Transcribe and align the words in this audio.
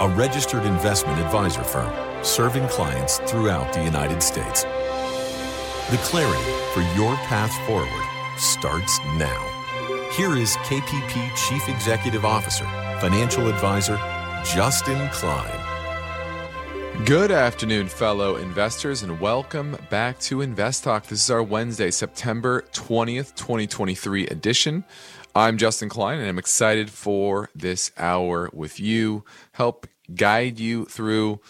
a 0.00 0.08
registered 0.08 0.64
investment 0.64 1.20
advisor 1.20 1.62
firm 1.62 1.92
serving 2.24 2.66
clients 2.66 3.18
throughout 3.26 3.72
the 3.72 3.84
United 3.84 4.20
States. 4.20 4.64
The 5.90 5.98
clarity 6.02 6.50
for 6.72 6.80
your 6.96 7.14
path 7.28 7.52
forward 7.64 7.88
starts 8.36 8.98
now. 9.18 10.10
Here 10.16 10.36
is 10.36 10.56
KPP 10.58 11.36
Chief 11.36 11.68
Executive 11.68 12.24
Officer, 12.24 12.64
Financial 13.00 13.46
Advisor, 13.48 13.96
Justin 14.44 15.08
Klein. 15.10 15.60
Good 17.04 17.30
afternoon, 17.30 17.86
fellow 17.86 18.36
investors, 18.36 19.02
and 19.02 19.20
welcome 19.20 19.76
back 19.90 20.18
to 20.20 20.40
Invest 20.40 20.82
Talk. 20.82 21.06
This 21.06 21.22
is 21.22 21.30
our 21.30 21.42
Wednesday, 21.42 21.92
September 21.92 22.64
20th, 22.72 23.34
2023 23.36 24.26
edition. 24.26 24.84
I'm 25.36 25.58
Justin 25.58 25.88
Klein, 25.88 26.20
and 26.20 26.28
I'm 26.28 26.38
excited 26.38 26.90
for 26.90 27.50
this 27.56 27.90
hour 27.98 28.48
with 28.52 28.78
you, 28.78 29.24
help 29.50 29.88
guide 30.14 30.60
you 30.60 30.84
through 30.84 31.40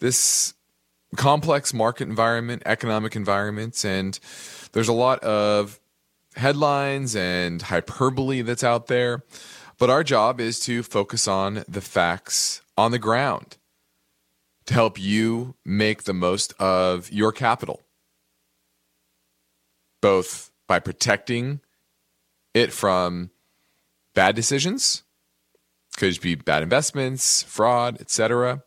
this 0.00 0.52
complex 1.16 1.72
market 1.72 2.08
environment, 2.08 2.62
economic 2.66 3.16
environments, 3.16 3.86
and 3.86 4.18
there's 4.72 4.88
a 4.88 4.92
lot 4.92 5.18
of 5.20 5.80
headlines 6.36 7.16
and 7.16 7.62
hyperbole 7.62 8.42
that's 8.42 8.64
out 8.64 8.88
there. 8.88 9.22
But 9.78 9.88
our 9.88 10.04
job 10.04 10.38
is 10.38 10.60
to 10.60 10.82
focus 10.82 11.26
on 11.26 11.64
the 11.66 11.80
facts 11.80 12.60
on 12.76 12.90
the 12.90 12.98
ground 12.98 13.56
to 14.66 14.74
help 14.74 15.00
you 15.00 15.54
make 15.64 16.02
the 16.02 16.12
most 16.12 16.52
of 16.58 17.10
your 17.10 17.32
capital, 17.32 17.80
both 20.02 20.50
by 20.68 20.78
protecting 20.78 21.60
it 22.54 22.72
from 22.72 23.30
bad 24.14 24.34
decisions, 24.36 25.02
could 25.96 26.20
be 26.20 26.34
bad 26.34 26.62
investments, 26.62 27.42
fraud, 27.42 28.00
etc., 28.00 28.62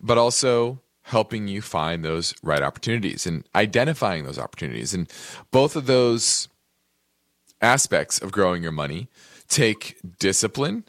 but 0.00 0.18
also 0.18 0.80
helping 1.02 1.46
you 1.46 1.62
find 1.62 2.04
those 2.04 2.34
right 2.42 2.62
opportunities 2.62 3.26
and 3.26 3.48
identifying 3.54 4.24
those 4.24 4.38
opportunities. 4.38 4.92
And 4.92 5.10
both 5.52 5.76
of 5.76 5.86
those 5.86 6.48
aspects 7.62 8.18
of 8.18 8.32
growing 8.32 8.62
your 8.62 8.72
money 8.72 9.08
take 9.48 9.98
discipline 10.18 10.84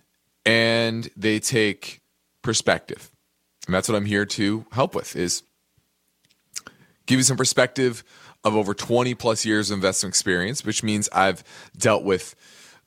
and 0.45 1.09
they 1.15 1.39
take 1.39 2.01
perspective. 2.41 3.11
And 3.67 3.75
that's 3.75 3.87
what 3.87 3.95
I'm 3.95 4.05
here 4.05 4.25
to 4.25 4.65
help 4.71 4.95
with 4.95 5.15
is 5.15 5.43
give 7.05 7.19
you 7.19 7.23
some 7.23 7.37
perspective 7.37 8.03
of 8.43 8.55
over 8.55 8.73
20 8.73 9.13
plus 9.15 9.45
years 9.45 9.71
of 9.71 9.75
investment 9.77 10.11
experience, 10.11 10.63
which 10.63 10.83
means 10.83 11.09
I've 11.11 11.43
dealt 11.77 12.03
with 12.03 12.35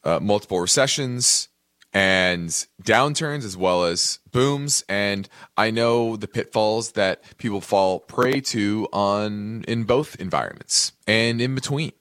uh, 0.04 0.20
multiple 0.20 0.60
recessions 0.60 1.48
and 1.92 2.48
downturns 2.82 3.44
as 3.44 3.56
well 3.56 3.84
as 3.84 4.20
booms. 4.30 4.84
And 4.88 5.28
i 5.56 5.70
know 5.70 6.16
the 6.16 6.28
pitfalls 6.28 6.92
that 6.92 7.36
people 7.38 7.60
fall 7.60 8.00
prey 8.00 8.40
to 8.40 8.88
on 8.92 9.64
in 9.66 9.84
both 9.84 10.16
environments 10.16 10.92
and 11.06 11.40
in 11.40 11.54
between. 11.54 11.92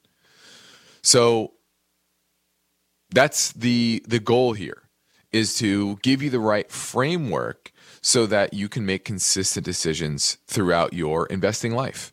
So 1.01 1.53
that's 3.09 3.51
the 3.53 4.03
the 4.07 4.19
goal 4.19 4.53
here 4.53 4.83
is 5.31 5.55
to 5.55 5.97
give 5.97 6.21
you 6.21 6.29
the 6.29 6.39
right 6.39 6.71
framework 6.71 7.71
so 8.01 8.25
that 8.25 8.53
you 8.53 8.69
can 8.69 8.85
make 8.85 9.05
consistent 9.05 9.65
decisions 9.65 10.37
throughout 10.47 10.93
your 10.93 11.25
investing 11.27 11.73
life 11.73 12.11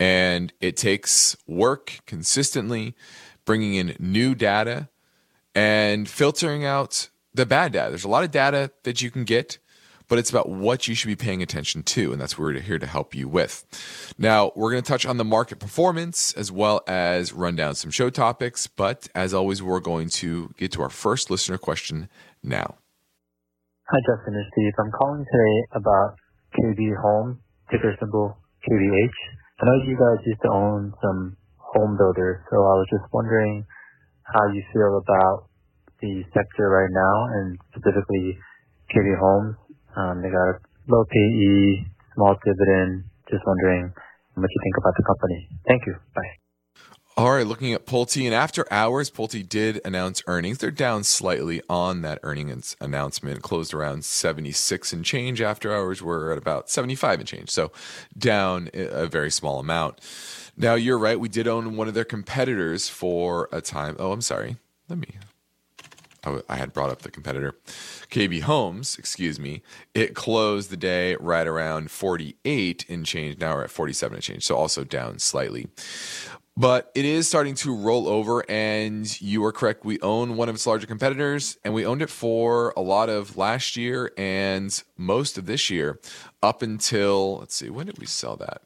and 0.00 0.52
it 0.60 0.78
takes 0.78 1.36
work 1.46 2.00
consistently 2.06 2.96
bringing 3.44 3.74
in 3.74 3.94
new 4.00 4.34
data 4.34 4.88
and 5.54 6.08
filtering 6.08 6.64
out 6.64 7.10
the 7.34 7.44
bad 7.44 7.72
data. 7.72 7.90
There's 7.90 8.04
a 8.04 8.08
lot 8.08 8.24
of 8.24 8.30
data 8.30 8.72
that 8.84 9.02
you 9.02 9.10
can 9.10 9.24
get, 9.24 9.58
but 10.08 10.18
it's 10.18 10.30
about 10.30 10.48
what 10.48 10.88
you 10.88 10.94
should 10.94 11.08
be 11.08 11.16
paying 11.16 11.42
attention 11.42 11.82
to. 11.82 12.12
And 12.12 12.20
that's 12.20 12.38
what 12.38 12.44
we're 12.44 12.60
here 12.60 12.78
to 12.78 12.86
help 12.86 13.14
you 13.14 13.28
with. 13.28 14.14
Now, 14.18 14.52
we're 14.56 14.70
going 14.70 14.82
to 14.82 14.88
touch 14.88 15.04
on 15.04 15.18
the 15.18 15.24
market 15.24 15.58
performance 15.58 16.32
as 16.32 16.50
well 16.50 16.80
as 16.88 17.32
run 17.32 17.54
down 17.54 17.74
some 17.74 17.90
show 17.90 18.08
topics. 18.08 18.66
But 18.66 19.08
as 19.14 19.34
always, 19.34 19.62
we're 19.62 19.80
going 19.80 20.08
to 20.08 20.54
get 20.56 20.72
to 20.72 20.82
our 20.82 20.90
first 20.90 21.30
listener 21.30 21.58
question 21.58 22.08
now. 22.42 22.76
Hi, 23.88 23.98
Justin 24.06 24.34
and 24.34 24.46
Steve. 24.52 24.72
I'm 24.78 24.90
calling 24.92 25.24
today 25.24 25.66
about 25.72 26.14
KB 26.58 26.96
Home, 27.02 27.40
ticker 27.70 27.94
symbol 28.00 28.38
KBH. 28.68 29.39
I 29.60 29.66
know 29.68 29.76
you 29.84 29.96
guys 29.96 30.24
used 30.24 30.40
to 30.42 30.52
own 30.52 30.94
some 31.04 31.36
home 31.60 31.96
builders, 32.00 32.40
so 32.48 32.56
I 32.56 32.74
was 32.80 32.88
just 32.88 33.04
wondering 33.12 33.66
how 34.24 34.48
you 34.52 34.62
feel 34.72 34.96
about 34.98 35.48
the 36.00 36.24
sector 36.32 36.66
right 36.70 36.90
now 36.92 37.16
and 37.38 37.58
specifically 37.72 38.38
KB 38.94 39.06
Homes. 39.20 39.56
Um, 39.96 40.22
they 40.22 40.30
got 40.32 40.48
a 40.48 40.56
low 40.88 41.04
PE, 41.04 41.84
small 42.16 42.36
dividend. 42.44 43.04
Just 43.30 43.44
wondering 43.46 43.92
what 44.34 44.50
you 44.50 44.60
think 44.64 44.76
about 44.80 44.94
the 44.96 45.04
company. 45.04 45.48
Thank 45.68 45.86
you. 45.86 45.94
Bye. 46.14 46.49
All 47.20 47.32
right, 47.32 47.46
looking 47.46 47.74
at 47.74 47.84
Pulte 47.84 48.24
and 48.24 48.32
after 48.32 48.66
hours, 48.72 49.10
Pulte 49.10 49.46
did 49.46 49.78
announce 49.84 50.22
earnings. 50.26 50.56
They're 50.56 50.70
down 50.70 51.04
slightly 51.04 51.60
on 51.68 52.00
that 52.00 52.18
earnings 52.22 52.76
announcement, 52.80 53.42
closed 53.42 53.74
around 53.74 54.06
76 54.06 54.94
and 54.94 55.04
change. 55.04 55.42
After 55.42 55.70
hours, 55.70 56.02
we're 56.02 56.32
at 56.32 56.38
about 56.38 56.70
75 56.70 57.18
and 57.18 57.28
change, 57.28 57.50
so 57.50 57.72
down 58.16 58.70
a 58.72 59.06
very 59.06 59.30
small 59.30 59.58
amount. 59.58 60.00
Now, 60.56 60.76
you're 60.76 60.96
right. 60.96 61.20
We 61.20 61.28
did 61.28 61.46
own 61.46 61.76
one 61.76 61.88
of 61.88 61.92
their 61.92 62.06
competitors 62.06 62.88
for 62.88 63.50
a 63.52 63.60
time. 63.60 63.96
Oh, 63.98 64.12
I'm 64.12 64.22
sorry. 64.22 64.56
Let 64.88 64.98
me. 64.98 65.18
I 66.48 66.56
had 66.56 66.72
brought 66.72 66.90
up 66.90 67.00
the 67.00 67.10
competitor. 67.10 67.54
KB 68.10 68.42
Homes, 68.42 68.98
excuse 68.98 69.40
me. 69.40 69.62
It 69.94 70.14
closed 70.14 70.70
the 70.70 70.76
day 70.76 71.16
right 71.18 71.46
around 71.46 71.90
48 71.90 72.84
in 72.88 73.04
change. 73.04 73.38
Now 73.38 73.54
we're 73.54 73.64
at 73.64 73.70
47 73.70 74.16
and 74.16 74.22
change. 74.22 74.44
So 74.44 74.54
also 74.54 74.84
down 74.84 75.18
slightly. 75.18 75.68
But 76.56 76.90
it 76.94 77.04
is 77.04 77.26
starting 77.26 77.54
to 77.56 77.74
roll 77.74 78.06
over, 78.08 78.44
and 78.50 79.20
you 79.20 79.44
are 79.44 79.52
correct. 79.52 79.84
We 79.84 80.00
own 80.00 80.36
one 80.36 80.48
of 80.48 80.54
its 80.54 80.66
larger 80.66 80.86
competitors, 80.86 81.56
and 81.64 81.72
we 81.72 81.86
owned 81.86 82.02
it 82.02 82.10
for 82.10 82.74
a 82.76 82.82
lot 82.82 83.08
of 83.08 83.36
last 83.36 83.76
year 83.76 84.12
and 84.18 84.82
most 84.96 85.38
of 85.38 85.46
this 85.46 85.70
year 85.70 86.00
up 86.42 86.60
until, 86.60 87.38
let's 87.38 87.54
see, 87.54 87.70
when 87.70 87.86
did 87.86 87.98
we 87.98 88.06
sell 88.06 88.36
that? 88.36 88.62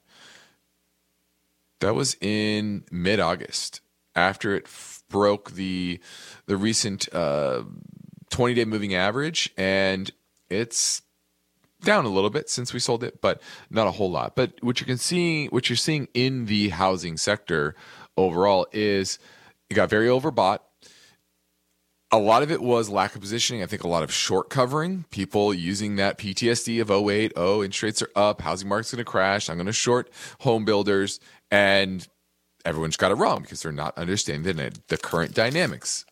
That 1.81 1.95
was 1.95 2.17
in 2.21 2.85
mid 2.91 3.21
August 3.21 3.81
after 4.17 4.55
it 4.55 4.65
f- 4.65 5.03
broke 5.09 5.53
the 5.53 6.01
the 6.47 6.57
recent 6.57 7.09
uh, 7.13 7.65
20 8.31 8.55
day 8.55 8.65
moving 8.65 8.95
average, 8.95 9.51
and 9.57 10.11
it's 10.49 11.03
down 11.85 12.05
a 12.05 12.09
little 12.09 12.31
bit 12.31 12.49
since 12.49 12.73
we 12.73 12.81
sold 12.81 13.05
it, 13.05 13.21
but 13.21 13.41
not 13.71 13.87
a 13.87 13.93
whole 13.93 14.11
lot. 14.11 14.35
But 14.35 14.55
what 14.61 14.81
you 14.81 14.87
can 14.87 14.99
see, 14.99 15.47
what 15.47 15.69
you're 15.69 15.77
seeing 15.77 16.09
in 16.15 16.47
the 16.47 16.71
housing 16.71 17.17
sector 17.17 17.75
overall 18.17 18.67
is 18.73 19.19
it 19.71 19.75
got 19.75 19.91
very 19.91 20.09
overbought. 20.09 20.61
A 22.11 22.19
lot 22.19 22.43
of 22.43 22.51
it 22.51 22.63
was 22.63 22.89
lack 22.89 23.15
of 23.15 23.21
positioning. 23.21 23.63
I 23.63 23.67
think 23.67 23.83
a 23.83 23.89
lot 23.89 24.05
of 24.05 24.13
short 24.13 24.49
covering, 24.49 25.05
people 25.11 25.53
using 25.53 25.97
that 25.97 26.19
PTSD 26.19 26.81
of 26.81 26.91
08, 26.91 27.33
oh, 27.35 27.65
interest 27.65 27.83
rates 27.83 28.03
are 28.03 28.11
up, 28.15 28.41
housing 28.41 28.69
market's 28.69 28.93
going 28.93 29.05
to 29.05 29.11
crash, 29.11 29.51
I'm 29.51 29.57
going 29.57 29.67
to 29.67 29.73
short 29.73 30.11
home 30.41 30.65
builders. 30.65 31.19
And 31.51 32.07
everyone's 32.65 32.97
got 32.97 33.11
it 33.11 33.17
wrong 33.17 33.43
because 33.43 33.63
they're 33.63 33.73
not 33.73 33.99
understanding 33.99 34.57
the, 34.57 34.73
the 34.89 34.97
current 34.97 35.35
dynamics. 35.35 36.05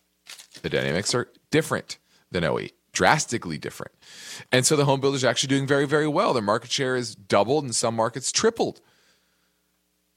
The 0.61 0.69
dynamics 0.69 1.15
are 1.15 1.29
different 1.51 1.97
than 2.31 2.43
08, 2.43 2.73
drastically 2.93 3.57
different. 3.57 3.91
And 4.51 4.65
so 4.65 4.75
the 4.75 4.85
home 4.85 5.01
builders 5.01 5.23
are 5.23 5.27
actually 5.27 5.49
doing 5.49 5.67
very, 5.67 5.85
very 5.85 6.07
well. 6.07 6.33
Their 6.33 6.41
market 6.41 6.71
share 6.71 6.95
is 6.95 7.15
doubled 7.15 7.65
and 7.65 7.75
some 7.75 7.95
markets 7.95 8.31
tripled 8.31 8.79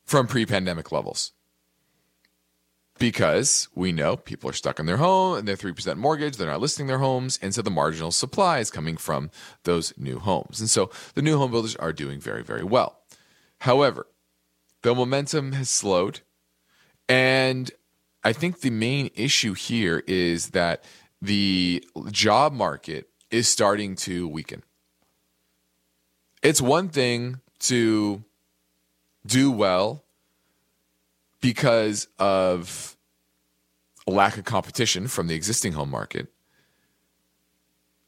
from 0.04 0.26
pre 0.26 0.46
pandemic 0.46 0.92
levels. 0.92 1.32
Because 2.98 3.68
we 3.74 3.92
know 3.92 4.16
people 4.16 4.48
are 4.48 4.54
stuck 4.54 4.80
in 4.80 4.86
their 4.86 4.96
home 4.96 5.36
and 5.36 5.46
their 5.46 5.56
3% 5.56 5.96
mortgage, 5.96 6.36
they're 6.36 6.50
not 6.50 6.62
listing 6.62 6.86
their 6.86 6.98
homes. 6.98 7.38
And 7.42 7.54
so 7.54 7.60
the 7.60 7.70
marginal 7.70 8.10
supply 8.10 8.58
is 8.58 8.70
coming 8.70 8.96
from 8.96 9.30
those 9.64 9.92
new 9.98 10.18
homes. 10.18 10.60
And 10.60 10.70
so 10.70 10.90
the 11.14 11.20
new 11.20 11.36
home 11.36 11.50
builders 11.50 11.76
are 11.76 11.92
doing 11.92 12.20
very, 12.20 12.42
very 12.42 12.64
well. 12.64 13.00
However, 13.60 14.06
the 14.82 14.94
momentum 14.94 15.52
has 15.52 15.68
slowed. 15.68 16.20
And 17.06 17.70
I 18.24 18.32
think 18.32 18.60
the 18.60 18.70
main 18.70 19.10
issue 19.14 19.52
here 19.52 20.02
is 20.06 20.50
that 20.50 20.82
the 21.26 21.84
job 22.10 22.52
market 22.52 23.08
is 23.30 23.48
starting 23.48 23.96
to 23.96 24.28
weaken. 24.28 24.62
it's 26.42 26.60
one 26.60 26.88
thing 26.88 27.40
to 27.58 28.22
do 29.26 29.50
well 29.50 30.04
because 31.40 32.06
of 32.20 32.96
a 34.06 34.12
lack 34.12 34.38
of 34.38 34.44
competition 34.44 35.08
from 35.08 35.26
the 35.26 35.34
existing 35.34 35.72
home 35.72 35.90
market. 35.90 36.28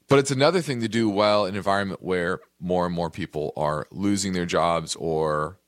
But 0.07 0.21
it's 0.21 0.31
another 0.31 0.61
thing 0.61 0.81
to 0.81 0.89
do 0.89 1.11
well 1.11 1.45
in 1.45 1.51
an 1.51 1.57
environment 1.57 2.03
where 2.03 2.39
more 2.61 2.87
and 2.87 2.95
more 2.95 3.11
people 3.11 3.53
are 3.57 3.89
losing 3.91 4.33
their 4.33 4.47
jobs 4.47 4.95
or 4.95 5.59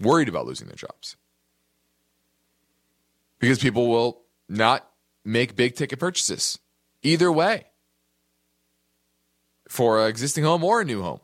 worried 0.00 0.28
about 0.28 0.46
losing 0.46 0.66
their 0.66 0.76
jobs. 0.76 1.16
Because 3.38 3.60
people 3.60 3.88
will 3.88 4.22
not 4.48 4.90
make 5.24 5.54
big 5.54 5.76
ticket 5.76 6.00
purchases 6.00 6.58
either 7.04 7.30
way 7.30 7.66
for 9.68 10.00
an 10.00 10.08
existing 10.08 10.44
home 10.44 10.64
or 10.64 10.80
a 10.80 10.84
new 10.84 11.02
home. 11.02 11.20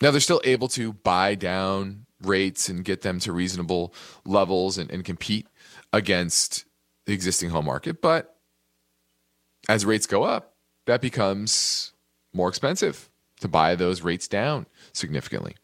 Now 0.00 0.10
they're 0.10 0.20
still 0.20 0.42
able 0.44 0.68
to 0.68 0.92
buy 0.92 1.34
down 1.34 2.06
rates 2.22 2.68
and 2.68 2.84
get 2.84 3.02
them 3.02 3.18
to 3.20 3.32
reasonable 3.32 3.94
levels 4.24 4.78
and, 4.78 4.90
and 4.90 5.04
compete 5.04 5.46
against 5.92 6.64
the 7.06 7.12
existing 7.12 7.50
home 7.50 7.64
market. 7.64 8.02
But 8.02 8.36
as 9.68 9.86
rates 9.86 10.06
go 10.06 10.24
up, 10.24 10.54
that 10.86 11.00
becomes 11.00 11.92
more 12.32 12.48
expensive 12.48 13.10
to 13.40 13.48
buy 13.48 13.74
those 13.74 14.02
rates 14.02 14.28
down 14.28 14.66
significantly. 14.92 15.56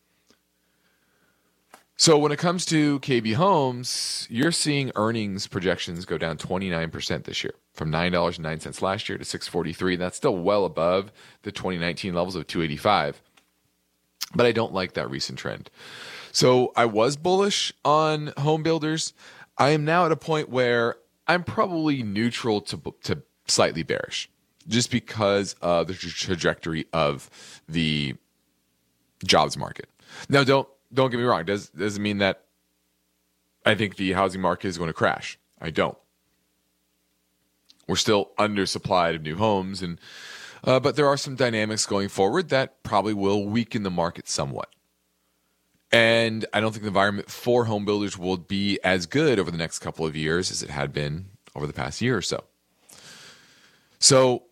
So 2.02 2.18
when 2.18 2.32
it 2.32 2.40
comes 2.40 2.66
to 2.66 2.98
KB 2.98 3.34
Homes, 3.34 4.26
you're 4.28 4.50
seeing 4.50 4.90
earnings 4.96 5.46
projections 5.46 6.04
go 6.04 6.18
down 6.18 6.36
29% 6.36 7.22
this 7.22 7.44
year 7.44 7.54
from 7.74 7.92
$9.09 7.92 8.82
last 8.82 9.08
year 9.08 9.18
to 9.18 9.24
643. 9.24 9.94
That's 9.94 10.16
still 10.16 10.36
well 10.36 10.64
above 10.64 11.12
the 11.42 11.52
2019 11.52 12.12
levels 12.12 12.34
of 12.34 12.48
285. 12.48 13.22
But 14.34 14.46
I 14.46 14.50
don't 14.50 14.74
like 14.74 14.94
that 14.94 15.10
recent 15.10 15.38
trend. 15.38 15.70
So 16.32 16.72
I 16.74 16.86
was 16.86 17.16
bullish 17.16 17.72
on 17.84 18.32
home 18.36 18.64
builders. 18.64 19.12
I 19.56 19.68
am 19.68 19.84
now 19.84 20.04
at 20.04 20.10
a 20.10 20.16
point 20.16 20.48
where 20.48 20.96
I'm 21.28 21.44
probably 21.44 22.02
neutral 22.02 22.62
to 22.62 22.94
to 23.04 23.22
slightly 23.46 23.84
bearish, 23.84 24.28
just 24.66 24.90
because 24.90 25.54
of 25.62 25.86
the 25.86 25.94
trajectory 25.94 26.84
of 26.92 27.30
the 27.68 28.16
jobs 29.24 29.56
market. 29.56 29.88
Now, 30.28 30.42
don't 30.42 30.66
don't 30.92 31.10
get 31.10 31.18
me 31.18 31.24
wrong. 31.24 31.44
Does 31.44 31.68
doesn't 31.68 32.02
mean 32.02 32.18
that 32.18 32.44
I 33.64 33.74
think 33.74 33.96
the 33.96 34.12
housing 34.12 34.40
market 34.40 34.68
is 34.68 34.78
going 34.78 34.88
to 34.88 34.94
crash. 34.94 35.38
I 35.60 35.70
don't. 35.70 35.96
We're 37.88 37.96
still 37.96 38.30
undersupplied 38.38 39.16
of 39.16 39.22
new 39.22 39.36
homes, 39.36 39.82
and 39.82 40.00
uh, 40.64 40.80
but 40.80 40.96
there 40.96 41.06
are 41.06 41.16
some 41.16 41.36
dynamics 41.36 41.86
going 41.86 42.08
forward 42.08 42.48
that 42.50 42.82
probably 42.82 43.14
will 43.14 43.46
weaken 43.46 43.82
the 43.82 43.90
market 43.90 44.28
somewhat. 44.28 44.68
And 45.90 46.46
I 46.54 46.60
don't 46.60 46.72
think 46.72 46.82
the 46.82 46.88
environment 46.88 47.30
for 47.30 47.66
home 47.66 47.84
builders 47.84 48.16
will 48.16 48.38
be 48.38 48.78
as 48.82 49.06
good 49.06 49.38
over 49.38 49.50
the 49.50 49.58
next 49.58 49.80
couple 49.80 50.06
of 50.06 50.16
years 50.16 50.50
as 50.50 50.62
it 50.62 50.70
had 50.70 50.92
been 50.92 51.26
over 51.54 51.66
the 51.66 51.74
past 51.74 52.00
year 52.00 52.16
or 52.16 52.22
so. 52.22 52.44
So, 53.98 54.44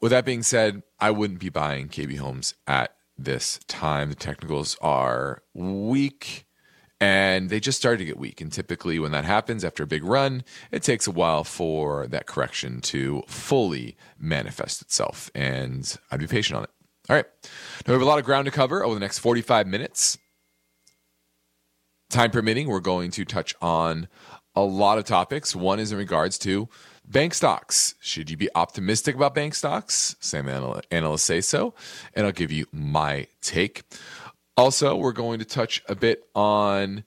with 0.00 0.10
that 0.10 0.24
being 0.24 0.42
said, 0.42 0.82
I 0.98 1.10
wouldn't 1.12 1.38
be 1.38 1.50
buying 1.50 1.88
KB 1.88 2.18
Homes 2.18 2.54
at 2.66 2.95
this 3.18 3.60
time. 3.66 4.08
The 4.08 4.14
technicals 4.14 4.76
are 4.80 5.42
weak 5.54 6.46
and 7.00 7.50
they 7.50 7.60
just 7.60 7.78
started 7.78 7.98
to 7.98 8.04
get 8.04 8.18
weak. 8.18 8.40
And 8.40 8.50
typically, 8.50 8.98
when 8.98 9.12
that 9.12 9.24
happens 9.24 9.64
after 9.64 9.82
a 9.82 9.86
big 9.86 10.02
run, 10.04 10.44
it 10.70 10.82
takes 10.82 11.06
a 11.06 11.10
while 11.10 11.44
for 11.44 12.06
that 12.08 12.26
correction 12.26 12.80
to 12.82 13.22
fully 13.26 13.96
manifest 14.18 14.80
itself. 14.80 15.30
And 15.34 15.96
I'd 16.10 16.20
be 16.20 16.26
patient 16.26 16.56
on 16.56 16.64
it. 16.64 16.70
All 17.08 17.16
right. 17.16 17.26
Now 17.86 17.92
we 17.92 17.92
have 17.92 18.02
a 18.02 18.06
lot 18.06 18.18
of 18.18 18.24
ground 18.24 18.46
to 18.46 18.50
cover 18.50 18.84
over 18.84 18.94
the 18.94 19.00
next 19.00 19.18
45 19.18 19.66
minutes. 19.66 20.18
Time 22.08 22.30
permitting, 22.30 22.68
we're 22.68 22.80
going 22.80 23.10
to 23.12 23.24
touch 23.24 23.54
on 23.60 24.08
a 24.54 24.62
lot 24.62 24.96
of 24.96 25.04
topics. 25.04 25.54
One 25.54 25.78
is 25.78 25.92
in 25.92 25.98
regards 25.98 26.38
to 26.38 26.68
bank 27.08 27.34
stocks. 27.34 27.94
Should 28.00 28.30
you 28.30 28.36
be 28.36 28.48
optimistic 28.54 29.14
about 29.14 29.34
bank 29.34 29.54
stocks? 29.54 30.16
Some 30.20 30.48
analysts 30.48 31.22
say 31.22 31.40
so, 31.40 31.74
and 32.14 32.26
I'll 32.26 32.32
give 32.32 32.52
you 32.52 32.66
my 32.72 33.28
take. 33.40 33.82
Also, 34.56 34.96
we're 34.96 35.12
going 35.12 35.38
to 35.38 35.44
touch 35.44 35.82
a 35.88 35.94
bit 35.94 36.24
on 36.34 37.04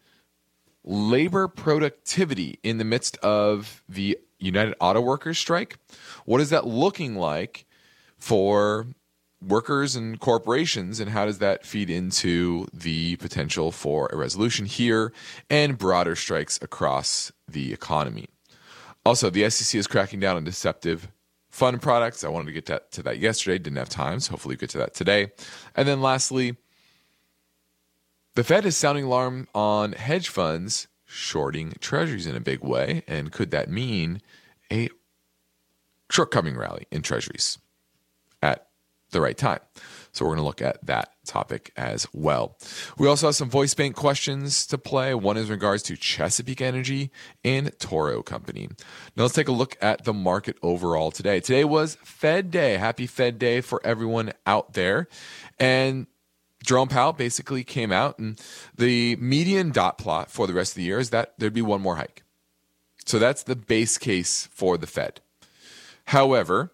labor 0.83 1.47
productivity 1.47 2.59
in 2.63 2.77
the 2.77 2.85
midst 2.85 3.17
of 3.17 3.83
the 3.89 4.17
United 4.39 4.75
Auto 4.79 5.01
Workers 5.01 5.37
strike. 5.37 5.77
What 6.25 6.41
is 6.41 6.49
that 6.51 6.65
looking 6.65 7.15
like 7.15 7.65
for 8.17 8.87
workers 9.41 9.95
and 9.95 10.19
corporations, 10.19 10.99
and 10.99 11.11
how 11.11 11.25
does 11.25 11.39
that 11.39 11.65
feed 11.65 11.89
into 11.89 12.67
the 12.73 13.15
potential 13.17 13.71
for 13.71 14.09
a 14.11 14.17
resolution 14.17 14.65
here 14.65 15.13
and 15.49 15.77
broader 15.77 16.15
strikes 16.15 16.59
across 16.61 17.31
the 17.47 17.73
economy? 17.73 18.27
Also, 19.05 19.29
the 19.29 19.49
SEC 19.49 19.77
is 19.77 19.87
cracking 19.87 20.19
down 20.19 20.35
on 20.35 20.43
deceptive 20.43 21.09
fund 21.49 21.81
products. 21.81 22.23
I 22.23 22.29
wanted 22.29 22.47
to 22.47 22.51
get 22.53 22.65
to, 22.67 22.81
to 22.91 23.03
that 23.03 23.19
yesterday, 23.19 23.57
didn't 23.57 23.77
have 23.77 23.89
time, 23.89 24.19
so 24.19 24.31
hopefully, 24.31 24.53
you 24.53 24.59
get 24.59 24.69
to 24.71 24.77
that 24.79 24.93
today. 24.93 25.31
And 25.75 25.87
then, 25.87 26.01
lastly, 26.01 26.57
the 28.35 28.43
Fed 28.43 28.65
is 28.65 28.77
sounding 28.77 29.05
alarm 29.05 29.47
on 29.53 29.93
hedge 29.93 30.29
funds 30.29 30.87
shorting 31.05 31.73
treasuries 31.79 32.27
in 32.27 32.35
a 32.35 32.39
big 32.39 32.63
way. 32.63 33.03
And 33.07 33.31
could 33.31 33.51
that 33.51 33.69
mean 33.69 34.21
a 34.71 34.89
short 36.11 36.31
covering 36.31 36.55
rally 36.55 36.85
in 36.91 37.01
treasuries 37.01 37.57
at 38.41 38.67
the 39.11 39.21
right 39.21 39.37
time. 39.37 39.59
So 40.19 40.25
we're 40.25 40.31
going 40.31 40.43
to 40.43 40.47
look 40.47 40.61
at 40.61 40.85
that 40.85 41.13
topic 41.25 41.71
as 41.77 42.05
well. 42.11 42.57
We 42.97 43.07
also 43.07 43.27
have 43.27 43.35
some 43.35 43.49
voice 43.49 43.73
bank 43.73 43.95
questions 43.95 44.67
to 44.67 44.77
play. 44.77 45.13
One 45.13 45.37
is 45.37 45.45
in 45.45 45.51
regards 45.51 45.81
to 45.83 45.95
Chesapeake 45.95 46.59
Energy 46.59 47.09
and 47.45 47.71
Toro 47.79 48.21
Company. 48.21 48.67
Now 49.15 49.23
let's 49.23 49.33
take 49.33 49.47
a 49.47 49.53
look 49.53 49.77
at 49.81 50.03
the 50.03 50.11
market 50.11 50.57
overall 50.61 51.11
today. 51.11 51.39
Today 51.39 51.63
was 51.63 51.95
Fed 52.03 52.51
Day. 52.51 52.75
Happy 52.75 53.07
Fed 53.07 53.39
Day 53.39 53.61
for 53.61 53.79
everyone 53.85 54.33
out 54.45 54.73
there. 54.73 55.07
And 55.57 56.05
Jerome 56.65 56.89
Powell 56.89 57.13
basically 57.13 57.63
came 57.63 57.93
out 57.93 58.19
and 58.19 58.41
the 58.77 59.15
median 59.21 59.71
dot 59.71 59.97
plot 59.97 60.29
for 60.29 60.47
the 60.47 60.53
rest 60.53 60.73
of 60.73 60.75
the 60.75 60.83
year 60.83 60.99
is 60.99 61.11
that 61.11 61.35
there'd 61.37 61.53
be 61.53 61.61
one 61.61 61.79
more 61.79 61.95
hike. 61.95 62.23
So 63.05 63.19
that's 63.19 63.43
the 63.43 63.55
base 63.55 63.97
case 63.97 64.49
for 64.51 64.77
the 64.77 64.85
Fed. 64.85 65.21
However, 66.07 66.73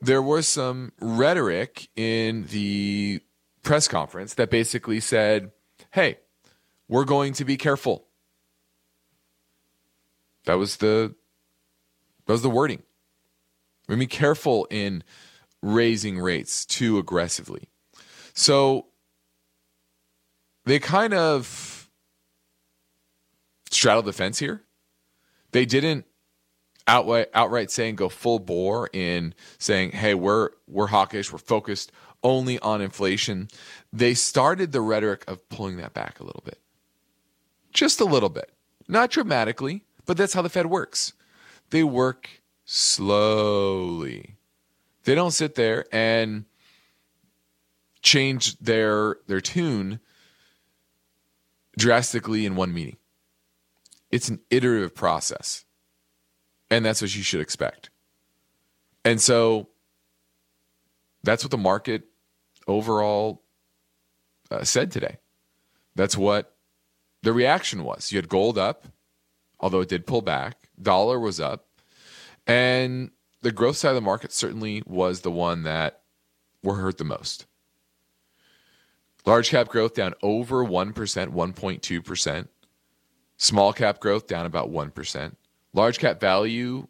there 0.00 0.22
was 0.22 0.46
some 0.46 0.92
rhetoric 1.00 1.88
in 1.96 2.46
the 2.46 3.20
press 3.62 3.88
conference 3.88 4.34
that 4.34 4.50
basically 4.50 5.00
said, 5.00 5.50
hey, 5.92 6.18
we're 6.88 7.04
going 7.04 7.32
to 7.34 7.44
be 7.44 7.56
careful. 7.56 8.06
That 10.44 10.54
was 10.54 10.76
the 10.76 11.14
that 12.26 12.32
was 12.32 12.42
the 12.42 12.50
wording. 12.50 12.82
To 13.88 13.96
be 13.96 14.06
careful 14.06 14.66
in 14.70 15.02
raising 15.62 16.18
rates 16.18 16.64
too 16.64 16.98
aggressively. 16.98 17.68
So 18.34 18.86
they 20.64 20.78
kind 20.78 21.14
of 21.14 21.90
straddled 23.70 24.04
the 24.04 24.12
fence 24.12 24.38
here. 24.38 24.62
They 25.52 25.64
didn't 25.64 26.06
outright 26.88 27.28
outright 27.34 27.70
saying 27.70 27.94
go 27.94 28.08
full 28.08 28.40
bore 28.40 28.88
in 28.92 29.34
saying, 29.58 29.92
"Hey, 29.92 30.14
we're 30.14 30.50
we're 30.66 30.88
hawkish. 30.88 31.30
We're 31.30 31.38
focused 31.38 31.92
only 32.24 32.58
on 32.58 32.80
inflation." 32.80 33.48
They 33.92 34.14
started 34.14 34.72
the 34.72 34.80
rhetoric 34.80 35.24
of 35.28 35.48
pulling 35.48 35.76
that 35.76 35.94
back 35.94 36.18
a 36.18 36.24
little 36.24 36.42
bit, 36.44 36.58
just 37.72 38.00
a 38.00 38.04
little 38.04 38.30
bit, 38.30 38.50
not 38.88 39.10
dramatically, 39.10 39.84
but 40.06 40.16
that's 40.16 40.32
how 40.32 40.42
the 40.42 40.48
Fed 40.48 40.66
works. 40.66 41.12
They 41.70 41.84
work 41.84 42.28
slowly. 42.64 44.36
They 45.04 45.14
don't 45.14 45.30
sit 45.30 45.54
there 45.54 45.86
and 45.92 46.46
change 48.02 48.58
their 48.58 49.18
their 49.26 49.40
tune 49.40 50.00
drastically 51.76 52.44
in 52.44 52.56
one 52.56 52.72
meeting. 52.74 52.96
It's 54.10 54.28
an 54.28 54.40
iterative 54.50 54.94
process. 54.94 55.64
And 56.70 56.84
that's 56.84 57.00
what 57.00 57.14
you 57.14 57.22
should 57.22 57.40
expect. 57.40 57.90
And 59.04 59.20
so 59.20 59.68
that's 61.22 61.42
what 61.42 61.50
the 61.50 61.58
market 61.58 62.04
overall 62.66 63.42
uh, 64.50 64.64
said 64.64 64.90
today. 64.90 65.16
That's 65.94 66.16
what 66.16 66.54
the 67.22 67.32
reaction 67.32 67.84
was. 67.84 68.12
You 68.12 68.18
had 68.18 68.28
gold 68.28 68.58
up, 68.58 68.86
although 69.60 69.80
it 69.80 69.88
did 69.88 70.06
pull 70.06 70.22
back, 70.22 70.68
dollar 70.80 71.18
was 71.18 71.40
up, 71.40 71.66
and 72.46 73.10
the 73.42 73.52
growth 73.52 73.76
side 73.76 73.90
of 73.90 73.94
the 73.94 74.00
market 74.00 74.32
certainly 74.32 74.82
was 74.86 75.20
the 75.20 75.30
one 75.30 75.62
that 75.64 76.02
were 76.62 76.76
hurt 76.76 76.98
the 76.98 77.04
most. 77.04 77.46
Large 79.26 79.50
cap 79.50 79.68
growth 79.68 79.94
down 79.94 80.14
over 80.22 80.64
1%, 80.64 80.92
1.2%. 80.94 82.48
Small 83.36 83.72
cap 83.72 84.00
growth 84.00 84.26
down 84.26 84.46
about 84.46 84.70
1%. 84.70 85.34
Large 85.78 86.00
cap 86.00 86.18
value 86.18 86.88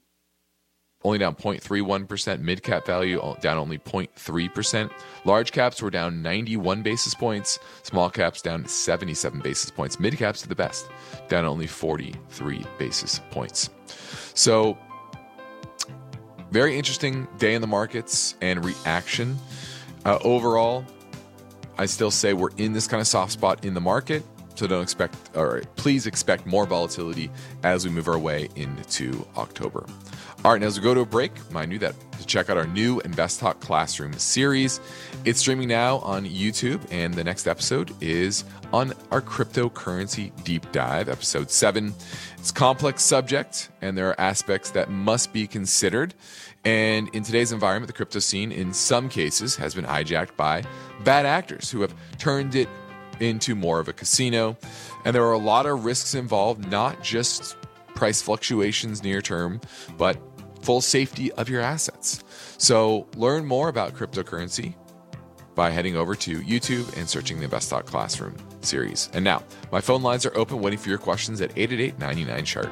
only 1.04 1.18
down 1.18 1.34
0.31%. 1.34 2.40
Mid 2.40 2.62
cap 2.62 2.86
value 2.86 3.20
down 3.42 3.58
only 3.58 3.76
0.3%. 3.76 4.90
Large 5.26 5.52
caps 5.52 5.82
were 5.82 5.90
down 5.90 6.22
91 6.22 6.80
basis 6.80 7.14
points. 7.14 7.58
Small 7.82 8.08
caps 8.08 8.40
down 8.40 8.66
77 8.66 9.40
basis 9.40 9.70
points. 9.70 10.00
Mid 10.00 10.16
caps 10.16 10.42
are 10.42 10.48
the 10.48 10.54
best, 10.54 10.88
down 11.28 11.44
only 11.44 11.66
43 11.66 12.64
basis 12.78 13.20
points. 13.30 13.68
So, 14.32 14.78
very 16.50 16.78
interesting 16.78 17.28
day 17.36 17.52
in 17.52 17.60
the 17.60 17.66
markets 17.66 18.36
and 18.40 18.64
reaction. 18.64 19.36
Uh, 20.06 20.18
overall, 20.24 20.82
I 21.76 21.84
still 21.84 22.10
say 22.10 22.32
we're 22.32 22.56
in 22.56 22.72
this 22.72 22.86
kind 22.86 23.02
of 23.02 23.06
soft 23.06 23.32
spot 23.32 23.66
in 23.66 23.74
the 23.74 23.82
market. 23.82 24.24
So 24.58 24.66
don't 24.66 24.82
expect, 24.82 25.14
or 25.36 25.62
please 25.76 26.08
expect 26.08 26.44
more 26.44 26.66
volatility 26.66 27.30
as 27.62 27.84
we 27.84 27.92
move 27.92 28.08
our 28.08 28.18
way 28.18 28.48
into 28.56 29.24
October. 29.36 29.86
All 30.44 30.50
right, 30.50 30.60
now 30.60 30.66
as 30.66 30.76
we 30.76 30.82
go 30.82 30.94
to 30.94 31.02
a 31.02 31.06
break, 31.06 31.30
remind 31.46 31.70
you 31.70 31.78
that 31.78 31.94
to 32.18 32.26
check 32.26 32.50
out 32.50 32.56
our 32.56 32.66
new 32.66 32.98
Invest 33.02 33.38
Talk 33.38 33.60
Classroom 33.60 34.14
series. 34.14 34.80
It's 35.24 35.38
streaming 35.38 35.68
now 35.68 35.98
on 35.98 36.24
YouTube, 36.26 36.80
and 36.90 37.14
the 37.14 37.22
next 37.22 37.46
episode 37.46 37.94
is 38.02 38.42
on 38.72 38.94
our 39.12 39.22
cryptocurrency 39.22 40.32
deep 40.42 40.72
dive, 40.72 41.08
episode 41.08 41.52
seven. 41.52 41.94
It's 42.36 42.50
complex 42.50 43.04
subject, 43.04 43.68
and 43.80 43.96
there 43.96 44.08
are 44.08 44.20
aspects 44.20 44.72
that 44.72 44.90
must 44.90 45.32
be 45.32 45.46
considered. 45.46 46.14
And 46.64 47.08
in 47.14 47.22
today's 47.22 47.52
environment, 47.52 47.86
the 47.86 47.96
crypto 47.96 48.18
scene, 48.18 48.50
in 48.50 48.72
some 48.72 49.08
cases, 49.08 49.54
has 49.54 49.76
been 49.76 49.84
hijacked 49.84 50.36
by 50.36 50.64
bad 51.04 51.26
actors 51.26 51.70
who 51.70 51.80
have 51.82 51.94
turned 52.18 52.56
it 52.56 52.68
into 53.20 53.54
more 53.54 53.80
of 53.80 53.88
a 53.88 53.92
casino. 53.92 54.56
And 55.04 55.14
there 55.14 55.24
are 55.24 55.32
a 55.32 55.38
lot 55.38 55.66
of 55.66 55.84
risks 55.84 56.14
involved, 56.14 56.70
not 56.70 57.02
just 57.02 57.56
price 57.94 58.22
fluctuations 58.22 59.02
near 59.02 59.20
term, 59.20 59.60
but 59.96 60.20
full 60.62 60.80
safety 60.80 61.32
of 61.32 61.48
your 61.48 61.60
assets. 61.60 62.22
So 62.58 63.06
learn 63.16 63.46
more 63.46 63.68
about 63.68 63.94
cryptocurrency 63.94 64.74
by 65.54 65.70
heading 65.70 65.96
over 65.96 66.14
to 66.14 66.40
YouTube 66.42 66.96
and 66.96 67.08
searching 67.08 67.38
the 67.38 67.44
Invest 67.44 67.70
Talk 67.70 67.86
Classroom 67.86 68.36
series. 68.60 69.10
And 69.12 69.24
now, 69.24 69.42
my 69.72 69.80
phone 69.80 70.02
lines 70.02 70.24
are 70.24 70.36
open, 70.36 70.60
waiting 70.60 70.78
for 70.78 70.88
your 70.88 70.98
questions 70.98 71.40
at 71.40 71.50
888 71.56 71.98
99 71.98 72.44
chart. 72.44 72.70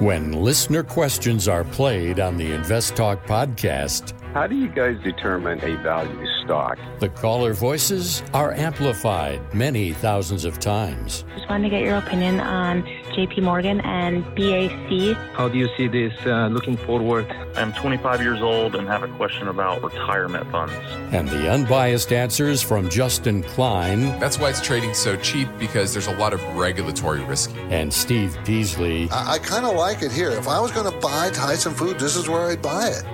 When 0.00 0.32
listener 0.32 0.82
questions 0.82 1.48
are 1.48 1.64
played 1.64 2.20
on 2.20 2.36
the 2.36 2.52
Invest 2.52 2.96
Talk 2.96 3.24
podcast, 3.26 4.18
how 4.32 4.46
do 4.46 4.56
you 4.56 4.68
guys 4.68 4.98
determine 5.02 5.62
a 5.62 5.76
value 5.82 6.26
stock? 6.42 6.78
The 7.00 7.10
caller 7.10 7.52
voices 7.52 8.22
are 8.32 8.52
amplified 8.52 9.40
many 9.54 9.92
thousands 9.92 10.46
of 10.46 10.58
times. 10.58 11.24
Just 11.36 11.48
wanted 11.50 11.64
to 11.64 11.70
get 11.70 11.82
your 11.82 11.98
opinion 11.98 12.40
on 12.40 12.82
JP 13.12 13.42
Morgan 13.42 13.80
and 13.82 14.24
BAC. 14.34 15.16
How 15.34 15.48
do 15.48 15.58
you 15.58 15.68
see 15.76 15.86
this 15.86 16.14
uh, 16.24 16.48
looking 16.48 16.78
forward? 16.78 17.30
I'm 17.56 17.74
25 17.74 18.22
years 18.22 18.40
old 18.40 18.74
and 18.74 18.88
have 18.88 19.02
a 19.02 19.08
question 19.08 19.48
about 19.48 19.82
retirement 19.82 20.50
funds. 20.50 20.72
And 21.12 21.28
the 21.28 21.50
unbiased 21.50 22.10
answers 22.10 22.62
from 22.62 22.88
Justin 22.88 23.42
Klein. 23.42 24.18
That's 24.18 24.38
why 24.38 24.48
it's 24.48 24.62
trading 24.62 24.94
so 24.94 25.14
cheap 25.16 25.48
because 25.58 25.92
there's 25.92 26.06
a 26.06 26.16
lot 26.16 26.32
of 26.32 26.42
regulatory 26.56 27.20
risk. 27.24 27.54
And 27.68 27.92
Steve 27.92 28.38
Peasley. 28.46 29.10
I, 29.10 29.34
I 29.34 29.38
kind 29.38 29.66
of 29.66 29.76
like 29.76 30.02
it 30.02 30.10
here. 30.10 30.30
If 30.30 30.48
I 30.48 30.58
was 30.58 30.70
going 30.70 30.90
to 30.90 30.98
buy 31.00 31.28
Tyson 31.30 31.74
Food, 31.74 31.98
this 31.98 32.16
is 32.16 32.30
where 32.30 32.48
I'd 32.48 32.62
buy 32.62 32.88
it 32.88 33.04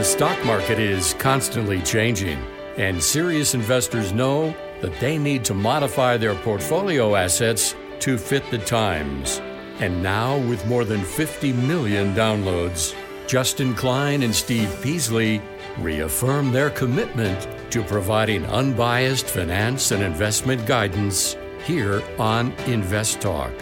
The 0.00 0.06
stock 0.06 0.42
market 0.46 0.78
is 0.78 1.12
constantly 1.18 1.82
changing, 1.82 2.42
and 2.78 3.02
serious 3.02 3.52
investors 3.52 4.14
know 4.14 4.56
that 4.80 4.98
they 4.98 5.18
need 5.18 5.44
to 5.44 5.52
modify 5.52 6.16
their 6.16 6.34
portfolio 6.36 7.16
assets 7.16 7.76
to 7.98 8.16
fit 8.16 8.50
the 8.50 8.56
times. 8.56 9.42
And 9.78 10.02
now, 10.02 10.38
with 10.38 10.66
more 10.66 10.86
than 10.86 11.04
50 11.04 11.52
million 11.52 12.14
downloads, 12.14 12.94
Justin 13.26 13.74
Klein 13.74 14.22
and 14.22 14.34
Steve 14.34 14.74
Peasley 14.82 15.42
reaffirm 15.76 16.50
their 16.50 16.70
commitment 16.70 17.46
to 17.70 17.82
providing 17.82 18.46
unbiased 18.46 19.26
finance 19.26 19.90
and 19.90 20.02
investment 20.02 20.64
guidance 20.64 21.36
here 21.66 22.02
on 22.18 22.52
Invest 22.66 23.20
Talk. 23.20 23.52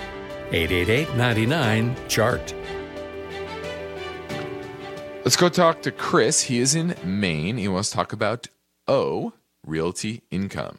888 0.53 1.17
99 1.17 1.97
Chart. 2.07 2.55
Let's 5.29 5.37
go 5.37 5.51
talk 5.51 5.83
to 5.83 5.93
Chris. 5.93 6.45
He 6.45 6.59
is 6.59 6.75
in 6.75 6.95
Maine. 7.05 7.59
He 7.59 7.69
wants 7.69 7.91
to 7.91 7.97
talk 7.97 8.15
about 8.15 8.47
O 8.87 9.35
Realty 9.67 10.23
Income. 10.31 10.79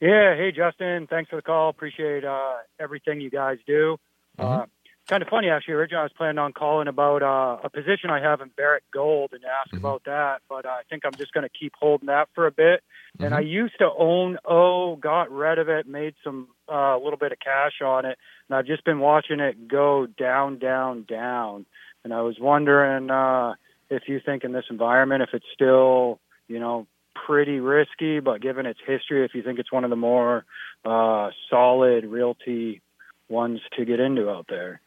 Yeah. 0.00 0.34
Hey, 0.36 0.52
Justin. 0.56 1.06
Thanks 1.06 1.28
for 1.28 1.36
the 1.36 1.42
call. 1.42 1.68
Appreciate 1.68 2.24
uh, 2.24 2.54
everything 2.78 3.20
you 3.20 3.28
guys 3.28 3.58
do. 3.66 3.98
Mm-hmm. 4.38 4.62
Uh, 4.62 4.64
kind 5.06 5.22
of 5.22 5.28
funny, 5.28 5.50
actually. 5.50 5.74
Originally, 5.74 6.00
I 6.00 6.04
was 6.04 6.12
planning 6.16 6.38
on 6.38 6.54
calling 6.54 6.88
about 6.88 7.22
uh, 7.22 7.58
a 7.62 7.68
position 7.68 8.08
I 8.08 8.22
have 8.22 8.40
in 8.40 8.48
Barrick 8.56 8.84
Gold 8.90 9.32
and 9.34 9.44
ask 9.44 9.68
mm-hmm. 9.68 9.84
about 9.84 10.04
that, 10.06 10.40
but 10.48 10.64
I 10.64 10.80
think 10.88 11.02
I'm 11.04 11.14
just 11.18 11.34
going 11.34 11.44
to 11.44 11.50
keep 11.50 11.74
holding 11.78 12.06
that 12.06 12.30
for 12.34 12.46
a 12.46 12.50
bit. 12.50 12.82
Mm-hmm. 13.18 13.24
And 13.24 13.34
I 13.34 13.40
used 13.40 13.74
to 13.80 13.90
own 13.98 14.38
O, 14.46 14.96
got 14.96 15.30
rid 15.30 15.58
of 15.58 15.68
it, 15.68 15.86
made 15.86 16.14
some 16.24 16.48
a 16.70 16.74
uh, 16.74 16.98
little 16.98 17.18
bit 17.18 17.32
of 17.32 17.38
cash 17.38 17.82
on 17.84 18.06
it, 18.06 18.16
and 18.48 18.56
I've 18.56 18.66
just 18.66 18.82
been 18.82 19.00
watching 19.00 19.40
it 19.40 19.68
go 19.68 20.06
down, 20.06 20.58
down, 20.58 21.04
down. 21.06 21.66
And 22.02 22.14
I 22.14 22.22
was 22.22 22.38
wondering 22.40 23.10
uh, 23.10 23.56
if 23.90 24.04
you 24.06 24.20
think 24.24 24.44
in 24.44 24.52
this 24.52 24.64
environment, 24.70 25.22
if 25.22 25.30
it's 25.32 25.46
still, 25.52 26.20
you 26.48 26.58
know, 26.58 26.86
pretty 27.26 27.60
risky, 27.60 28.20
but 28.20 28.40
given 28.40 28.66
its 28.66 28.80
history, 28.86 29.24
if 29.24 29.34
you 29.34 29.42
think 29.42 29.58
it's 29.58 29.72
one 29.72 29.84
of 29.84 29.90
the 29.90 29.96
more 29.96 30.44
uh, 30.84 31.30
solid 31.50 32.06
realty 32.06 32.80
ones 33.28 33.60
to 33.76 33.84
get 33.84 34.00
into 34.00 34.30
out 34.30 34.46
there. 34.48 34.80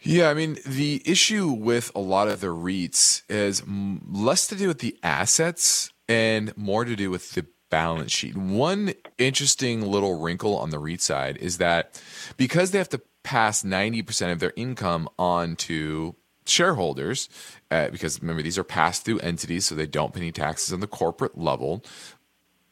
Yeah, 0.00 0.30
I 0.30 0.34
mean, 0.34 0.58
the 0.66 1.00
issue 1.06 1.48
with 1.48 1.92
a 1.94 2.00
lot 2.00 2.26
of 2.26 2.40
the 2.40 2.48
REITs 2.48 3.22
is 3.28 3.62
less 4.10 4.48
to 4.48 4.56
do 4.56 4.66
with 4.66 4.80
the 4.80 4.98
assets 5.02 5.90
and 6.08 6.56
more 6.56 6.84
to 6.84 6.96
do 6.96 7.08
with 7.08 7.32
the 7.32 7.46
balance 7.70 8.12
sheet. 8.12 8.36
One 8.36 8.94
interesting 9.16 9.80
little 9.82 10.20
wrinkle 10.20 10.56
on 10.56 10.70
the 10.70 10.78
REIT 10.80 11.00
side 11.00 11.36
is 11.36 11.58
that 11.58 12.02
because 12.36 12.72
they 12.72 12.78
have 12.78 12.88
to 12.90 13.00
pass 13.22 13.62
90% 13.62 14.32
of 14.32 14.40
their 14.40 14.52
income 14.56 15.08
on 15.18 15.54
to 15.56 16.16
shareholders, 16.46 17.28
uh, 17.70 17.88
because 17.88 18.20
remember, 18.20 18.42
these 18.42 18.58
are 18.58 18.64
pass 18.64 19.00
through 19.00 19.18
entities, 19.20 19.66
so 19.66 19.74
they 19.74 19.86
don't 19.86 20.12
pay 20.12 20.20
any 20.20 20.32
taxes 20.32 20.72
on 20.72 20.80
the 20.80 20.86
corporate 20.86 21.38
level. 21.38 21.84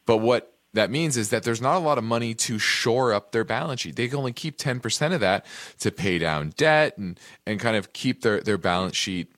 But 0.07 0.19
what 0.19 0.55
that 0.73 0.91
means 0.91 1.17
is 1.17 1.31
that 1.31 1.43
there's 1.43 1.61
not 1.61 1.77
a 1.77 1.81
lot 1.81 1.99
of 1.99 2.05
money 2.05 2.35
to 2.35 2.59
shore 2.59 3.13
up 3.13 3.33
their 3.33 3.45
balance 3.45 3.81
sheet. 3.81 3.97
They 3.97 4.09
can 4.09 4.19
only 4.19 4.33
keep 4.33 4.57
10% 4.57 5.13
of 5.13 5.21
that 5.21 5.45
to 5.81 5.91
pay 5.91 6.19
down 6.19 6.53
debt 6.57 6.97
and, 6.97 7.19
and 7.47 7.59
kind 7.59 7.77
of 7.77 7.93
keep 7.93 8.23
their, 8.23 8.41
their 8.41 8.59
balance 8.59 8.97
sheet 8.97 9.33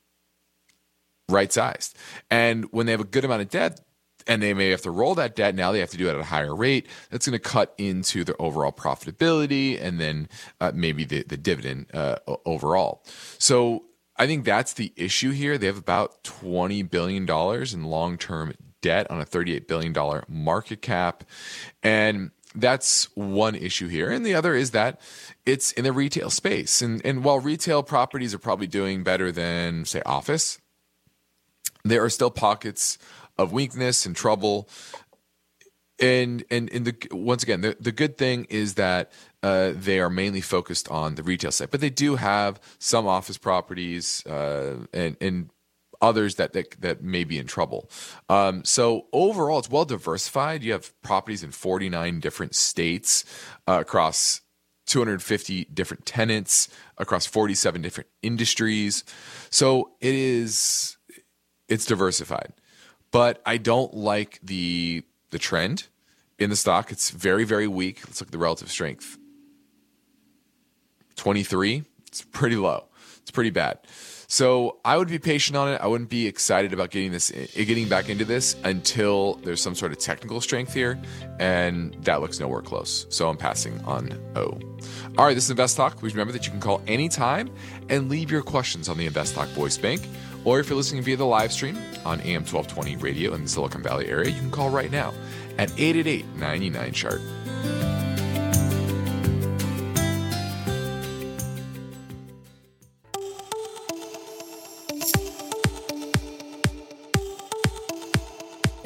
right 1.29 1.53
sized. 1.53 1.97
And 2.31 2.67
when 2.73 2.87
they 2.87 2.93
have 2.93 3.01
a 3.01 3.05
good 3.05 3.25
amount 3.25 3.43
of 3.43 3.49
debt, 3.49 3.81
and 4.27 4.43
they 4.43 4.55
may 4.55 4.71
have 4.71 4.83
to 4.83 4.91
roll 4.91 5.17
that 5.17 5.35
debt 5.35 5.55
now 5.55 5.73
they 5.73 5.81
have 5.81 5.91
to 5.91 5.97
do 5.97 6.07
it 6.07 6.15
at 6.15 6.21
a 6.21 6.25
higher 6.25 6.55
rate 6.55 6.87
that's 7.11 7.27
going 7.27 7.37
to 7.37 7.43
cut 7.43 7.75
into 7.77 8.23
their 8.23 8.41
overall 8.41 8.71
profitability 8.71 9.83
and 9.83 10.01
then 10.01 10.29
uh, 10.61 10.71
maybe 10.73 11.05
the, 11.05 11.25
the 11.25 11.37
dividend 11.37 11.87
uh, 11.93 12.17
overall 12.47 13.03
so 13.39 13.83
I 14.17 14.27
think 14.27 14.45
that's 14.45 14.75
the 14.75 14.93
issue 14.97 15.31
here. 15.31 15.59
They 15.59 15.67
have 15.67 15.79
about 15.79 16.23
$20 16.25 16.89
billion 16.91 17.29
in 17.29 17.85
long 17.85 18.19
term 18.19 18.53
debt 18.81 19.11
on 19.11 19.21
a 19.21 19.25
$38 19.25 19.67
billion 19.67 20.23
market 20.29 20.83
cap. 20.83 21.25
And 21.83 22.31
that's 22.55 23.05
one 23.17 23.55
issue 23.55 23.89
here. 23.89 24.11
And 24.11 24.27
the 24.27 24.35
other 24.35 24.55
is 24.55 24.73
that 24.73 25.01
it's 25.47 25.73
in 25.73 25.85
the 25.85 25.93
retail 25.93 26.29
space. 26.29 26.83
And, 26.83 27.05
and 27.05 27.25
while 27.25 27.41
retail 27.41 27.83
properties 27.83 28.35
are 28.35 28.39
probably 28.39 28.67
doing 28.67 29.03
better 29.03 29.33
than, 29.33 29.85
say, 29.87 30.03
office, 30.05 30.59
there 31.85 32.05
are 32.05 32.11
still 32.11 32.31
pockets 32.31 32.99
of 33.39 33.53
weakness 33.53 34.05
and 34.05 34.15
trouble. 34.15 34.69
And 35.99 36.45
and 36.51 36.71
and 36.73 36.85
the 36.85 36.97
once 37.13 37.43
again, 37.43 37.61
the, 37.61 37.77
the 37.79 37.93
good 37.93 38.19
thing 38.19 38.47
is 38.51 38.75
that 38.75 39.13
uh, 39.43 39.73
they 39.75 39.99
are 39.99 40.11
mainly 40.11 40.41
focused 40.41 40.89
on 40.91 41.17
the 41.17 41.23
retail 41.23 41.51
side, 41.51 41.71
but 41.71 41.81
they 41.81 41.91
do 41.91 42.17
have 42.17 42.61
some 42.79 43.07
office 43.07 43.39
properties 43.39 44.25
uh, 44.27 44.87
and, 44.93 45.17
and 45.21 45.51
others 46.01 46.35
that, 46.35 46.53
that 46.53 46.81
that 46.81 47.03
may 47.03 47.25
be 47.25 47.39
in 47.39 47.47
trouble. 47.47 47.89
Um, 48.29 48.65
so 48.65 49.07
overall, 49.13 49.61
it's 49.61 49.71
well 49.71 49.85
diversified. 49.85 50.63
You 50.63 50.73
have 50.73 51.01
properties 51.03 51.43
in 51.43 51.53
49 51.53 52.21
different 52.21 52.55
states 52.55 53.25
uh, 53.67 53.79
across 53.81 54.43
250 54.87 55.67
different 55.67 56.05
tenants 56.05 56.69
across 56.99 57.25
47 57.25 57.81
different 57.83 58.11
industries. 58.23 59.05
So 59.49 59.93
it 60.01 60.15
is 60.15 60.97
it's 61.69 61.87
diversified. 61.87 62.53
But 63.11 63.41
I 63.47 63.57
don't 63.57 63.95
like 63.95 64.41
the 64.43 65.05
the 65.31 65.39
trend 65.39 65.87
in 66.39 66.51
the 66.51 66.57
stock. 66.57 66.91
It's 66.91 67.11
very 67.11 67.45
very 67.45 67.69
weak. 67.69 68.01
Let's 68.07 68.21
look 68.21 68.29
at 68.29 68.33
the 68.33 68.39
relative 68.39 68.71
strength. 68.71 69.19
23, 71.17 71.85
it's 72.07 72.23
pretty 72.23 72.57
low. 72.57 72.85
It's 73.23 73.31
pretty 73.31 73.51
bad. 73.51 73.79
So 74.33 74.79
I 74.83 74.97
would 74.97 75.09
be 75.09 75.19
patient 75.19 75.59
on 75.59 75.69
it. 75.69 75.79
I 75.83 75.87
wouldn't 75.87 76.09
be 76.09 76.27
excited 76.27 76.73
about 76.73 76.91
getting 76.91 77.13
this, 77.13 77.31
eh, 77.31 77.65
getting 77.65 77.87
back 77.87 78.09
into 78.09 78.25
this 78.25 78.57
until 78.65 79.35
there's 79.45 79.61
some 79.61 79.75
sort 79.75 79.93
of 79.93 79.99
technical 79.99 80.41
strength 80.41 80.73
here, 80.73 80.99
and 81.39 81.95
that 82.05 82.23
looks 82.23 82.41
nowhere 82.41 82.63
close. 82.63 83.05
So 83.11 83.29
I'm 83.29 83.37
passing 83.37 83.79
on 83.85 84.19
O. 84.35 84.59
All 85.19 85.27
right, 85.27 85.35
this 85.35 85.45
is 85.45 85.51
Invest 85.51 85.77
Talk. 85.77 85.99
Please 85.99 86.15
remember 86.15 86.33
that 86.33 86.47
you 86.47 86.51
can 86.51 86.61
call 86.61 86.81
anytime 86.87 87.51
and 87.91 88.09
leave 88.09 88.31
your 88.31 88.41
questions 88.41 88.89
on 88.89 88.97
the 88.97 89.05
Invest 89.05 89.35
Talk 89.35 89.49
Voice 89.49 89.77
Bank. 89.77 90.01
Or 90.45 90.61
if 90.61 90.71
you're 90.71 90.79
listening 90.79 91.03
via 91.03 91.19
the 91.19 91.27
live 91.27 91.53
stream 91.53 91.77
on 92.07 92.19
AM 92.23 92.43
1220 92.47 92.97
radio 92.97 93.35
in 93.35 93.43
the 93.43 93.49
Silicon 93.51 93.83
Valley 93.83 94.09
area, 94.09 94.31
you 94.31 94.41
can 94.41 94.51
call 94.51 94.71
right 94.71 94.91
now 94.91 95.13
at 95.59 95.71
888 95.79 96.25
99 96.37 96.93
Chart. 96.93 97.21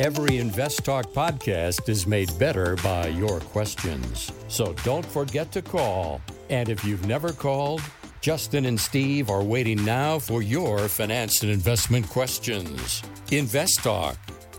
Every 0.07 0.39
Invest 0.39 0.85
Talk 0.85 1.07
podcast 1.07 1.89
is 1.89 2.07
made 2.07 2.31
better 2.39 2.77
by 2.77 3.09
your 3.09 3.41
questions. 3.41 4.31
So 4.47 4.73
don't 4.85 5.05
forget 5.05 5.51
to 5.51 5.63
call. 5.63 6.21
And 6.49 6.69
if 6.69 6.85
you've 6.85 7.05
never 7.09 7.33
called, 7.33 7.83
Justin 8.21 8.67
and 8.67 8.79
Steve 8.79 9.31
are 9.31 9.43
waiting 9.43 9.85
now 9.85 10.21
for 10.21 10.43
your 10.43 10.87
finance 10.87 11.43
and 11.43 11.51
investment 11.51 12.09
questions. 12.09 13.03
Invest 13.33 13.83
Talk, 13.83 14.17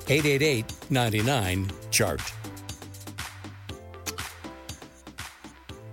888 0.09 0.65
99 0.89 1.71
Chart. 1.91 2.21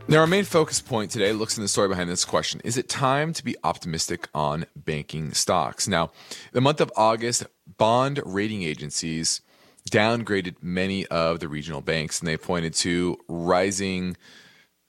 Now, 0.06 0.18
our 0.18 0.26
main 0.26 0.44
focus 0.44 0.82
point 0.82 1.10
today 1.10 1.32
looks 1.32 1.56
in 1.56 1.62
the 1.62 1.68
story 1.68 1.88
behind 1.88 2.10
this 2.10 2.26
question 2.26 2.60
Is 2.62 2.76
it 2.76 2.88
time 2.90 3.32
to 3.32 3.44
be 3.44 3.56
optimistic 3.64 4.28
on 4.34 4.66
banking 4.76 5.32
stocks? 5.32 5.88
Now, 5.88 6.10
the 6.52 6.60
month 6.60 6.82
of 6.82 6.92
August, 6.94 7.46
bond 7.66 8.20
rating 8.24 8.62
agencies 8.62 9.40
downgraded 9.90 10.56
many 10.62 11.06
of 11.06 11.40
the 11.40 11.48
regional 11.48 11.80
banks, 11.80 12.20
and 12.20 12.28
they 12.28 12.36
pointed 12.36 12.74
to 12.74 13.18
rising 13.28 14.16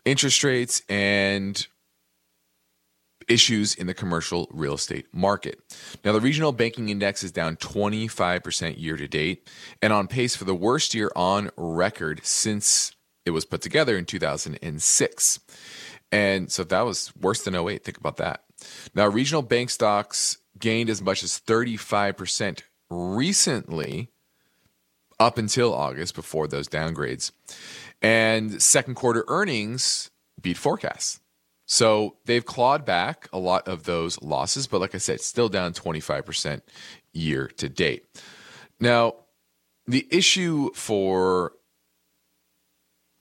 interest 0.06 0.44
rates 0.44 0.82
and 0.88 1.68
issues 3.28 3.74
in 3.74 3.88
the 3.88 3.94
commercial 3.94 4.48
real 4.52 4.76
estate 4.76 5.08
market. 5.12 5.60
Now, 6.04 6.12
the 6.12 6.22
regional 6.22 6.52
banking 6.52 6.90
index 6.90 7.24
is 7.24 7.32
down 7.32 7.58
25% 7.58 8.80
year 8.80 8.98
to 8.98 9.08
date 9.08 9.50
and 9.82 9.92
on 9.92 10.08
pace 10.08 10.36
for 10.36 10.46
the 10.46 10.56
worst 10.56 10.94
year 10.94 11.12
on 11.16 11.50
record 11.58 12.22
since 12.24 12.96
it 13.26 13.32
was 13.32 13.46
put 13.46 13.62
together 13.62 13.98
in 13.98 14.06
2006. 14.06 15.40
And 16.12 16.52
so 16.52 16.64
that 16.64 16.82
was 16.82 17.12
worse 17.20 17.44
than 17.44 17.56
08. 17.56 17.84
Think 17.84 17.98
about 17.98 18.18
that. 18.18 18.44
Now, 18.94 19.08
regional 19.08 19.42
bank 19.42 19.70
stocks 19.70 20.38
gained 20.60 20.90
as 20.90 21.02
much 21.02 21.24
as 21.24 21.40
35% 21.40 22.62
recently 22.90 24.10
up 25.20 25.38
until 25.38 25.74
August 25.74 26.16
before 26.16 26.48
those 26.48 26.68
downgrades. 26.68 27.32
And 28.02 28.62
second 28.62 28.96
quarter 28.96 29.24
earnings 29.28 30.12
beat 30.42 30.58
forecasts. 30.58 31.20
So 31.66 32.18
they've 32.26 32.46
clawed 32.46 32.86
back 32.86 33.28
a 33.34 33.40
lot 33.40 33.68
of 33.68 33.86
those 33.86 34.22
losses, 34.22 34.68
but 34.68 34.82
like 34.82 34.94
I 34.94 35.00
said, 35.00 35.22
still 35.22 35.50
down 35.50 35.74
25% 35.74 36.62
year 37.12 37.48
to 37.58 37.70
date. 37.70 38.06
Now, 38.80 39.16
the 39.88 40.08
issue 40.12 40.72
for 40.74 41.54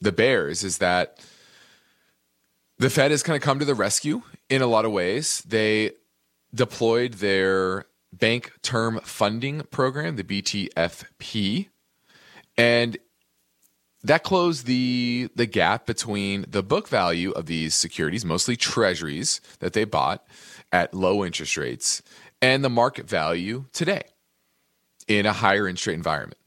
the 0.01 0.11
Bears 0.11 0.63
is 0.63 0.77
that 0.79 1.19
the 2.77 2.89
Fed 2.89 3.11
has 3.11 3.23
kind 3.23 3.35
of 3.35 3.41
come 3.41 3.59
to 3.59 3.65
the 3.65 3.73
rescue 3.73 4.21
in 4.49 4.61
a 4.61 4.67
lot 4.67 4.85
of 4.85 4.91
ways. 4.91 5.41
They 5.47 5.91
deployed 6.55 7.15
their 7.15 7.85
bank 8.11 8.53
term 8.61 8.99
funding 9.03 9.61
program, 9.71 10.15
the 10.15 10.23
BTFP, 10.23 11.67
and 12.57 12.97
that 14.03 14.23
closed 14.23 14.65
the 14.65 15.29
the 15.35 15.45
gap 15.45 15.85
between 15.85 16.45
the 16.47 16.63
book 16.63 16.87
value 16.87 17.31
of 17.31 17.47
these 17.47 17.75
securities, 17.75 18.23
mostly 18.23 18.55
treasuries 18.55 19.41
that 19.59 19.73
they 19.73 19.83
bought 19.83 20.25
at 20.71 20.93
low 20.93 21.25
interest 21.25 21.57
rates, 21.57 22.01
and 22.41 22.63
the 22.63 22.69
market 22.69 23.09
value 23.09 23.65
today 23.73 24.03
in 25.07 25.25
a 25.25 25.33
higher 25.33 25.67
interest 25.67 25.87
rate 25.87 25.95
environment. 25.95 26.39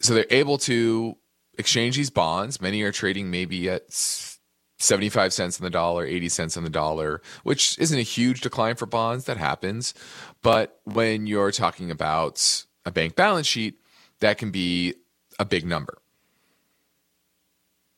So 0.00 0.14
they're 0.14 0.26
able 0.30 0.58
to 0.58 1.16
exchange 1.56 1.96
these 1.96 2.10
bonds. 2.10 2.60
Many 2.60 2.82
are 2.82 2.92
trading 2.92 3.30
maybe 3.30 3.70
at 3.70 3.84
75 4.84 5.32
cents 5.32 5.58
on 5.58 5.64
the 5.64 5.70
dollar, 5.70 6.04
80 6.04 6.28
cents 6.28 6.56
on 6.56 6.64
the 6.64 6.70
dollar, 6.70 7.22
which 7.42 7.78
isn't 7.78 7.98
a 7.98 8.02
huge 8.02 8.40
decline 8.40 8.76
for 8.76 8.86
bonds. 8.86 9.24
That 9.24 9.38
happens. 9.38 9.94
But 10.42 10.80
when 10.84 11.26
you're 11.26 11.50
talking 11.50 11.90
about 11.90 12.64
a 12.84 12.90
bank 12.90 13.16
balance 13.16 13.46
sheet, 13.46 13.80
that 14.20 14.38
can 14.38 14.50
be 14.50 14.94
a 15.38 15.44
big 15.44 15.66
number. 15.66 15.98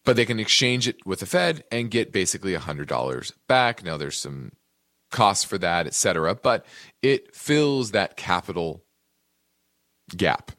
But 0.05 0.17
they 0.17 0.25
can 0.25 0.39
exchange 0.39 0.87
it 0.87 1.05
with 1.05 1.21
the 1.21 1.27
Fed 1.27 1.65
and 1.73 1.91
get 1.91 2.13
basically 2.13 2.55
$100 2.55 3.33
back. 3.49 3.83
Now, 3.83 3.97
there's 3.97 4.17
some 4.17 4.53
costs 5.11 5.45
for 5.45 5.59
that, 5.59 5.87
et 5.87 5.95
cetera, 5.95 6.35
but 6.35 6.65
it 7.03 7.35
fills 7.35 7.91
that 7.91 8.17
capital 8.17 8.85
gap. 10.17 10.53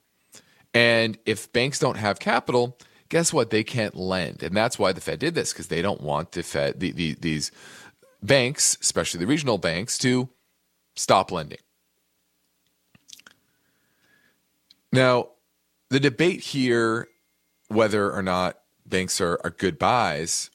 And 0.74 1.18
if 1.26 1.52
banks 1.54 1.80
don't 1.80 1.98
have 1.98 2.20
capital, 2.20 2.78
guess 3.10 3.32
what? 3.34 3.50
They 3.50 3.64
can't 3.64 3.96
lend. 3.96 4.44
And 4.44 4.56
that's 4.56 4.78
why 4.78 4.92
the 4.92 5.02
Fed 5.02 5.20
did 5.20 5.36
this, 5.36 5.54
because 5.54 5.68
they 5.68 5.82
don't 5.82 6.02
want 6.02 6.32
the 6.32 6.44
Fed, 6.44 6.80
the, 6.80 6.92
the, 6.92 7.16
these 7.20 7.52
banks, 8.22 8.78
especially 8.82 9.20
the 9.20 9.28
regional 9.28 9.58
banks, 9.58 9.98
to 10.00 10.30
stop 10.96 11.32
lending. 11.32 11.60
Now, 14.92 15.30
the 15.90 16.00
debate 16.00 16.42
here, 16.42 17.08
whether 17.68 18.12
or 18.12 18.22
not 18.22 18.58
banks 18.86 19.22
are, 19.22 19.40
are 19.44 19.50
good 19.52 19.78
buys, 19.78 20.50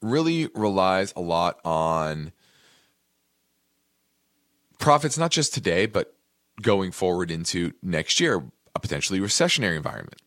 really 0.00 0.48
relies 0.54 1.12
a 1.16 1.20
lot 1.20 1.58
on 1.64 2.32
profits, 4.78 5.18
not 5.18 5.30
just 5.30 5.52
today, 5.52 5.86
but 5.86 6.14
going 6.62 6.92
forward 6.92 7.30
into 7.30 7.72
next 7.82 8.20
year, 8.20 8.44
a 8.74 8.80
potentially 8.80 9.20
recessionary 9.20 9.76
environment. 9.76 10.20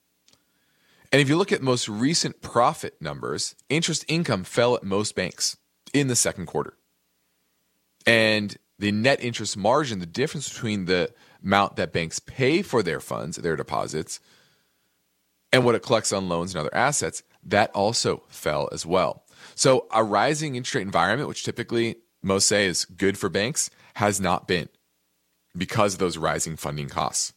And 1.11 1.21
if 1.21 1.27
you 1.27 1.35
look 1.35 1.51
at 1.51 1.61
most 1.61 1.89
recent 1.89 2.41
profit 2.41 3.01
numbers, 3.01 3.55
interest 3.69 4.05
income 4.07 4.43
fell 4.43 4.75
at 4.75 4.83
most 4.83 5.13
banks 5.15 5.57
in 5.93 6.07
the 6.07 6.15
second 6.15 6.45
quarter. 6.45 6.77
And 8.05 8.55
the 8.79 8.91
net 8.91 9.21
interest 9.23 9.57
margin, 9.57 9.99
the 9.99 10.05
difference 10.05 10.51
between 10.51 10.85
the 10.85 11.13
amount 11.43 11.75
that 11.75 11.91
banks 11.91 12.19
pay 12.19 12.61
for 12.61 12.81
their 12.81 12.99
funds, 12.99 13.37
their 13.37 13.55
deposits, 13.55 14.19
and 15.51 15.65
what 15.65 15.75
it 15.75 15.83
collects 15.83 16.13
on 16.13 16.29
loans 16.29 16.53
and 16.53 16.61
other 16.61 16.73
assets, 16.73 17.23
that 17.43 17.71
also 17.71 18.23
fell 18.29 18.69
as 18.71 18.85
well. 18.85 19.25
So 19.53 19.87
a 19.91 20.03
rising 20.03 20.55
interest 20.55 20.75
rate 20.75 20.81
environment, 20.81 21.27
which 21.27 21.43
typically 21.43 21.97
most 22.23 22.47
say 22.47 22.67
is 22.67 22.85
good 22.85 23.17
for 23.17 23.27
banks, 23.27 23.69
has 23.95 24.21
not 24.21 24.47
been 24.47 24.69
because 25.57 25.93
of 25.93 25.99
those 25.99 26.17
rising 26.17 26.55
funding 26.55 26.87
costs. 26.87 27.33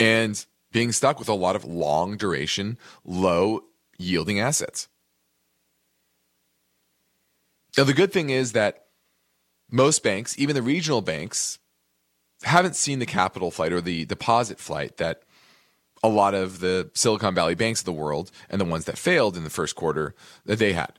And 0.00 0.44
being 0.74 0.90
stuck 0.90 1.20
with 1.20 1.28
a 1.28 1.34
lot 1.34 1.54
of 1.54 1.64
long 1.64 2.16
duration, 2.16 2.76
low 3.04 3.62
yielding 3.96 4.40
assets. 4.40 4.88
Now, 7.78 7.84
the 7.84 7.94
good 7.94 8.12
thing 8.12 8.28
is 8.28 8.52
that 8.52 8.86
most 9.70 10.02
banks, 10.02 10.36
even 10.36 10.56
the 10.56 10.62
regional 10.62 11.00
banks, 11.00 11.60
haven't 12.42 12.74
seen 12.74 12.98
the 12.98 13.06
capital 13.06 13.52
flight 13.52 13.72
or 13.72 13.80
the 13.80 14.04
deposit 14.04 14.58
flight 14.58 14.96
that 14.96 15.22
a 16.02 16.08
lot 16.08 16.34
of 16.34 16.58
the 16.58 16.90
Silicon 16.92 17.36
Valley 17.36 17.54
banks 17.54 17.80
of 17.80 17.86
the 17.86 17.92
world 17.92 18.32
and 18.50 18.60
the 18.60 18.64
ones 18.64 18.84
that 18.86 18.98
failed 18.98 19.36
in 19.36 19.44
the 19.44 19.50
first 19.50 19.76
quarter 19.76 20.12
that 20.44 20.58
they 20.58 20.72
had. 20.72 20.98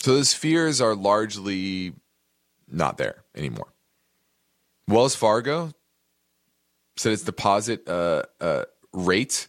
So 0.00 0.14
those 0.14 0.32
fears 0.32 0.80
are 0.80 0.94
largely 0.94 1.92
not 2.66 2.96
there 2.96 3.22
anymore. 3.34 3.74
Wells 4.88 5.14
Fargo 5.14 5.74
said 7.00 7.12
its 7.12 7.22
deposit 7.22 7.88
uh, 7.88 8.22
uh, 8.40 8.64
rate 8.92 9.48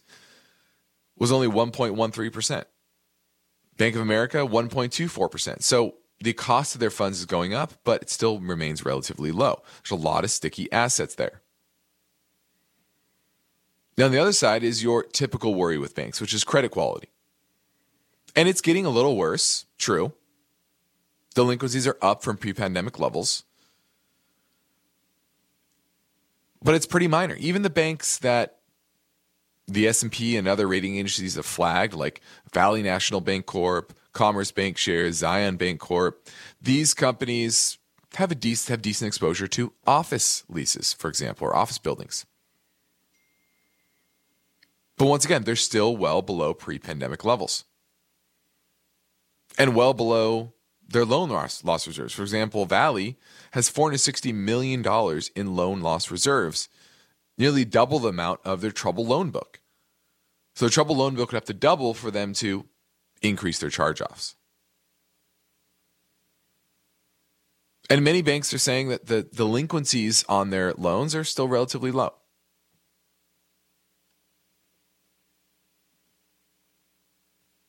was 1.18 1.30
only 1.30 1.46
1.13%. 1.46 2.64
Bank 3.76 3.94
of 3.94 4.00
America, 4.00 4.38
1.24%. 4.38 5.62
So 5.62 5.96
the 6.20 6.32
cost 6.32 6.74
of 6.74 6.80
their 6.80 6.90
funds 6.90 7.20
is 7.20 7.26
going 7.26 7.52
up, 7.52 7.74
but 7.84 8.02
it 8.02 8.10
still 8.10 8.40
remains 8.40 8.84
relatively 8.84 9.32
low. 9.32 9.62
There's 9.82 9.98
a 9.98 10.02
lot 10.02 10.24
of 10.24 10.30
sticky 10.30 10.70
assets 10.72 11.14
there. 11.14 11.42
Now, 13.98 14.06
on 14.06 14.12
the 14.12 14.18
other 14.18 14.32
side 14.32 14.64
is 14.64 14.82
your 14.82 15.02
typical 15.02 15.54
worry 15.54 15.78
with 15.78 15.94
banks, 15.94 16.20
which 16.20 16.32
is 16.32 16.44
credit 16.44 16.70
quality. 16.70 17.08
And 18.34 18.48
it's 18.48 18.62
getting 18.62 18.86
a 18.86 18.90
little 18.90 19.16
worse, 19.16 19.66
true. 19.76 20.12
Delinquencies 21.34 21.86
are 21.86 21.98
up 22.00 22.22
from 22.22 22.38
pre 22.38 22.54
pandemic 22.54 22.98
levels. 22.98 23.44
But 26.62 26.74
it's 26.74 26.86
pretty 26.86 27.08
minor. 27.08 27.34
Even 27.36 27.62
the 27.62 27.70
banks 27.70 28.18
that 28.18 28.58
the 29.66 29.88
S&P 29.88 30.36
and 30.36 30.46
other 30.46 30.68
rating 30.68 30.96
agencies 30.96 31.34
have 31.36 31.46
flagged 31.46 31.94
like 31.94 32.20
Valley 32.52 32.82
National 32.82 33.22
Bancorp, 33.22 33.90
Commerce 34.12 34.52
Bancshares, 34.52 35.14
Zion 35.14 35.56
Bank 35.56 35.80
Corp, 35.80 36.28
these 36.60 36.94
companies 36.94 37.78
have 38.14 38.30
a 38.30 38.34
decent 38.34 38.68
have 38.68 38.82
decent 38.82 39.08
exposure 39.08 39.48
to 39.48 39.72
office 39.86 40.44
leases, 40.48 40.92
for 40.92 41.08
example, 41.08 41.46
or 41.46 41.56
office 41.56 41.78
buildings. 41.78 42.26
But 44.98 45.06
once 45.06 45.24
again, 45.24 45.44
they're 45.44 45.56
still 45.56 45.96
well 45.96 46.22
below 46.22 46.54
pre-pandemic 46.54 47.24
levels. 47.24 47.64
And 49.58 49.74
well 49.74 49.94
below 49.94 50.52
their 50.92 51.04
loan 51.04 51.30
loss, 51.30 51.64
loss 51.64 51.86
reserves. 51.86 52.14
For 52.14 52.22
example, 52.22 52.66
Valley 52.66 53.16
has 53.52 53.70
$460 53.70 54.34
million 54.34 54.84
in 55.34 55.56
loan 55.56 55.80
loss 55.80 56.10
reserves, 56.10 56.68
nearly 57.36 57.64
double 57.64 57.98
the 57.98 58.08
amount 58.08 58.40
of 58.44 58.60
their 58.60 58.70
trouble 58.70 59.06
loan 59.06 59.30
book. 59.30 59.60
So 60.54 60.66
the 60.66 60.70
trouble 60.70 60.96
loan 60.96 61.14
book 61.14 61.32
would 61.32 61.36
have 61.36 61.44
to 61.46 61.54
double 61.54 61.94
for 61.94 62.10
them 62.10 62.32
to 62.34 62.66
increase 63.22 63.58
their 63.58 63.70
charge 63.70 64.00
offs. 64.00 64.36
And 67.90 68.04
many 68.04 68.22
banks 68.22 68.54
are 68.54 68.58
saying 68.58 68.88
that 68.88 69.06
the 69.06 69.22
delinquencies 69.22 70.24
on 70.28 70.50
their 70.50 70.72
loans 70.74 71.14
are 71.14 71.24
still 71.24 71.48
relatively 71.48 71.90
low. 71.90 72.14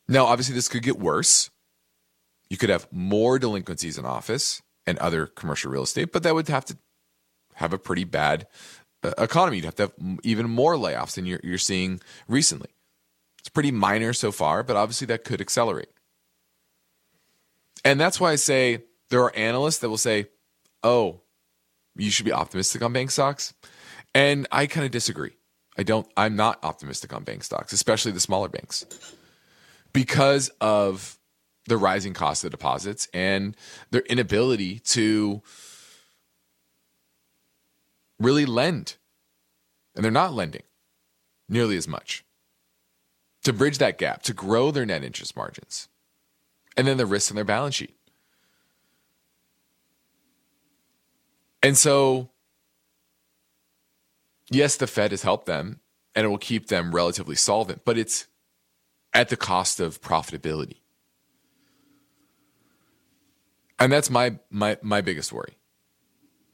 Now, 0.07 0.25
obviously, 0.25 0.55
this 0.55 0.67
could 0.67 0.83
get 0.83 0.99
worse. 0.99 1.49
You 2.49 2.57
could 2.57 2.69
have 2.69 2.87
more 2.91 3.39
delinquencies 3.39 3.97
in 3.97 4.05
office 4.05 4.61
and 4.85 4.97
other 4.99 5.25
commercial 5.25 5.71
real 5.71 5.83
estate, 5.83 6.11
but 6.11 6.23
that 6.23 6.35
would 6.35 6.47
have 6.49 6.65
to 6.65 6.77
have 7.55 7.73
a 7.73 7.77
pretty 7.77 8.03
bad 8.03 8.47
uh, 9.03 9.13
economy. 9.17 9.57
You'd 9.57 9.65
have 9.65 9.75
to 9.75 9.83
have 9.83 10.19
even 10.23 10.49
more 10.49 10.75
layoffs 10.75 11.15
than 11.15 11.25
you're, 11.25 11.39
you're 11.43 11.57
seeing 11.57 12.01
recently. 12.27 12.69
It's 13.39 13.49
pretty 13.49 13.71
minor 13.71 14.13
so 14.13 14.31
far, 14.31 14.63
but 14.63 14.75
obviously 14.75 15.07
that 15.07 15.23
could 15.23 15.41
accelerate. 15.41 15.89
And 17.83 17.99
that's 17.99 18.19
why 18.19 18.31
I 18.31 18.35
say 18.35 18.83
there 19.09 19.21
are 19.21 19.35
analysts 19.35 19.79
that 19.79 19.89
will 19.89 19.97
say, 19.97 20.27
oh, 20.83 21.21
you 21.95 22.09
should 22.09 22.25
be 22.25 22.31
optimistic 22.31 22.81
on 22.81 22.93
bank 22.93 23.11
stocks. 23.11 23.53
And 24.15 24.47
I 24.51 24.67
kind 24.67 24.85
of 24.85 24.91
disagree. 24.91 25.31
I 25.77 25.83
don't, 25.83 26.07
I'm 26.15 26.35
not 26.35 26.63
optimistic 26.63 27.13
on 27.13 27.23
bank 27.23 27.43
stocks, 27.43 27.73
especially 27.73 28.11
the 28.11 28.19
smaller 28.19 28.47
banks, 28.47 28.85
because 29.91 30.49
of 30.61 31.19
the 31.65 31.77
rising 31.77 32.13
cost 32.13 32.43
of 32.43 32.51
deposits 32.51 33.07
and 33.13 33.55
their 33.91 34.01
inability 34.01 34.79
to 34.79 35.41
really 38.19 38.45
lend. 38.45 38.95
And 39.95 40.03
they're 40.03 40.11
not 40.11 40.33
lending 40.33 40.63
nearly 41.47 41.77
as 41.77 41.87
much 41.87 42.23
to 43.43 43.53
bridge 43.53 43.77
that 43.77 43.97
gap, 43.97 44.23
to 44.23 44.33
grow 44.33 44.71
their 44.71 44.85
net 44.85 45.03
interest 45.03 45.35
margins, 45.35 45.89
and 46.75 46.87
then 46.87 46.97
the 46.97 47.05
risks 47.05 47.31
on 47.31 47.35
their 47.35 47.43
balance 47.43 47.75
sheet. 47.75 47.95
And 51.61 51.77
so, 51.77 52.29
yes, 54.49 54.75
the 54.75 54.87
Fed 54.87 55.11
has 55.11 55.21
helped 55.21 55.45
them 55.45 55.79
and 56.15 56.25
it 56.25 56.27
will 56.27 56.37
keep 56.37 56.67
them 56.67 56.93
relatively 56.93 57.35
solvent, 57.35 57.83
but 57.85 57.97
it's 57.97 58.27
at 59.13 59.29
the 59.29 59.37
cost 59.37 59.79
of 59.79 60.01
profitability. 60.01 60.82
And 63.83 63.91
that's 63.91 64.09
my 64.09 64.39
my 64.49 64.77
my 64.81 65.01
biggest 65.01 65.33
worry. 65.33 65.57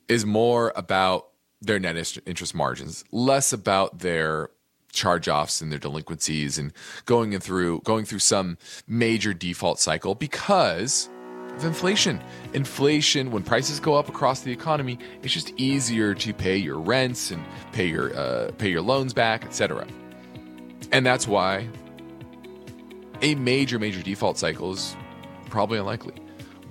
Is 0.08 0.26
more 0.26 0.74
about 0.76 1.28
their 1.62 1.78
net 1.78 1.96
interest 2.26 2.56
margins, 2.56 3.04
less 3.12 3.54
about 3.54 4.00
their 4.00 4.50
charge-offs 4.92 5.62
and 5.62 5.72
their 5.72 5.78
delinquencies 5.78 6.58
and 6.58 6.74
going 7.06 7.39
through 7.39 7.82
going 7.82 8.06
through 8.06 8.18
some 8.18 8.58
major 8.88 9.32
default 9.36 9.80
cycle 9.80 10.15
because 10.15 11.08
of 11.56 11.65
inflation. 11.65 12.20
Inflation, 12.56 13.30
when 13.30 13.44
prices 13.44 13.80
go 13.80 13.94
up 13.94 14.10
across 14.10 14.42
the 14.42 14.52
economy, 14.52 14.98
it's 15.22 15.32
just 15.32 15.54
easier 15.58 16.15
to 16.15 16.34
pay 16.34 16.58
your 16.58 16.80
rents 16.80 17.30
and 17.30 17.46
pay 17.74 17.88
your 17.88 18.12
uh, 18.18 18.50
pay 18.58 18.72
your 18.72 18.82
loans 18.82 19.13
back, 19.13 19.46
etc. 19.46 19.86
And 20.92 21.06
that's 21.06 21.28
why 21.28 21.68
a 23.22 23.36
major 23.36 23.78
major 23.78 24.02
default 24.02 24.39
cycle 24.39 24.74
is 24.74 24.96
probably 25.52 25.78
unlikely. 25.78 26.15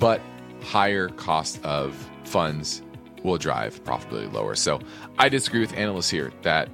But 0.01 0.21
higher 0.63 1.09
cost 1.09 1.65
of 1.65 1.95
funds 2.25 2.83
will 3.25 3.39
drive 3.39 3.83
profitability 3.85 4.33
lower. 4.33 4.55
So 4.55 4.81
I 5.19 5.29
disagree 5.29 5.61
with 5.61 5.73
analysts 5.75 6.11
here 6.11 6.33
that 6.43 6.69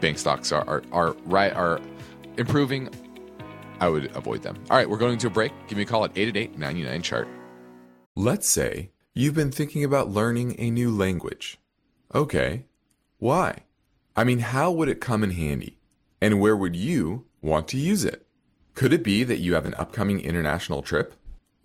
bank 0.00 0.18
stocks 0.18 0.52
are, 0.52 0.64
are, 0.68 0.82
are 0.92 1.16
right 1.24 1.52
are 1.52 1.80
improving. 2.36 2.90
I 3.80 3.88
would 3.88 4.14
avoid 4.16 4.42
them. 4.42 4.56
All 4.70 4.76
right, 4.76 4.88
we're 4.88 4.96
going 4.96 5.18
to 5.18 5.26
a 5.26 5.30
break. 5.30 5.52
Give 5.68 5.76
me 5.76 5.82
a 5.82 5.86
call 5.86 6.04
at 6.04 6.12
888 6.16 6.58
99 6.58 7.02
chart. 7.02 7.28
Let's 8.14 8.50
say 8.50 8.90
you've 9.14 9.34
been 9.34 9.50
thinking 9.50 9.84
about 9.84 10.08
learning 10.08 10.56
a 10.58 10.70
new 10.70 10.90
language. 10.90 11.58
Okay, 12.14 12.64
why? 13.18 13.64
I 14.14 14.24
mean, 14.24 14.38
how 14.38 14.70
would 14.70 14.88
it 14.88 15.00
come 15.00 15.22
in 15.22 15.32
handy? 15.32 15.78
And 16.20 16.40
where 16.40 16.56
would 16.56 16.74
you 16.74 17.26
want 17.42 17.68
to 17.68 17.76
use 17.76 18.04
it? 18.04 18.26
Could 18.74 18.92
it 18.92 19.02
be 19.02 19.24
that 19.24 19.38
you 19.38 19.54
have 19.54 19.66
an 19.66 19.74
upcoming 19.74 20.20
international 20.20 20.82
trip? 20.82 21.14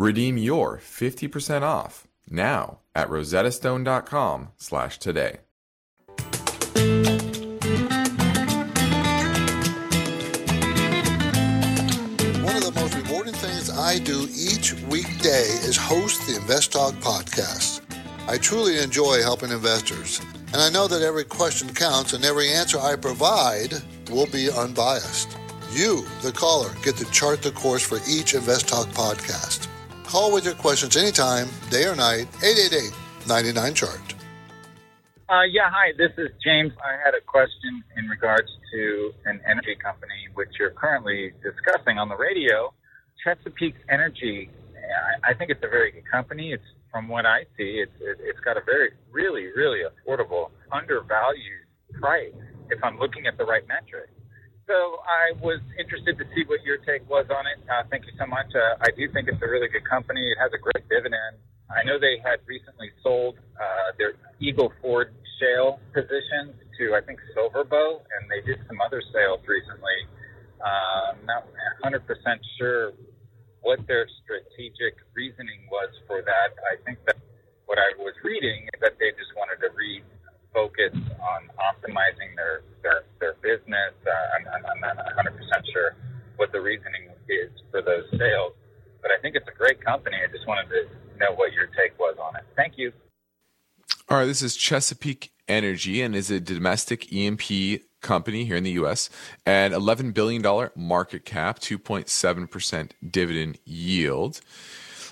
Redeem 0.00 0.38
your 0.38 0.78
50% 0.78 1.60
off 1.60 2.08
now 2.30 2.78
at 2.94 3.10
rosettastone.com 3.10 4.48
slash 4.56 4.98
today. 4.98 5.40
One 12.40 12.56
of 12.56 12.64
the 12.64 12.72
most 12.74 12.96
rewarding 12.96 13.34
things 13.34 13.68
I 13.68 13.98
do 13.98 14.26
each 14.34 14.72
weekday 14.84 15.44
is 15.68 15.76
host 15.76 16.26
the 16.26 16.36
Invest 16.36 16.72
Talk 16.72 16.94
podcast. 16.94 17.82
I 18.26 18.38
truly 18.38 18.78
enjoy 18.78 19.20
helping 19.20 19.50
investors, 19.50 20.22
and 20.54 20.62
I 20.62 20.70
know 20.70 20.88
that 20.88 21.02
every 21.02 21.24
question 21.24 21.74
counts 21.74 22.14
and 22.14 22.24
every 22.24 22.48
answer 22.48 22.78
I 22.78 22.96
provide 22.96 23.74
will 24.10 24.28
be 24.28 24.50
unbiased. 24.50 25.36
You, 25.72 26.06
the 26.22 26.32
caller, 26.32 26.70
get 26.82 26.96
to 26.96 27.10
chart 27.10 27.42
the 27.42 27.50
course 27.50 27.82
for 27.82 27.98
each 28.08 28.32
Invest 28.32 28.66
Talk 28.66 28.86
podcast. 28.88 29.69
Call 30.10 30.32
with 30.32 30.44
your 30.44 30.54
questions 30.54 30.96
anytime, 30.96 31.46
day 31.70 31.86
or 31.86 31.94
night, 31.94 32.26
888 32.42 32.90
99 33.28 33.74
Chart. 33.74 34.14
Uh, 35.30 35.46
yeah, 35.46 35.70
hi, 35.70 35.92
this 35.96 36.10
is 36.18 36.34
James. 36.42 36.72
I 36.82 36.98
had 36.98 37.14
a 37.14 37.20
question 37.24 37.84
in 37.96 38.08
regards 38.08 38.50
to 38.72 39.14
an 39.26 39.40
energy 39.46 39.76
company 39.76 40.26
which 40.34 40.48
you're 40.58 40.72
currently 40.72 41.30
discussing 41.44 41.98
on 41.98 42.08
the 42.08 42.16
radio, 42.16 42.74
Chesapeake 43.22 43.76
Energy. 43.88 44.50
I, 45.22 45.32
think 45.32 45.52
it's 45.52 45.62
a 45.62 45.68
very 45.68 45.92
good 45.92 46.10
company. 46.10 46.54
It's 46.54 46.66
from 46.90 47.06
what 47.06 47.24
I 47.24 47.44
see, 47.56 47.78
it's 47.78 47.94
it, 48.00 48.18
it's 48.18 48.40
got 48.40 48.56
a 48.56 48.62
very 48.66 48.90
really 49.12 49.46
really 49.54 49.82
affordable, 49.86 50.50
undervalued 50.72 51.70
price 52.00 52.34
if 52.68 52.82
I'm 52.82 52.98
looking 52.98 53.28
at 53.28 53.38
the 53.38 53.44
right 53.44 53.62
metrics. 53.68 54.10
So 54.70 55.02
I 55.02 55.34
was 55.42 55.58
interested 55.74 56.14
to 56.22 56.24
see 56.30 56.46
what 56.46 56.62
your 56.62 56.78
take 56.86 57.02
was 57.10 57.26
on 57.26 57.42
it. 57.50 57.58
Uh, 57.66 57.82
thank 57.90 58.06
you 58.06 58.14
so 58.14 58.22
much. 58.22 58.54
Uh, 58.54 58.78
I 58.78 58.94
do 58.94 59.10
think 59.10 59.26
it's 59.26 59.42
a 59.42 59.50
really 59.50 59.66
good 59.66 59.82
company. 59.82 60.22
It 60.30 60.38
has 60.38 60.54
a 60.54 60.62
great 60.62 60.86
dividend. 60.86 61.42
I 61.66 61.82
know 61.82 61.98
they 61.98 62.22
had 62.22 62.38
recently 62.46 62.94
sold 63.02 63.34
uh, 63.58 63.90
their 63.98 64.14
Eagle 64.38 64.70
Ford 64.78 65.10
shale 65.42 65.82
positions 65.90 66.54
to 66.78 66.94
I 66.94 67.02
think 67.02 67.18
SilverBow, 67.34 67.98
and 67.98 68.30
they 68.30 68.46
did 68.46 68.62
some 68.70 68.78
other 68.78 69.02
sales 69.10 69.42
recently. 69.42 70.06
Uh, 70.62 71.18
I'm 71.18 71.26
not 71.26 71.50
100% 71.82 72.06
sure 72.54 72.94
what 73.66 73.82
their 73.90 74.06
strategic 74.22 75.02
reasoning 75.18 75.66
was 75.66 75.90
for 76.06 76.22
that. 76.22 76.54
I 76.70 76.78
think 76.86 77.02
that 77.10 77.18
what 77.66 77.82
I 77.82 77.90
was 77.98 78.14
reading 78.22 78.70
is 78.70 78.78
that 78.86 79.02
they 79.02 79.10
just 79.18 79.34
wanted 79.34 79.58
to 79.66 79.74
refocus 80.54 80.94
on 80.94 81.48
optimizing 81.58 82.34
their 82.36 82.62
their, 82.82 83.04
their 83.20 83.34
business. 83.42 83.92
Uh, 84.06 84.10
I'm, 84.36 84.64
I'm 84.64 84.80
not 84.80 84.96
100% 84.96 85.72
sure 85.72 85.96
what 86.36 86.52
the 86.52 86.60
reasoning 86.60 87.10
is 87.28 87.50
for 87.70 87.82
those 87.82 88.04
sales, 88.18 88.54
but 89.02 89.10
I 89.10 89.20
think 89.20 89.36
it's 89.36 89.48
a 89.48 89.56
great 89.56 89.84
company. 89.84 90.16
I 90.16 90.32
just 90.32 90.46
wanted 90.46 90.68
to 90.70 91.18
know 91.18 91.34
what 91.34 91.52
your 91.52 91.66
take 91.66 91.98
was 91.98 92.16
on 92.22 92.36
it. 92.36 92.44
Thank 92.56 92.78
you. 92.78 92.92
All 94.08 94.18
right, 94.18 94.24
this 94.24 94.42
is 94.42 94.56
Chesapeake 94.56 95.30
Energy 95.46 96.00
and 96.00 96.16
is 96.16 96.30
a 96.30 96.40
domestic 96.40 97.12
E&P 97.12 97.82
company 98.00 98.44
here 98.44 98.56
in 98.56 98.64
the 98.64 98.72
US 98.72 99.10
and 99.44 99.74
$11 99.74 100.14
billion 100.14 100.42
market 100.74 101.24
cap, 101.24 101.58
2.7% 101.58 102.90
dividend 103.08 103.58
yield. 103.64 104.40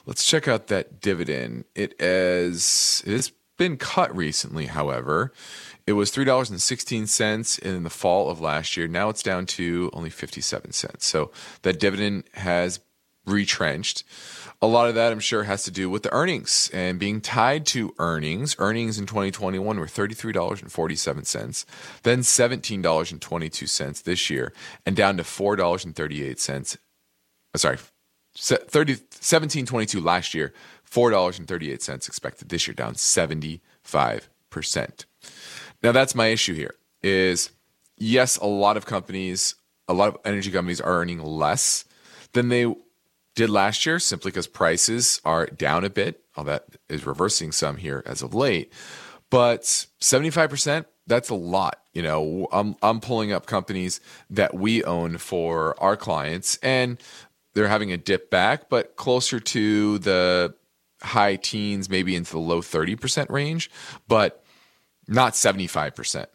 Let's 0.07 0.25
check 0.25 0.49
out 0.49 0.69
that 0.69 1.03
dividend. 1.03 1.67
It 1.75 2.01
is 2.01 3.03
it 3.07 3.13
has 3.13 3.31
been 3.59 3.77
cut 3.77 4.17
recently, 4.17 4.67
however. 4.67 5.33
It 5.87 5.93
was 5.93 6.11
$3.16 6.11 7.59
in 7.61 7.83
the 7.83 7.91
fall 7.91 8.31
of 8.31 8.41
last 8.41 8.77
year. 8.77 8.89
Now 8.89 9.09
it's 9.09 9.23
down 9.23 9.47
to 9.47 9.91
only 9.93 10.11
57 10.11 10.73
cents. 10.73 11.07
So 11.07 11.31
that 11.63 11.81
dividend 11.81 12.25
has 12.35 12.81
retrenched. 13.27 14.05
A 14.61 14.67
lot 14.67 14.89
of 14.89 14.97
that, 14.97 15.13
I'm 15.13 15.21
sure, 15.21 15.45
has 15.45 15.63
to 15.65 15.71
do 15.71 15.89
with 15.89 16.03
the 16.03 16.13
earnings 16.13 16.69
and 16.75 16.99
being 16.99 17.21
tied 17.21 17.65
to 17.67 17.95
earnings. 17.99 18.57
Earnings 18.59 18.99
in 18.99 19.07
2021 19.07 19.79
were 19.79 19.87
$33.47, 19.87 21.65
then 22.03 22.21
$17.22 22.21 24.03
this 24.03 24.31
year, 24.31 24.53
and 24.85 24.97
down 24.97 25.17
to 25.17 25.23
$4.38. 25.23 26.77
Uh, 27.55 27.59
sorry, 27.59 27.79
30, 28.37 28.97
17.22 28.97 30.05
last 30.05 30.35
year, 30.35 30.53
$4.38 30.91 32.09
expected 32.09 32.49
this 32.49 32.67
year, 32.67 32.75
down 32.75 32.95
75%. 32.95 33.61
Now, 35.83 35.93
that's 35.93 36.15
my 36.15 36.29
issue 36.29 36.55
here 36.55 36.75
is 37.03 37.51
yes, 37.97 38.37
a 38.39 38.47
lot 38.47 38.77
of 38.77 38.87
companies, 38.87 39.55
a 39.87 39.95
lot 39.95 40.09
of 40.09 40.19
energy 40.25 40.51
companies 40.51 40.81
are 40.81 41.01
earning 41.01 41.23
less 41.23 41.85
than 42.33 42.49
they 42.49 42.75
did 43.35 43.51
last 43.51 43.87
year 43.87 43.99
simply 43.99 44.31
because 44.31 44.47
prices 44.47 45.21
are 45.25 45.47
down 45.47 45.85
a 45.85 45.91
bit. 45.91 46.25
All 46.37 46.45
that 46.45 46.67
is 46.89 47.07
reversing 47.07 47.53
some 47.53 47.77
here 47.77 48.03
as 48.07 48.23
of 48.23 48.35
late. 48.35 48.73
But 49.31 49.63
75%, 49.63 50.87
that's 51.07 51.31
a 51.31 51.35
lot. 51.35 51.81
You 51.93 52.03
know, 52.03 52.49
I'm, 52.53 52.77
I'm 52.83 53.01
pulling 53.01 53.33
up 53.33 53.47
companies 53.47 54.01
that 54.31 54.55
we 54.55 54.83
own 54.85 55.19
for 55.19 55.81
our 55.83 55.97
clients, 55.97 56.59
and 56.63 57.01
they're 57.55 57.69
having 57.69 57.93
a 57.93 57.97
dip 57.97 58.31
back, 58.31 58.69
but 58.69 58.97
closer 58.97 59.41
to 59.41 59.99
the 59.99 60.55
high 61.03 61.37
teens, 61.37 61.89
maybe 61.89 62.17
into 62.17 62.33
the 62.33 62.39
low 62.39 62.61
30% 62.61 63.31
range, 63.31 63.71
but 64.07 64.45
not 65.07 65.35
75%. 65.35 66.27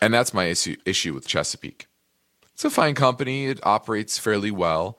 And 0.00 0.12
that's 0.12 0.34
my 0.34 0.44
issue, 0.44 0.76
issue 0.84 1.14
with 1.14 1.26
Chesapeake. 1.26 1.86
It's 2.52 2.64
a 2.64 2.70
fine 2.70 2.94
company, 2.94 3.46
it 3.46 3.64
operates 3.64 4.18
fairly 4.18 4.50
well. 4.50 4.98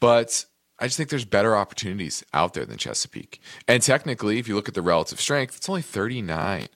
But 0.00 0.44
I 0.78 0.86
just 0.86 0.96
think 0.96 1.08
there's 1.08 1.24
better 1.24 1.56
opportunities 1.56 2.24
out 2.34 2.54
there 2.54 2.66
than 2.66 2.78
Chesapeake. 2.78 3.40
And 3.66 3.82
technically, 3.82 4.38
if 4.38 4.46
you 4.46 4.54
look 4.54 4.68
at 4.68 4.74
the 4.74 4.82
relative 4.82 5.20
strength, 5.20 5.56
it's 5.56 5.68
only 5.68 5.82
39. 5.82 6.68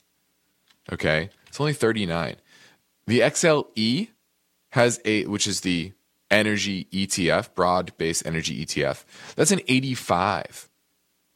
Okay? 0.92 1.30
It's 1.46 1.60
only 1.60 1.74
39. 1.74 2.36
The 3.06 3.20
XLE 3.20 4.08
has 4.72 5.00
a, 5.04 5.26
which 5.26 5.46
is 5.46 5.60
the 5.60 5.92
energy 6.30 6.86
ETF, 6.92 7.54
broad 7.54 7.92
based 7.98 8.24
energy 8.24 8.64
ETF, 8.64 9.04
that's 9.34 9.50
an 9.50 9.60
85 9.68 10.46
of 10.46 10.69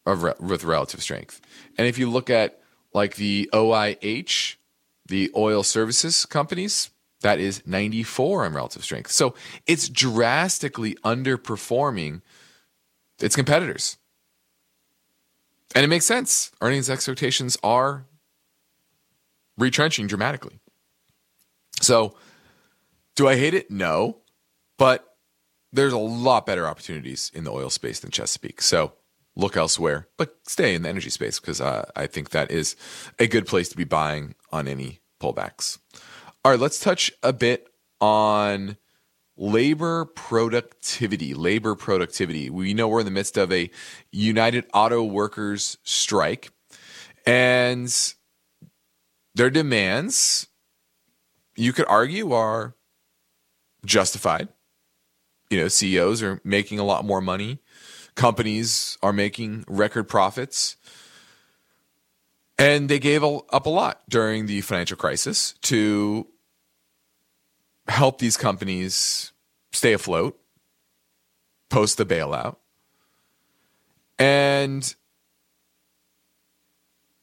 re- 0.07 0.35
with 0.40 0.64
relative 0.64 1.03
strength. 1.03 1.40
And 1.79 1.87
if 1.87 1.99
you 1.99 2.11
look 2.11 2.31
at 2.31 2.61
like 2.93 3.17
the 3.17 3.49
OIH, 3.53 4.57
the 5.07 5.31
oil 5.37 5.62
services 5.62 6.27
companies, 6.27 6.90
that 7.21 7.40
is 7.40 7.67
94 7.67 8.45
on 8.45 8.55
relative 8.55 8.85
strength. 8.85 9.11
So 9.11 9.35
it's 9.67 9.88
drastically 9.88 10.95
underperforming 11.05 12.21
its 13.21 13.35
competitors. 13.35 13.97
And 15.75 15.85
it 15.85 15.88
makes 15.88 16.07
sense. 16.07 16.53
Earnings 16.61 16.88
expectations 16.88 17.57
are 17.62 18.07
retrenching 19.59 20.07
dramatically. 20.07 20.61
So, 21.81 22.14
do 23.17 23.27
I 23.29 23.37
hate 23.37 23.55
it? 23.55 23.71
No. 23.71 24.19
But 24.79 25.17
there's 25.73 25.93
a 25.93 25.99
lot 25.99 26.47
better 26.47 26.67
opportunities 26.67 27.31
in 27.35 27.45
the 27.45 27.53
oil 27.53 27.71
space 27.71 28.01
than 28.01 28.11
Chesapeake. 28.11 28.61
So, 28.62 28.93
look 29.37 29.57
elsewhere, 29.57 30.09
but 30.16 30.37
stay 30.47 30.75
in 30.75 30.83
the 30.83 30.88
energy 30.88 31.11
space 31.11 31.40
because 31.40 31.61
uh, 31.61 31.90
I 31.97 32.07
think 32.07 32.31
that 32.31 32.51
is 32.51 32.77
a 33.18 33.27
good 33.27 33.47
place 33.47 33.68
to 33.70 33.77
be 33.77 33.85
buying 33.85 34.35
on 34.53 34.68
any 34.68 35.01
pullbacks. 35.20 35.79
All 36.44 36.53
right, 36.53 36.61
let's 36.61 36.79
touch 36.79 37.12
a 37.23 37.33
bit 37.33 37.68
on 38.01 38.77
labor 39.37 40.05
productivity. 40.05 41.35
Labor 41.35 41.75
productivity. 41.75 42.51
We 42.51 42.75
know 42.75 42.88
we're 42.88 43.01
in 43.01 43.07
the 43.07 43.11
midst 43.11 43.37
of 43.37 43.53
a 43.53 43.70
United 44.12 44.66
Auto 44.73 45.03
Workers 45.03 45.79
strike, 45.83 46.51
and 47.27 47.92
their 49.35 49.51
demands, 49.51 50.47
you 51.57 51.73
could 51.73 51.87
argue, 51.88 52.33
are 52.33 52.77
justified. 53.85 54.49
You 55.51 55.61
know, 55.61 55.68
CEOs 55.68 56.23
are 56.23 56.40
making 56.44 56.79
a 56.79 56.85
lot 56.85 57.05
more 57.05 57.20
money, 57.20 57.61
companies 58.14 58.98
are 59.03 59.12
making 59.12 59.64
record 59.68 60.05
profits. 60.05 60.77
And 62.57 62.88
they 62.88 62.98
gave 62.98 63.24
up 63.24 63.66
a 63.66 63.70
lot 63.70 64.03
during 64.09 64.46
the 64.46 64.61
financial 64.61 64.96
crisis 64.96 65.55
to 65.62 66.29
help 67.88 68.18
these 68.18 68.37
companies 68.37 69.33
stay 69.72 69.92
afloat 69.92 70.38
post 71.68 71.98
the 71.98 72.07
bailout. 72.07 72.57
And 74.18 74.94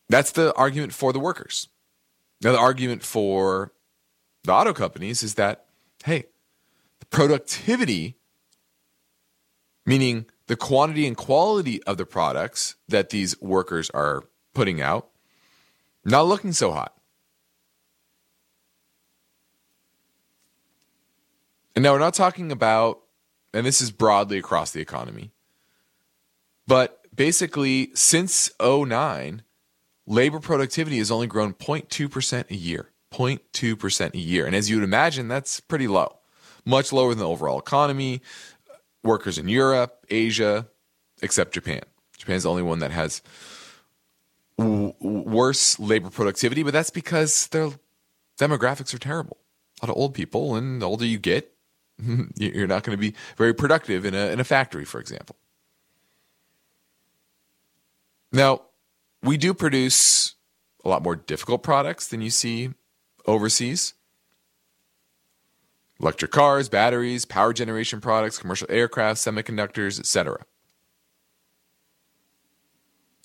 that's 0.10 0.32
the 0.32 0.54
argument 0.56 0.94
for 0.94 1.14
the 1.14 1.20
workers. 1.20 1.70
Now, 2.42 2.52
the 2.52 2.60
argument 2.60 3.04
for 3.04 3.72
the 4.44 4.52
auto 4.52 4.74
companies 4.74 5.24
is 5.24 5.36
that, 5.36 5.66
hey, 6.04 6.26
the 7.00 7.06
productivity, 7.06 8.18
meaning 9.86 10.26
the 10.52 10.58
quantity 10.58 11.08
and 11.08 11.16
quality 11.16 11.82
of 11.84 11.96
the 11.96 12.06
products 12.06 12.76
that 12.90 13.10
these 13.10 13.40
workers 13.40 13.90
are 13.92 14.26
putting 14.54 14.82
out, 14.82 15.08
not 16.04 16.24
looking 16.24 16.52
so 16.52 16.74
hot. 16.74 16.94
And 21.74 21.84
now 21.84 21.94
we're 21.94 22.00
not 22.00 22.16
talking 22.16 22.52
about, 22.52 23.00
and 23.54 23.66
this 23.66 23.80
is 23.80 23.92
broadly 23.92 24.38
across 24.38 24.72
the 24.72 24.82
economy, 24.82 25.32
but 26.68 27.00
basically 27.16 27.92
since 27.94 28.52
09, 28.62 29.44
labor 30.06 30.40
productivity 30.42 30.98
has 30.98 31.10
only 31.10 31.28
grown 31.28 31.54
0.2% 31.54 32.52
a 32.52 32.56
year. 32.58 32.90
0.2% 33.14 34.14
a 34.14 34.18
year. 34.18 34.46
And 34.46 34.54
as 34.54 34.70
you 34.70 34.76
would 34.76 34.84
imagine, 34.84 35.30
that's 35.30 35.62
pretty 35.62 35.88
low, 35.88 36.18
much 36.66 36.92
lower 36.92 37.12
than 37.12 37.20
the 37.20 37.30
overall 37.30 37.58
economy. 37.58 38.22
Workers 39.04 39.38
in 39.38 39.48
Europe, 39.48 40.06
Asia, 40.10 40.68
except 41.22 41.54
Japan. 41.54 41.82
Japan's 42.18 42.44
the 42.44 42.50
only 42.50 42.64
one 42.64 42.80
that 42.80 42.92
has 42.92 43.22
w- 44.58 44.94
worse 45.00 45.80
labor 45.80 46.10
productivity, 46.10 46.64
but 46.64 46.74
that's 46.74 46.92
because 46.92 47.48
their 47.48 47.72
demographics 48.40 48.94
are 48.94 49.00
terrible. 49.00 49.38
A 49.82 49.86
lot 49.86 49.92
of 49.92 49.98
old 49.98 50.14
people, 50.14 50.56
and 50.56 50.82
the 50.82 50.88
older 50.88 51.06
you 51.06 51.18
get, 51.18 51.54
you're 52.36 52.68
not 52.68 52.84
going 52.84 52.98
to 52.98 53.02
be 53.02 53.16
very 53.38 53.54
productive 53.54 54.06
in 54.06 54.14
a, 54.14 54.28
in 54.32 54.40
a 54.40 54.44
factory, 54.44 54.86
for 54.86 55.00
example. 55.00 55.36
Now, 58.32 58.62
we 59.22 59.38
do 59.38 59.54
produce 59.54 60.36
a 60.84 60.90
lot 60.90 61.04
more 61.04 61.16
difficult 61.16 61.64
products 61.64 62.08
than 62.08 62.22
you 62.22 62.30
see 62.30 62.72
overseas. 63.26 63.94
Electric 66.02 66.32
cars, 66.32 66.68
batteries, 66.68 67.26
power 67.26 67.54
generation 67.54 68.02
products, 68.02 68.40
commercial 68.40 68.68
aircraft, 68.70 69.20
semiconductors, 69.20 70.00
etc. 70.00 70.46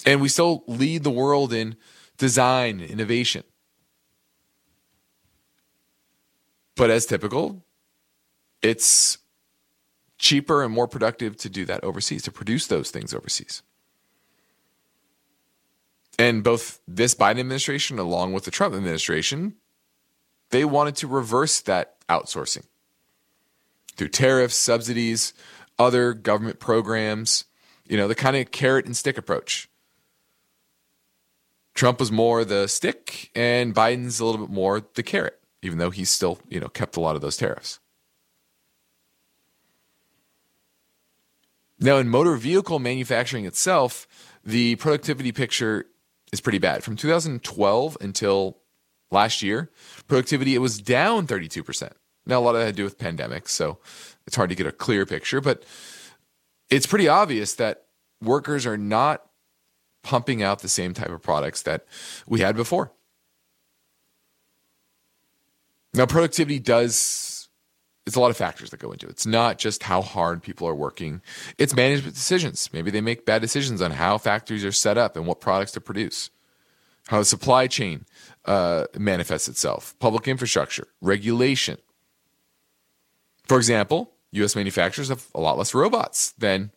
And 0.05 0.21
we 0.21 0.29
still 0.29 0.63
lead 0.67 1.03
the 1.03 1.11
world 1.11 1.53
in 1.53 1.77
design, 2.19 2.81
innovation. 2.81 3.45
But 6.77 6.91
as 6.91 7.07
typical, 7.07 7.65
it's 8.61 9.19
cheaper 10.19 10.63
and 10.63 10.73
more 10.73 10.87
productive 10.87 11.37
to 11.39 11.49
do 11.49 11.65
that 11.65 11.83
overseas, 11.83 12.23
to 12.25 12.33
produce 12.33 12.67
those 12.67 12.91
things 12.91 13.15
overseas. 13.15 13.63
And 16.19 16.45
both 16.45 16.81
this 16.87 17.15
Biden 17.15 17.41
administration, 17.41 17.99
along 17.99 18.33
with 18.33 18.45
the 18.45 18.51
Trump 18.51 18.75
administration, 18.75 19.55
they 20.51 20.65
wanted 20.65 20.97
to 20.97 21.07
reverse 21.07 21.61
that 21.63 21.97
outsourcing 22.09 22.65
through 23.97 24.09
tariffs, 24.09 24.55
subsidies, 24.55 25.33
other 25.79 26.13
government 26.15 26.61
programs, 26.61 27.45
you 27.87 27.97
know, 27.97 28.09
the 28.09 28.15
kind 28.15 28.37
of 28.37 28.51
carrot 28.51 28.87
and 28.87 28.97
stick 28.97 29.19
approach. 29.19 29.69
Trump 31.75 32.01
was 32.01 32.11
more 32.11 32.45
the 32.45 32.67
stick, 32.69 33.31
and 33.35 33.75
Biden's 33.75 34.19
a 34.19 34.25
little 34.25 34.47
bit 34.47 34.53
more 34.53 34.83
the 34.95 35.03
carrot, 35.03 35.39
even 35.63 35.79
though 35.79 35.91
he's 35.91 36.11
still, 36.11 36.39
you 36.49 36.59
know, 36.59 36.69
kept 36.69 36.97
a 36.97 37.01
lot 37.01 37.17
of 37.17 37.23
those 37.23 37.37
tariffs. 37.37 37.81
Now, 41.79 41.99
in 41.99 42.09
motor 42.09 42.35
vehicle 42.37 42.79
manufacturing 42.79 43.45
itself, 43.45 44.09
the 44.43 44.77
productivity 44.77 45.33
picture 45.33 45.85
is 46.33 46.41
pretty 46.41 46.59
bad. 46.59 46.83
From 46.83 46.97
2012 46.97 47.99
until 48.01 48.57
last 49.11 49.43
year, 49.43 49.71
productivity 50.09 50.55
it 50.55 50.59
was 50.59 50.79
down 50.79 51.27
32%. 51.27 51.93
Now 52.27 52.41
a 52.41 52.43
lot 52.43 52.55
of 52.55 52.61
that 52.61 52.67
had 52.67 52.75
to 52.75 52.77
do 52.77 52.85
with 52.85 52.99
pandemic, 52.99 53.49
so 53.49 53.79
it's 54.27 54.37
hard 54.37 54.51
to 54.51 54.57
get 54.57 54.67
a 54.67 54.73
clear 54.73 55.07
picture, 55.07 55.41
but 55.41 55.65
it's 56.71 56.87
pretty 56.87 57.09
obvious 57.09 57.55
that 57.55 57.85
workers 58.21 58.67
are 58.67 58.77
not 58.77 59.23
pumping 60.03 60.43
out 60.43 60.61
the 60.61 60.69
same 60.69 60.95
type 60.95 61.11
of 61.11 61.23
products 61.23 61.63
that 61.63 61.85
we 62.27 62.41
had 62.41 62.57
before. 62.57 62.93
Now 65.95 66.07
productivity 66.07 66.59
does 66.59 67.37
it's 68.07 68.15
a 68.15 68.21
lot 68.21 68.31
of 68.31 68.37
factors 68.37 68.71
that 68.71 68.79
go 68.79 68.93
into 68.93 69.07
it. 69.07 69.11
It's 69.11 69.27
not 69.27 69.59
just 69.59 69.83
how 69.83 70.01
hard 70.01 70.43
people 70.43 70.69
are 70.69 70.75
working. 70.75 71.21
It's 71.59 71.75
management 71.75 72.15
decisions. 72.15 72.71
Maybe 72.73 72.93
they 72.93 73.01
make 73.01 73.27
bad 73.27 73.43
decisions 73.43 73.83
on 73.83 73.91
how 73.91 74.17
factories 74.17 74.65
are 74.65 74.73
set 74.73 74.97
up 74.97 75.17
and 75.17 75.27
what 75.27 75.41
products 75.41 75.73
to 75.73 75.81
produce, 75.81 76.31
how 77.09 77.19
the 77.19 77.25
supply 77.25 77.67
chain 77.67 78.07
uh, 78.47 78.87
manifests 78.99 79.49
itself, 79.49 79.95
public 79.99 80.27
infrastructure, 80.29 80.87
regulation. 81.01 81.79
For 83.45 83.59
example, 83.59 84.13
U.S. 84.33 84.57
manufacturers 84.57 85.09
have 85.09 85.27
a 85.35 85.41
lot 85.41 85.59
less 85.59 85.75
robots 85.75 86.33
than 86.33 86.71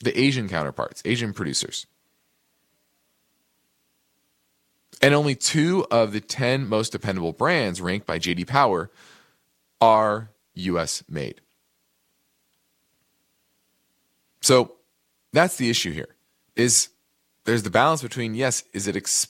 the 0.00 0.18
Asian 0.18 0.48
counterparts, 0.48 1.02
Asian 1.04 1.32
producers. 1.32 1.86
And 5.00 5.14
only 5.14 5.34
two 5.34 5.86
of 5.90 6.12
the 6.12 6.20
10 6.20 6.68
most 6.68 6.90
dependable 6.90 7.32
brands 7.32 7.80
ranked 7.80 8.06
by 8.06 8.18
JD 8.18 8.46
Power 8.46 8.90
are 9.80 10.30
US 10.54 11.04
made. 11.08 11.40
So 14.40 14.72
that's 15.32 15.56
the 15.56 15.70
issue 15.70 15.92
here 15.92 16.16
is 16.56 16.88
there's 17.44 17.62
the 17.62 17.70
balance 17.70 18.02
between 18.02 18.34
yes, 18.34 18.64
is 18.72 18.88
it 18.88 18.96
ex- 18.96 19.28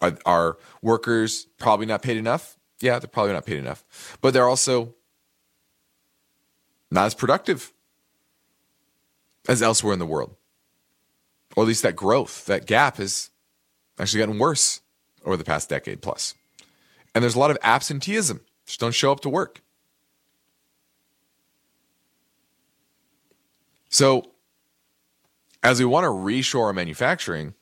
are, 0.00 0.18
are 0.24 0.58
workers 0.82 1.46
probably 1.58 1.86
not 1.86 2.02
paid 2.02 2.16
enough? 2.16 2.56
Yeah, 2.80 2.98
they're 2.98 3.08
probably 3.08 3.32
not 3.32 3.46
paid 3.46 3.58
enough. 3.58 4.16
But 4.20 4.32
they're 4.32 4.48
also 4.48 4.94
not 6.90 7.06
as 7.06 7.14
productive 7.14 7.72
as 9.48 9.62
elsewhere 9.62 9.92
in 9.92 9.98
the 9.98 10.06
world. 10.06 10.36
Or 11.56 11.64
at 11.64 11.66
least 11.66 11.82
that 11.82 11.96
growth, 11.96 12.46
that 12.46 12.66
gap 12.66 12.98
has 12.98 13.30
actually 13.98 14.20
gotten 14.20 14.38
worse 14.38 14.80
over 15.24 15.36
the 15.36 15.44
past 15.44 15.68
decade 15.68 16.02
plus. 16.02 16.34
And 17.14 17.22
there's 17.22 17.34
a 17.34 17.38
lot 17.38 17.50
of 17.50 17.58
absenteeism. 17.62 18.40
Just 18.66 18.80
don't 18.80 18.94
show 18.94 19.10
up 19.10 19.20
to 19.20 19.28
work. 19.28 19.62
So, 23.88 24.30
as 25.62 25.78
we 25.80 25.86
want 25.86 26.04
to 26.04 26.10
reshore 26.10 26.66
our 26.66 26.72
manufacturing, 26.72 27.54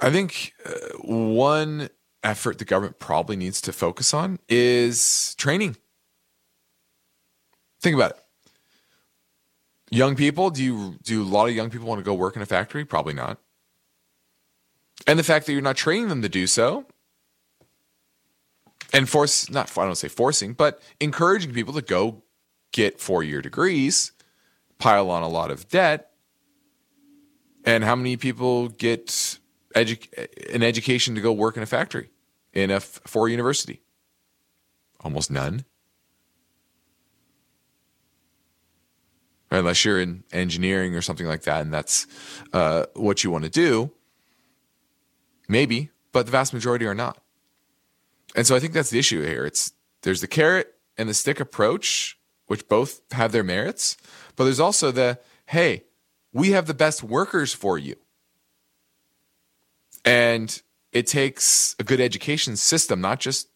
I 0.00 0.10
think 0.10 0.54
uh, 0.64 0.70
one 1.02 1.90
effort 2.22 2.58
the 2.58 2.64
government 2.64 2.98
probably 2.98 3.36
needs 3.36 3.60
to 3.62 3.72
focus 3.72 4.14
on 4.14 4.38
is 4.48 5.34
training. 5.36 5.76
Think 7.80 7.94
about 7.94 8.12
it. 8.12 8.18
Young 9.90 10.16
people, 10.16 10.50
do 10.50 10.62
you 10.62 10.96
do 11.02 11.22
a 11.22 11.24
lot 11.24 11.48
of 11.48 11.54
young 11.54 11.70
people 11.70 11.88
want 11.88 11.98
to 11.98 12.04
go 12.04 12.14
work 12.14 12.36
in 12.36 12.42
a 12.42 12.46
factory? 12.46 12.84
Probably 12.84 13.14
not. 13.14 13.38
And 15.06 15.18
the 15.18 15.22
fact 15.22 15.46
that 15.46 15.52
you're 15.52 15.62
not 15.62 15.76
training 15.76 16.08
them 16.08 16.22
to 16.22 16.28
do 16.28 16.46
so 16.46 16.84
and 18.92 19.08
force 19.08 19.48
not 19.50 19.76
I 19.76 19.84
don't 19.84 19.94
say 19.96 20.08
forcing, 20.08 20.52
but 20.52 20.82
encouraging 21.00 21.52
people 21.52 21.72
to 21.74 21.82
go 21.82 22.22
get 22.72 23.00
four-year 23.00 23.40
degrees 23.40 24.12
pile 24.78 25.10
on 25.10 25.22
a 25.22 25.28
lot 25.28 25.50
of 25.50 25.68
debt. 25.68 26.10
And 27.64 27.84
how 27.84 27.96
many 27.96 28.16
people 28.16 28.68
get 28.68 29.38
edu- 29.84 30.54
an 30.54 30.62
education 30.62 31.14
to 31.14 31.20
go 31.20 31.32
work 31.32 31.56
in 31.56 31.62
a 31.62 31.66
factory 31.66 32.10
in 32.52 32.70
a 32.70 32.76
f- 32.76 33.00
four 33.06 33.28
university? 33.28 33.82
Almost 35.00 35.30
none. 35.30 35.64
Unless 39.50 39.84
you're 39.84 40.00
in 40.00 40.24
engineering 40.32 40.94
or 40.94 41.00
something 41.00 41.26
like 41.26 41.42
that, 41.42 41.62
and 41.62 41.72
that's 41.72 42.06
uh, 42.52 42.84
what 42.94 43.24
you 43.24 43.30
want 43.30 43.44
to 43.44 43.50
do. 43.50 43.92
Maybe, 45.48 45.90
but 46.12 46.26
the 46.26 46.32
vast 46.32 46.52
majority 46.52 46.84
are 46.84 46.94
not. 46.94 47.22
And 48.36 48.46
so 48.46 48.54
I 48.54 48.60
think 48.60 48.74
that's 48.74 48.90
the 48.90 48.98
issue 48.98 49.24
here. 49.24 49.46
It's 49.46 49.72
there's 50.02 50.20
the 50.20 50.28
carrot 50.28 50.74
and 50.98 51.08
the 51.08 51.14
stick 51.14 51.40
approach, 51.40 52.18
which 52.46 52.68
both 52.68 53.00
have 53.12 53.32
their 53.32 53.44
merits, 53.44 53.96
but 54.36 54.44
there's 54.44 54.60
also 54.60 54.90
the 54.90 55.18
hey, 55.46 55.84
we 56.32 56.50
have 56.50 56.66
the 56.66 56.74
best 56.74 57.02
workers 57.02 57.54
for 57.54 57.78
you. 57.78 57.96
And 60.08 60.62
it 60.92 61.06
takes 61.06 61.76
a 61.78 61.84
good 61.84 62.00
education 62.00 62.56
system, 62.56 63.00
not 63.00 63.20
just 63.20 63.48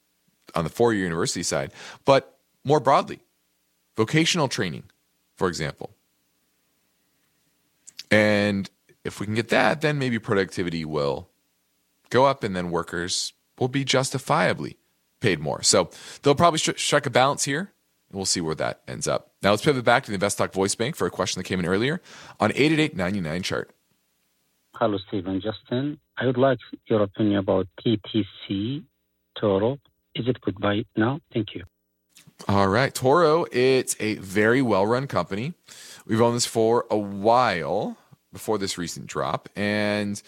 on 0.55 0.65
the 0.65 0.71
four 0.71 0.93
year 0.93 1.05
university 1.05 1.43
side, 1.43 1.73
but 2.05 2.39
more 2.65 2.81
broadly, 2.81 3.21
vocational 3.97 4.49
training, 4.49 4.85
for 5.37 5.49
example. 5.49 5.91
And 8.11 8.69
if 9.05 9.19
we 9.19 9.27
can 9.27 9.35
get 9.35 9.49
that, 9.49 9.81
then 9.81 9.99
maybe 9.99 10.19
productivity 10.19 10.85
will 10.85 11.29
go 12.11 12.27
up 12.27 12.45
and 12.45 12.55
then 12.55 12.71
workers 12.71 13.33
will 13.59 13.69
be 13.69 13.85
justifiably 13.85 14.77
paid 15.21 15.41
more. 15.41 15.63
So 15.63 15.91
they'll 16.23 16.35
probably 16.35 16.59
strike 16.59 17.07
a 17.07 17.11
balance 17.11 17.45
here 17.45 17.73
we'll 18.13 18.27
see 18.27 18.41
where 18.41 18.55
that 18.55 18.83
ends 18.87 19.09
up. 19.09 19.33
Now 19.43 19.51
let's 19.51 19.65
pivot 19.65 19.85
back 19.85 20.05
to 20.05 20.11
the 20.11 20.19
InvestTalk 20.19 20.53
voice 20.53 20.75
bank 20.75 20.97
for 20.97 21.07
a 21.07 21.11
question 21.11 21.41
that 21.41 21.45
came 21.45 21.59
in 21.59 21.67
earlier 21.67 22.01
on 22.39 22.53
888 22.55 23.43
chart. 23.43 23.71
Hello, 24.75 24.99
Steve 25.09 25.27
and 25.27 25.43
Justin. 25.43 25.99
I 26.23 26.27
would 26.27 26.39
like 26.39 26.61
your 26.87 27.03
opinion 27.03 27.39
about 27.39 27.67
TTC 27.81 28.85
Toro. 29.37 29.79
Is 30.15 30.29
it 30.29 30.41
good 30.41 30.57
buy 30.61 30.85
now? 30.97 31.19
Thank 31.33 31.57
you. 31.57 31.65
All 32.47 32.69
right. 32.69 32.95
Toro, 32.95 33.45
it's 33.51 33.97
a 33.99 34.15
very 34.17 34.63
well 34.63 34.87
run 34.87 35.09
company. 35.09 35.55
We've 36.07 36.21
owned 36.21 36.37
this 36.37 36.47
for 36.47 36.87
a 36.93 36.97
while 36.97 37.97
before 38.33 38.57
this 38.57 38.79
recent 38.79 39.09
drop 39.09 39.49
and 39.57 40.23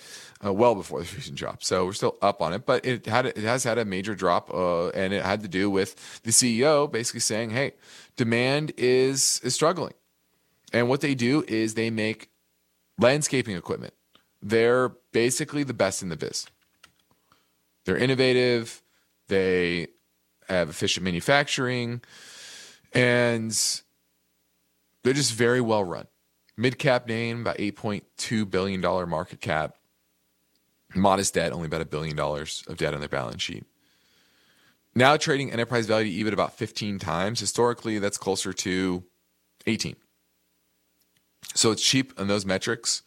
uh, 0.44 0.52
well 0.52 0.74
before 0.74 0.98
this 0.98 1.14
recent 1.16 1.36
drop. 1.36 1.62
So 1.62 1.84
we're 1.84 1.92
still 1.92 2.16
up 2.20 2.42
on 2.42 2.52
it, 2.52 2.66
but 2.66 2.84
it 2.84 3.06
had 3.06 3.26
it 3.26 3.36
has 3.36 3.62
had 3.62 3.78
a 3.78 3.84
major 3.84 4.16
drop, 4.16 4.52
uh, 4.52 4.88
and 4.88 5.12
it 5.12 5.24
had 5.24 5.42
to 5.42 5.48
do 5.48 5.70
with 5.70 6.22
the 6.24 6.32
CEO 6.32 6.90
basically 6.90 7.20
saying, 7.20 7.50
"Hey, 7.50 7.74
demand 8.16 8.72
is 8.76 9.40
is 9.44 9.54
struggling," 9.54 9.94
and 10.72 10.88
what 10.88 11.02
they 11.02 11.14
do 11.14 11.44
is 11.46 11.74
they 11.74 11.90
make 11.90 12.30
landscaping 12.98 13.54
equipment. 13.54 13.94
They're 14.46 14.90
basically 15.12 15.64
the 15.64 15.72
best 15.72 16.02
in 16.02 16.10
the 16.10 16.16
biz. 16.16 16.46
They're 17.86 17.96
innovative. 17.96 18.82
They 19.28 19.88
have 20.48 20.68
efficient 20.68 21.02
manufacturing, 21.02 22.02
and 22.92 23.50
they're 25.02 25.14
just 25.14 25.32
very 25.32 25.62
well 25.62 25.82
run 25.82 26.06
mid 26.58 26.78
cap 26.78 27.08
name, 27.08 27.40
about 27.40 27.56
$8.2 27.56 28.50
billion 28.50 28.80
market 29.08 29.40
cap. 29.40 29.76
Modest 30.94 31.34
debt, 31.34 31.52
only 31.52 31.66
about 31.66 31.80
a 31.80 31.86
billion 31.86 32.14
dollars 32.14 32.62
of 32.68 32.76
debt 32.76 32.94
on 32.94 33.00
their 33.00 33.08
balance 33.08 33.42
sheet. 33.42 33.64
Now 34.94 35.16
trading 35.16 35.50
enterprise 35.50 35.86
value 35.86 36.24
to 36.24 36.30
EBIT 36.30 36.34
about 36.34 36.52
15 36.52 37.00
times. 37.00 37.40
Historically, 37.40 37.98
that's 37.98 38.18
closer 38.18 38.52
to 38.52 39.02
18. 39.66 39.96
So 41.54 41.72
it's 41.72 41.82
cheap 41.82 42.12
on 42.16 42.28
those 42.28 42.46
metrics. 42.46 43.02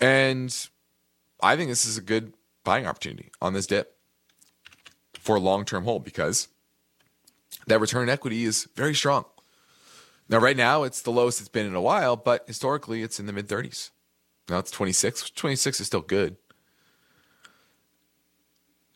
And 0.00 0.68
I 1.42 1.56
think 1.56 1.68
this 1.68 1.84
is 1.84 1.98
a 1.98 2.02
good 2.02 2.32
buying 2.64 2.86
opportunity 2.86 3.30
on 3.40 3.52
this 3.52 3.66
dip 3.66 3.96
for 5.14 5.36
a 5.36 5.40
long 5.40 5.64
term 5.64 5.84
hold 5.84 6.04
because 6.04 6.48
that 7.66 7.80
return 7.80 8.08
equity 8.08 8.44
is 8.44 8.68
very 8.74 8.94
strong. 8.94 9.24
Now, 10.28 10.38
right 10.38 10.56
now, 10.56 10.84
it's 10.84 11.02
the 11.02 11.10
lowest 11.10 11.40
it's 11.40 11.48
been 11.48 11.66
in 11.66 11.74
a 11.74 11.80
while, 11.80 12.16
but 12.16 12.44
historically, 12.46 13.02
it's 13.02 13.18
in 13.18 13.26
the 13.26 13.32
mid 13.32 13.48
30s. 13.48 13.90
Now 14.48 14.58
it's 14.58 14.70
26. 14.70 15.30
26 15.30 15.80
is 15.80 15.86
still 15.86 16.00
good. 16.00 16.36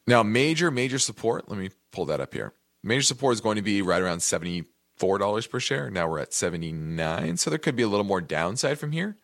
Now, 0.07 0.23
major, 0.23 0.71
major 0.71 0.99
support, 0.99 1.49
let 1.49 1.59
me 1.59 1.71
pull 1.91 2.05
that 2.07 2.21
up 2.21 2.35
here. 2.35 2.53
Major 2.83 3.03
support 3.03 3.35
is 3.35 3.41
going 3.41 3.57
to 3.57 3.63
be 3.63 3.81
right 3.81 4.03
around 4.03 4.19
$74 4.19 5.51
per 5.51 5.61
share. 5.61 5.91
Now 5.91 6.09
we're 6.09 6.19
at 6.19 6.35
79. 6.35 7.37
So 7.39 7.49
there 7.49 7.59
could 7.59 7.77
be 7.77 7.83
a 7.83 7.89
little 7.89 8.05
more 8.05 8.21
downside 8.21 8.79
from 8.79 8.93
here, 8.93 9.17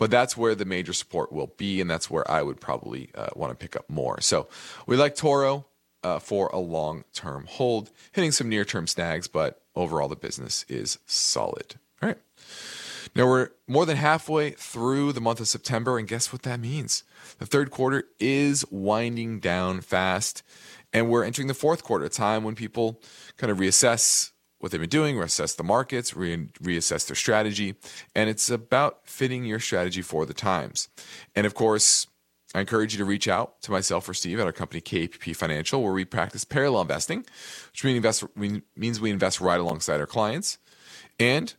but 0.00 0.10
that's 0.10 0.34
where 0.34 0.54
the 0.54 0.64
major 0.64 0.94
support 0.94 1.30
will 1.30 1.52
be. 1.58 1.78
And 1.78 1.88
that's 1.88 2.10
where 2.10 2.28
I 2.28 2.42
would 2.42 2.58
probably 2.58 3.10
uh, 3.14 3.28
want 3.36 3.52
to 3.52 3.54
pick 3.54 3.76
up 3.76 3.88
more. 3.90 4.18
So 4.22 4.48
we 4.86 4.96
like 4.96 5.14
Toro 5.14 5.66
uh, 6.02 6.18
for 6.18 6.48
a 6.48 6.58
long 6.58 7.04
term 7.12 7.44
hold, 7.46 7.90
hitting 8.10 8.32
some 8.32 8.48
near 8.48 8.64
term 8.64 8.86
snags, 8.86 9.28
but 9.28 9.60
overall 9.76 10.08
the 10.08 10.16
business 10.16 10.64
is 10.70 10.98
solid. 11.04 11.74
All 12.02 12.08
right. 12.08 12.18
Now 13.14 13.26
we're 13.26 13.50
more 13.68 13.84
than 13.84 13.98
halfway 13.98 14.52
through 14.52 15.12
the 15.12 15.20
month 15.20 15.38
of 15.38 15.48
September, 15.48 15.98
and 15.98 16.08
guess 16.08 16.32
what 16.32 16.42
that 16.42 16.60
means? 16.60 17.04
The 17.38 17.44
third 17.44 17.70
quarter 17.70 18.04
is 18.18 18.64
winding 18.70 19.40
down 19.40 19.82
fast, 19.82 20.42
and 20.94 21.10
we're 21.10 21.24
entering 21.24 21.48
the 21.48 21.54
fourth 21.54 21.82
quarter, 21.82 22.06
a 22.06 22.08
time 22.08 22.42
when 22.42 22.54
people 22.54 23.02
kind 23.36 23.50
of 23.50 23.58
reassess 23.58 24.30
what 24.60 24.70
they've 24.70 24.80
been 24.80 24.88
doing, 24.88 25.16
reassess 25.16 25.56
the 25.56 25.64
markets, 25.64 26.14
re- 26.14 26.48
reassess 26.62 27.06
their 27.06 27.16
strategy, 27.16 27.74
and 28.14 28.30
it's 28.30 28.48
about 28.48 29.00
fitting 29.04 29.44
your 29.44 29.58
strategy 29.58 30.02
for 30.02 30.24
the 30.24 30.34
times. 30.34 30.88
And 31.34 31.46
of 31.46 31.54
course, 31.54 32.06
I 32.54 32.60
encourage 32.60 32.92
you 32.92 32.98
to 32.98 33.04
reach 33.04 33.28
out 33.28 33.62
to 33.62 33.70
myself 33.70 34.08
or 34.08 34.14
Steve 34.14 34.38
at 34.40 34.46
our 34.46 34.52
company 34.52 34.80
KPP 34.80 35.34
Financial, 35.34 35.82
where 35.82 35.92
we 35.92 36.04
practice 36.04 36.44
parallel 36.44 36.82
investing, 36.82 37.24
which 37.70 37.84
means, 37.84 37.96
invest, 37.96 38.24
means 38.76 39.00
we 39.00 39.10
invest 39.10 39.40
right 39.40 39.60
alongside 39.60 40.00
our 40.00 40.06
clients. 40.06 40.58
And 41.18 41.54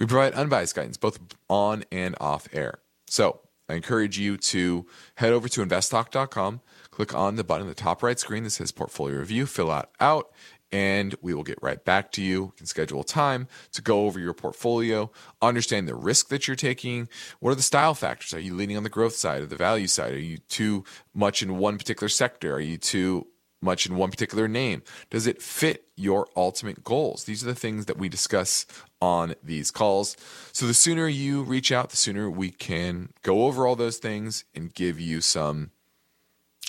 we 0.00 0.06
provide 0.06 0.32
unbiased 0.34 0.74
guidance, 0.74 0.96
both 0.96 1.18
on 1.48 1.84
and 1.92 2.16
off 2.20 2.48
air. 2.52 2.80
So 3.06 3.40
I 3.68 3.74
encourage 3.74 4.18
you 4.18 4.36
to 4.38 4.86
head 5.16 5.32
over 5.32 5.48
to 5.48 5.64
investtalk.com, 5.64 6.60
click 6.96 7.14
on 7.14 7.36
the 7.36 7.44
button 7.44 7.64
in 7.64 7.68
the 7.68 7.74
top 7.74 8.02
right 8.02 8.18
screen 8.18 8.42
that 8.42 8.48
says 8.48 8.72
portfolio 8.72 9.18
review, 9.18 9.44
fill 9.44 9.70
out 9.70 9.90
out, 10.00 10.32
and 10.72 11.14
we 11.20 11.34
will 11.34 11.42
get 11.42 11.58
right 11.60 11.84
back 11.84 12.10
to 12.10 12.22
you. 12.22 12.30
You 12.30 12.52
can 12.56 12.64
schedule 12.64 13.04
time 13.04 13.48
to 13.72 13.82
go 13.82 14.06
over 14.06 14.18
your 14.18 14.32
portfolio, 14.32 15.10
understand 15.42 15.86
the 15.86 15.94
risk 15.94 16.28
that 16.28 16.48
you're 16.48 16.56
taking. 16.56 17.06
What 17.38 17.50
are 17.50 17.54
the 17.54 17.60
style 17.60 17.92
factors? 17.92 18.32
Are 18.32 18.40
you 18.40 18.54
leaning 18.54 18.78
on 18.78 18.82
the 18.82 18.88
growth 18.88 19.14
side 19.14 19.42
or 19.42 19.46
the 19.46 19.56
value 19.56 19.88
side? 19.88 20.14
Are 20.14 20.18
you 20.18 20.38
too 20.38 20.84
much 21.12 21.42
in 21.42 21.58
one 21.58 21.76
particular 21.76 22.08
sector? 22.08 22.54
Are 22.54 22.60
you 22.60 22.78
too 22.78 23.26
much 23.60 23.84
in 23.84 23.96
one 23.96 24.10
particular 24.10 24.48
name? 24.48 24.82
Does 25.10 25.26
it 25.26 25.42
fit 25.42 25.88
your 25.96 26.26
ultimate 26.34 26.82
goals? 26.82 27.24
These 27.24 27.42
are 27.42 27.46
the 27.46 27.54
things 27.54 27.84
that 27.86 27.98
we 27.98 28.08
discuss 28.08 28.64
on 29.02 29.34
these 29.42 29.70
calls. 29.70 30.16
So 30.52 30.66
the 30.66 30.72
sooner 30.72 31.08
you 31.08 31.42
reach 31.42 31.70
out, 31.70 31.90
the 31.90 31.96
sooner 31.98 32.30
we 32.30 32.50
can 32.50 33.10
go 33.22 33.44
over 33.44 33.66
all 33.66 33.76
those 33.76 33.98
things 33.98 34.44
and 34.54 34.72
give 34.72 34.98
you 34.98 35.20
some 35.20 35.72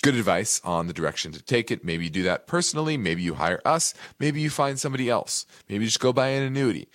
good 0.08 0.18
advice 0.18 0.58
on 0.64 0.86
the 0.86 0.94
direction 0.94 1.32
to 1.32 1.42
take 1.42 1.70
it. 1.70 1.84
Maybe 1.84 2.04
you 2.04 2.10
do 2.10 2.22
that 2.22 2.46
personally. 2.46 2.96
Maybe 2.96 3.20
you 3.20 3.34
hire 3.34 3.60
us. 3.66 3.92
Maybe 4.18 4.40
you 4.40 4.48
find 4.48 4.80
somebody 4.80 5.10
else. 5.10 5.44
Maybe 5.68 5.84
you 5.84 5.88
just 5.88 6.00
go 6.00 6.14
buy 6.14 6.28
an 6.28 6.44
annuity. 6.44 6.88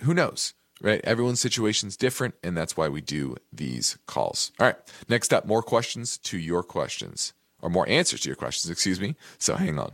Who 0.00 0.14
knows? 0.14 0.54
Right? 0.80 1.02
Everyone's 1.04 1.42
situation 1.42 1.88
is 1.88 1.96
different, 1.96 2.36
and 2.42 2.56
that's 2.56 2.74
why 2.74 2.88
we 2.88 3.02
do 3.02 3.36
these 3.52 3.98
calls. 4.06 4.50
All 4.58 4.66
right. 4.66 4.76
Next 5.10 5.34
up, 5.34 5.44
more 5.44 5.62
questions 5.62 6.16
to 6.18 6.38
your 6.38 6.62
questions 6.62 7.34
or 7.60 7.68
more 7.68 7.86
answers 7.86 8.20
to 8.20 8.30
your 8.30 8.36
questions, 8.36 8.70
excuse 8.70 8.98
me. 8.98 9.14
So 9.36 9.56
hang 9.56 9.78
on. 9.78 9.92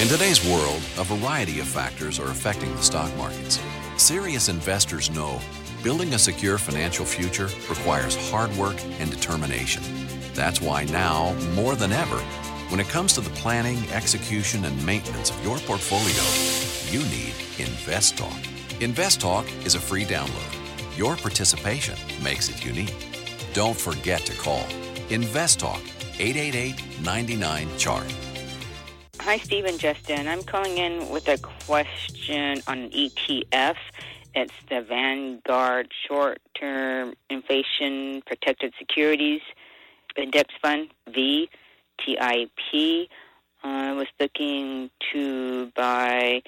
In 0.00 0.08
today's 0.08 0.42
world, 0.48 0.80
a 0.96 1.04
variety 1.04 1.60
of 1.60 1.66
factors 1.66 2.18
are 2.18 2.30
affecting 2.30 2.74
the 2.76 2.82
stock 2.82 3.14
markets. 3.18 3.60
Serious 3.98 4.48
investors 4.48 5.10
know 5.10 5.38
building 5.86 6.14
a 6.14 6.18
secure 6.18 6.58
financial 6.58 7.04
future 7.04 7.48
requires 7.70 8.16
hard 8.28 8.52
work 8.56 8.74
and 8.98 9.08
determination. 9.08 9.80
That's 10.34 10.60
why 10.60 10.82
now, 10.86 11.32
more 11.54 11.76
than 11.76 11.92
ever, 11.92 12.18
when 12.70 12.80
it 12.80 12.88
comes 12.88 13.12
to 13.12 13.20
the 13.20 13.30
planning, 13.30 13.78
execution, 13.92 14.64
and 14.64 14.84
maintenance 14.84 15.30
of 15.30 15.44
your 15.44 15.58
portfolio, 15.58 16.24
you 16.90 17.08
need 17.08 17.34
InvestTalk. 17.64 18.42
InvestTalk 18.80 19.46
is 19.64 19.76
a 19.76 19.80
free 19.80 20.04
download. 20.04 20.98
Your 20.98 21.14
participation 21.14 21.96
makes 22.20 22.48
it 22.48 22.64
unique 22.64 22.96
don't 23.52 23.76
forget 23.76 24.20
to 24.26 24.36
call 24.36 24.66
Invest 25.08 25.60
Talk 25.60 25.80
888 26.18 27.00
99 27.04 27.68
Chart. 27.78 28.14
Hi, 29.20 29.38
Steve 29.38 29.64
and 29.64 29.78
Justin. 29.78 30.26
I'm 30.28 30.42
calling 30.42 30.78
in 30.78 31.08
with 31.08 31.26
a 31.28 31.38
question 31.38 32.60
on 32.66 32.90
ETF. 32.90 33.76
It's 34.36 34.52
the 34.68 34.82
Vanguard 34.82 35.90
Short 36.06 36.42
Term 36.60 37.14
Inflation 37.30 38.20
Protected 38.26 38.74
Securities 38.78 39.40
Index 40.14 40.52
Fund, 40.60 40.90
VTIP. 41.08 41.48
Uh, 43.64 43.66
I 43.66 43.92
was 43.94 44.08
looking 44.20 44.90
to 45.14 45.72
buy 45.74 46.42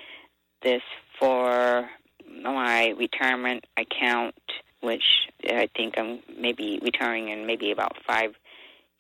this 0.63 0.83
for 1.19 1.89
my 2.31 2.89
retirement 2.99 3.65
account 3.79 4.35
which 4.81 5.27
I 5.49 5.71
think 5.75 5.95
I'm 5.97 6.21
maybe 6.39 6.79
retiring 6.83 7.31
in 7.31 7.47
maybe 7.47 7.71
about 7.71 7.97
five 8.07 8.35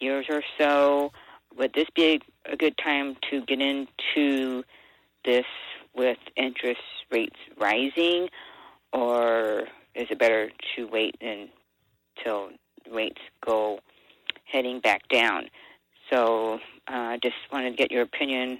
years 0.01 0.24
or 0.30 0.43
so. 0.57 1.12
Would 1.59 1.74
this 1.74 1.89
be 1.95 2.22
a, 2.47 2.53
a 2.53 2.57
good 2.57 2.78
time 2.78 3.16
to 3.30 3.43
get 3.43 3.61
into 3.61 4.64
this 5.26 5.45
with 5.95 6.18
interest 6.36 6.80
rates 7.11 7.36
rising, 7.59 8.28
or 8.93 9.64
is 9.95 10.07
it 10.11 10.18
better 10.18 10.51
to 10.76 10.89
wait 10.89 11.16
until 11.20 12.51
rates 12.93 13.20
go 13.45 13.80
heading 14.45 14.80
back 14.80 15.09
down? 15.09 15.49
So 16.11 16.59
I 16.86 17.14
uh, 17.14 17.18
just 17.22 17.36
wanted 17.53 17.70
to 17.70 17.76
get 17.76 17.91
your 17.91 18.03
opinion 18.03 18.59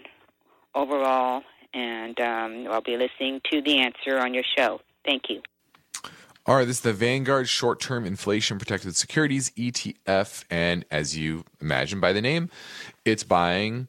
overall, 0.75 1.43
and 1.73 2.19
um, 2.21 2.67
I'll 2.71 2.83
be 2.83 2.97
listening 2.97 3.41
to 3.51 3.63
the 3.63 3.79
answer 3.79 4.19
on 4.19 4.35
your 4.35 4.45
show. 4.57 4.81
Thank 5.05 5.31
you. 5.31 5.43
All 6.49 6.57
right, 6.57 6.67
this 6.67 6.77
is 6.79 6.83
the 6.83 6.95
Vanguard 6.95 7.47
Short 7.47 7.79
Term 7.79 8.07
Inflation 8.07 8.59
Protected 8.59 8.97
Securities 8.97 9.51
ETF. 9.51 10.45
And 10.51 10.85
as 10.91 11.17
you 11.17 11.45
imagine 11.61 12.01
by 12.01 12.15
the 12.15 12.23
name, 12.23 12.49
it's 13.05 13.23
buying 13.23 13.89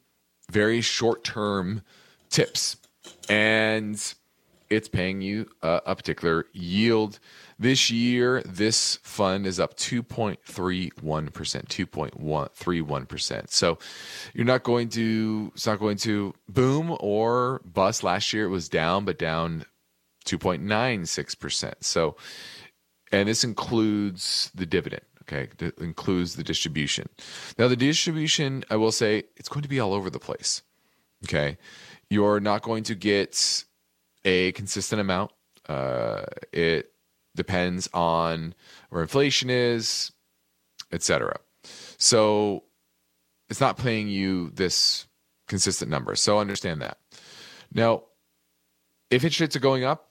very 0.51 0.81
short 0.81 1.23
term 1.23 1.83
tips. 2.29 2.75
And 3.29 4.13
it's 4.69 4.87
paying 4.87 5.21
you 5.21 5.49
a, 5.61 5.81
a, 5.87 5.95
particular 5.95 6.45
yield. 6.53 7.19
This 7.57 7.89
year, 7.89 8.43
this 8.45 8.97
fund 8.97 9.47
is 9.47 9.59
up 9.59 9.75
2.31%, 9.77 10.93
2.31%. 10.93 13.49
So 13.49 13.79
you're 14.33 14.45
not 14.45 14.63
going 14.63 14.89
to, 14.89 15.51
it's 15.55 15.65
not 15.65 15.79
going 15.79 15.97
to 15.97 16.35
boom 16.47 16.95
or 16.99 17.61
bust. 17.65 18.03
Last 18.03 18.31
year 18.31 18.45
it 18.45 18.49
was 18.49 18.69
down, 18.69 19.05
but 19.05 19.17
down 19.17 19.65
2.96%. 20.25 21.73
So, 21.81 22.15
and 23.11 23.27
this 23.27 23.43
includes 23.43 24.51
the 24.53 24.65
dividend. 24.65 25.01
Okay, 25.23 25.49
it 25.59 25.77
includes 25.77 26.35
the 26.35 26.43
distribution. 26.43 27.07
Now, 27.57 27.67
the 27.67 27.75
distribution, 27.75 28.63
I 28.71 28.77
will 28.77 28.91
say, 28.91 29.25
it's 29.37 29.47
going 29.47 29.61
to 29.61 29.69
be 29.69 29.79
all 29.79 29.93
over 29.93 30.09
the 30.09 30.17
place. 30.17 30.63
Okay, 31.25 31.59
you're 32.09 32.39
not 32.39 32.63
going 32.63 32.83
to 32.85 32.95
get 32.95 33.63
a 34.25 34.51
consistent 34.53 35.01
amount. 35.01 35.31
Uh, 35.67 36.23
it 36.51 36.91
depends 37.35 37.89
on 37.93 38.53
where 38.89 39.01
inflation 39.01 39.49
is, 39.49 40.11
etc. 40.91 41.37
So, 41.97 42.63
it's 43.49 43.61
not 43.61 43.77
paying 43.77 44.07
you 44.07 44.51
this 44.51 45.07
consistent 45.47 45.91
number. 45.91 46.15
So, 46.15 46.39
understand 46.39 46.81
that. 46.81 46.97
Now, 47.73 48.03
if 49.09 49.23
interest 49.23 49.39
rates 49.41 49.55
are 49.55 49.59
going 49.59 49.83
up, 49.83 50.09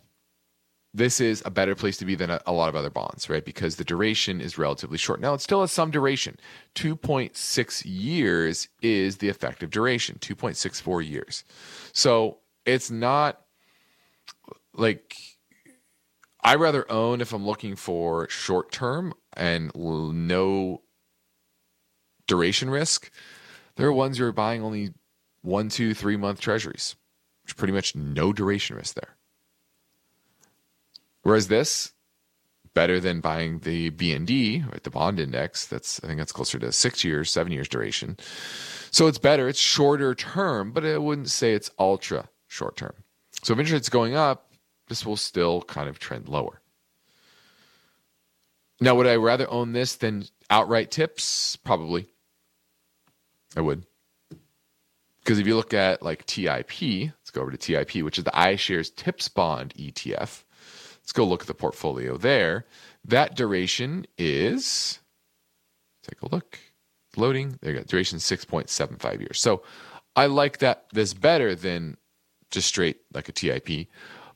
this 0.95 1.21
is 1.21 1.43
a 1.45 1.51
better 1.51 1.75
place 1.75 1.99
to 1.99 2.05
be 2.05 2.15
than 2.15 2.31
a, 2.31 2.41
a, 2.47 2.53
lot 2.53 2.69
of 2.69 2.77
other 2.77 2.91
bonds, 2.91 3.29
right? 3.29 3.45
Because 3.45 3.77
the 3.77 3.85
duration 3.85 4.41
is 4.41 4.57
relatively 4.57 4.99
short. 4.99 5.21
Now, 5.21 5.35
it 5.35 5.41
still 5.41 5.61
has 5.61 5.71
some 5.71 5.91
duration. 5.91 6.39
2.6 6.75 7.83
years 7.85 8.69
is 8.81 9.19
the 9.19 9.29
effective 9.29 9.71
duration, 9.71 10.19
2.64 10.21 11.09
years. 11.09 11.45
So 11.93 12.39
it's 12.65 12.91
not 12.91 13.43
like 14.79 15.17
I 16.43 16.55
rather 16.55 16.91
own 16.91 17.21
if 17.21 17.33
I'm 17.33 17.45
looking 17.45 17.77
for 17.77 18.29
short 18.29 18.73
term 18.73 19.13
and 19.35 19.71
no 19.75 20.83
duration 22.27 22.71
risk. 22.71 23.11
There 23.77 23.89
are 23.89 23.93
ones 23.93 24.19
you're 24.19 24.33
buying 24.33 24.63
only 24.63 24.93
one, 25.43 25.69
two, 25.69 25.95
three 25.95 26.17
month 26.17 26.41
treasuries, 26.41 26.97
which 27.43 27.57
pretty 27.57 27.73
much 27.73 27.95
no 27.95 28.33
duration 28.33 28.77
risk 28.77 28.95
there. 28.95 29.17
Whereas 31.23 31.49
this, 31.49 31.93
better 32.75 33.01
than 33.01 33.21
buying 33.21 33.59
the 33.61 33.91
BND, 33.91 34.71
right, 34.71 34.83
the 34.83 34.91
bond 34.91 35.19
index. 35.19 35.67
That's 35.67 36.03
I 36.03 36.07
think 36.07 36.19
that's 36.19 36.33
closer 36.33 36.59
to 36.61 36.73
six 36.73 37.03
years, 37.05 37.31
seven 37.31 37.53
years 37.53 37.69
duration. 37.69 38.17
So 38.91 39.07
it's 39.07 39.19
better. 39.19 39.49
It's 39.49 39.59
shorter 39.59 40.15
term, 40.15 40.73
but 40.73 40.85
I 40.85 40.99
wouldn't 40.99 41.31
say 41.31 41.55
it's 41.55 41.71
ultra 41.79 42.29
short 42.47 42.77
term. 42.77 42.95
So 43.43 43.53
if 43.53 43.59
interest 43.59 43.73
rates 43.73 43.89
going 43.89 44.15
up, 44.15 44.48
this 44.89 45.05
will 45.05 45.17
still 45.17 45.63
kind 45.63 45.89
of 45.89 45.99
trend 45.99 46.29
lower. 46.29 46.61
Now, 48.81 48.95
would 48.95 49.07
I 49.07 49.17
rather 49.17 49.51
own 49.51 49.73
this 49.73 49.97
than 49.97 50.25
outright 50.51 50.91
tips? 50.91 51.57
Probably. 51.57 52.07
I 53.57 53.61
would. 53.61 53.85
Because 55.21 55.39
if 55.39 55.47
you 55.47 55.57
look 55.57 55.75
at 55.75 56.03
like 56.03 56.25
TIP, 56.27 56.71
let's 56.81 57.31
go 57.33 57.43
over 57.43 57.51
to 57.51 57.57
TIP, 57.57 58.03
which 58.03 58.19
is 58.19 58.25
the 58.25 58.31
iShares 58.31 58.95
Tips 58.95 59.29
Bond 59.29 59.75
ETF. 59.75 60.45
Let's 61.03 61.13
go 61.13 61.25
look 61.25 61.43
at 61.43 61.47
the 61.49 61.55
portfolio 61.55 62.17
there. 62.17 62.67
That 63.05 63.35
duration 63.35 64.07
is, 64.17 65.01
take 66.03 66.23
a 66.23 66.35
look, 66.35 66.59
loading. 67.17 67.59
There 67.61 67.73
you 67.73 67.79
go. 67.79 67.85
Duration 67.85 68.19
6.75 68.19 69.21
years. 69.21 69.41
So 69.41 69.63
I 70.17 70.27
like 70.27 70.59
that 70.59 70.87
this 70.93 71.15
better 71.15 71.55
than 71.55 71.97
just 72.51 72.69
straight 72.69 72.99
like 73.13 73.29
a 73.29 73.33
TIP. 73.33 73.89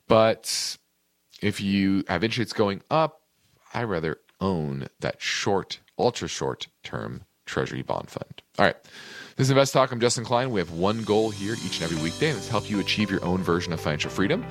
But 0.08 0.76
if 1.40 1.60
you 1.60 2.04
have 2.08 2.24
interest 2.24 2.38
rates 2.38 2.52
going 2.52 2.82
up, 2.90 3.20
I 3.74 3.84
rather 3.84 4.18
own 4.40 4.88
that 5.00 5.20
short, 5.20 5.80
ultra 5.98 6.28
short 6.28 6.68
term 6.82 7.24
treasury 7.46 7.82
bond 7.82 8.10
fund. 8.10 8.42
All 8.58 8.66
right. 8.66 8.76
This 9.36 9.46
is 9.46 9.50
Invest 9.50 9.72
Talk. 9.72 9.92
I'm 9.92 10.00
Justin 10.00 10.24
Klein. 10.24 10.50
We 10.50 10.60
have 10.60 10.72
one 10.72 11.02
goal 11.04 11.30
here 11.30 11.54
each 11.64 11.80
and 11.80 11.90
every 11.90 12.02
weekday, 12.02 12.28
and 12.28 12.38
it's 12.38 12.48
help 12.48 12.68
you 12.68 12.80
achieve 12.80 13.10
your 13.10 13.24
own 13.24 13.42
version 13.42 13.72
of 13.72 13.80
financial 13.80 14.10
freedom, 14.10 14.42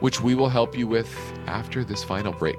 which 0.00 0.20
we 0.20 0.34
will 0.36 0.48
help 0.48 0.78
you 0.78 0.86
with 0.86 1.12
after 1.46 1.84
this 1.84 2.04
final 2.04 2.32
break. 2.32 2.58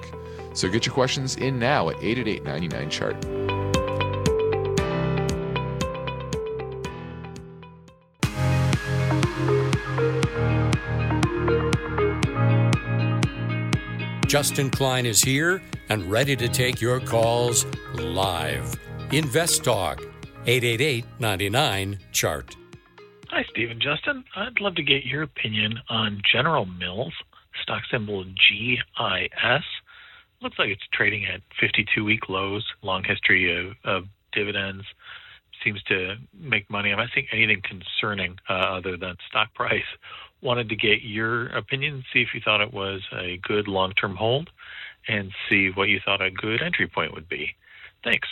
So 0.53 0.67
get 0.69 0.85
your 0.85 0.93
questions 0.93 1.37
in 1.37 1.57
now 1.57 1.89
at 1.89 1.95
888 1.95 2.43
99 2.43 2.89
chart. 2.89 3.48
Justin 14.29 14.69
Klein 14.69 15.07
is 15.07 15.23
here 15.23 15.59
and 15.89 16.05
ready 16.05 16.35
to 16.35 16.47
take 16.47 16.79
your 16.79 16.99
calls 16.99 17.65
live. 17.95 18.75
Invest 19.11 19.63
Talk, 19.63 20.03
888 20.45 21.03
99 21.19 21.97
Chart. 22.11 22.55
Hi, 23.31 23.43
Steve 23.49 23.71
and 23.71 23.81
Justin. 23.81 24.23
I'd 24.35 24.61
love 24.61 24.75
to 24.75 24.83
get 24.83 25.03
your 25.03 25.23
opinion 25.23 25.79
on 25.89 26.21
General 26.31 26.67
Mills, 26.67 27.15
stock 27.63 27.81
symbol 27.89 28.23
GIS. 28.23 29.63
Looks 30.43 30.59
like 30.59 30.69
it's 30.69 30.85
trading 30.93 31.25
at 31.25 31.41
52 31.59 32.05
week 32.05 32.29
lows, 32.29 32.63
long 32.83 33.03
history 33.03 33.51
of, 33.51 33.77
of 33.83 34.03
dividends. 34.31 34.83
Seems 35.63 35.81
to 35.85 36.17
make 36.39 36.69
money. 36.69 36.91
I'm 36.91 36.99
not 36.99 37.09
seeing 37.15 37.25
anything 37.31 37.63
concerning 37.63 38.37
uh, 38.47 38.77
other 38.77 38.95
than 38.95 39.15
stock 39.27 39.55
price. 39.55 39.81
Wanted 40.41 40.69
to 40.69 40.75
get 40.75 41.01
your 41.01 41.47
opinion, 41.47 42.03
see 42.13 42.21
if 42.21 42.29
you 42.33 42.41
thought 42.43 42.61
it 42.61 42.73
was 42.73 43.01
a 43.13 43.37
good 43.43 43.67
long 43.67 43.93
term 43.93 44.15
hold, 44.15 44.49
and 45.07 45.31
see 45.49 45.69
what 45.69 45.89
you 45.89 45.99
thought 46.03 46.21
a 46.21 46.31
good 46.31 46.61
entry 46.61 46.87
point 46.87 47.13
would 47.13 47.27
be. 47.27 47.55
Thanks. 48.03 48.27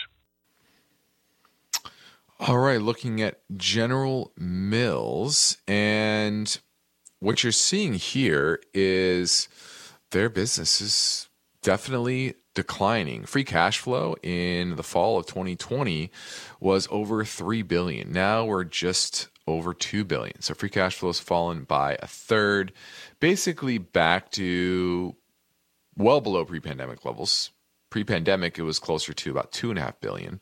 All 2.40 2.58
right, 2.58 2.80
looking 2.80 3.20
at 3.20 3.40
General 3.56 4.32
Mills, 4.38 5.58
and 5.66 6.58
what 7.18 7.42
you're 7.42 7.52
seeing 7.52 7.94
here 7.94 8.60
is 8.72 9.48
their 10.12 10.28
business 10.30 10.80
is 10.80 11.28
definitely 11.62 12.34
declining. 12.54 13.24
Free 13.24 13.44
cash 13.44 13.78
flow 13.78 14.16
in 14.22 14.76
the 14.76 14.82
fall 14.82 15.18
of 15.18 15.26
2020 15.26 16.10
was 16.60 16.88
over 16.90 17.24
3 17.24 17.62
billion. 17.62 18.12
Now 18.12 18.44
we're 18.44 18.64
just 18.64 19.28
over 19.48 19.74
2 19.74 20.04
billion. 20.04 20.40
So 20.40 20.54
free 20.54 20.68
cash 20.68 20.96
flow 20.96 21.08
has 21.08 21.20
fallen 21.20 21.64
by 21.64 21.96
a 22.00 22.06
third, 22.06 22.72
basically 23.20 23.78
back 23.78 24.30
to 24.32 25.16
well 25.96 26.20
below 26.20 26.44
pre-pandemic 26.44 27.04
levels. 27.04 27.50
Pre-pandemic, 27.90 28.58
it 28.58 28.62
was 28.62 28.78
closer 28.78 29.14
to 29.14 29.30
about 29.30 29.50
two 29.50 29.70
and 29.70 29.78
a 29.78 29.82
half 29.82 29.98
billion. 30.00 30.40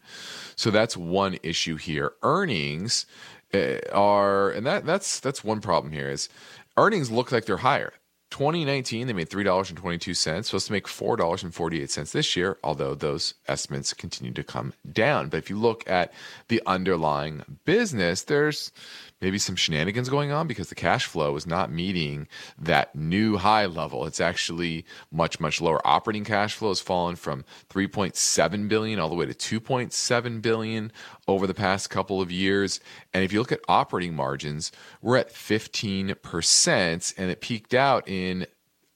So 0.57 0.71
that's 0.71 0.97
one 0.97 1.39
issue 1.45 1.77
here. 1.77 2.13
Earnings 2.23 3.07
uh, 3.55 3.79
are, 3.93 4.51
and 4.51 4.67
that 4.67 4.85
that's 4.85 5.21
that's 5.21 5.45
one 5.45 5.61
problem 5.61 5.93
here 5.93 6.11
is 6.11 6.29
earnings 6.77 7.11
look 7.11 7.31
like 7.31 7.45
they're 7.45 7.59
higher. 7.59 7.93
2019, 8.37 9.07
they 9.07 9.15
made 9.15 9.31
$3.22, 9.31 10.45
supposed 10.45 10.67
to 10.67 10.73
make 10.73 10.87
$4.48 10.87 12.13
this 12.13 12.37
year, 12.37 12.59
although 12.63 12.95
those 12.95 13.33
estimates 13.49 13.95
continue 13.95 14.31
to 14.35 14.45
come 14.45 14.75
down. 14.93 15.31
But 15.31 15.39
if 15.39 15.49
you 15.49 15.59
look 15.59 15.89
at 15.89 16.13
the 16.49 16.61
underlying 16.67 17.59
business, 17.65 18.25
there's 18.25 18.73
maybe 19.21 19.39
some 19.39 19.57
shenanigans 19.57 20.09
going 20.09 20.31
on 20.31 20.47
because 20.47 20.69
the 20.69 20.75
cash 20.75 21.07
flow 21.07 21.35
is 21.37 21.47
not 21.47 21.73
meeting 21.73 22.29
that 22.59 22.95
new 22.95 23.37
high 23.39 23.67
level. 23.67 24.07
It's 24.07 24.21
actually 24.21 24.85
much, 25.11 25.41
much 25.41 25.61
lower. 25.61 25.87
Operating 25.87 26.25
cash 26.25 26.55
flow 26.55 26.69
has 26.69 26.81
fallen 26.81 27.17
from 27.17 27.45
3.7 27.71 28.69
billion 28.69 28.99
all 28.99 29.09
the 29.09 29.15
way 29.15 29.27
to 29.27 29.61
2.7 29.61 30.43
billion 30.43 30.93
over 31.27 31.47
the 31.47 31.55
past 31.55 31.89
couple 31.89 32.21
of 32.21 32.31
years. 32.31 32.81
And 33.15 33.25
if 33.25 33.33
you 33.33 33.39
look 33.39 33.53
at 33.53 33.61
operating 33.69 34.15
margins, 34.15 34.71
we're 35.01 35.17
at 35.17 35.33
15%, 35.33 37.15
and 37.17 37.31
it 37.31 37.41
peaked 37.41 37.75
out 37.75 38.07
in 38.09 38.47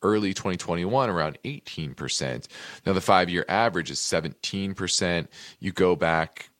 early 0.02 0.32
2021 0.32 1.10
around 1.10 1.38
18%. 1.44 2.46
Now 2.86 2.92
the 2.92 3.00
5-year 3.00 3.44
average 3.48 3.90
is 3.90 3.98
17%. 3.98 5.28
You 5.58 5.72
go 5.72 5.96
back 5.96 6.50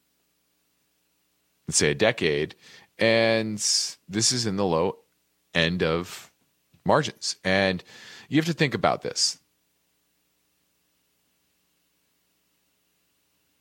say 1.74 1.90
a 1.90 1.94
decade 1.94 2.54
and 3.00 3.56
this 4.08 4.30
is 4.30 4.46
in 4.46 4.56
the 4.56 4.64
low 4.64 4.98
end 5.54 5.82
of 5.82 6.30
margins. 6.84 7.36
And 7.44 7.82
you 8.28 8.36
have 8.36 8.46
to 8.46 8.52
think 8.52 8.74
about 8.74 9.02
this. 9.02 9.38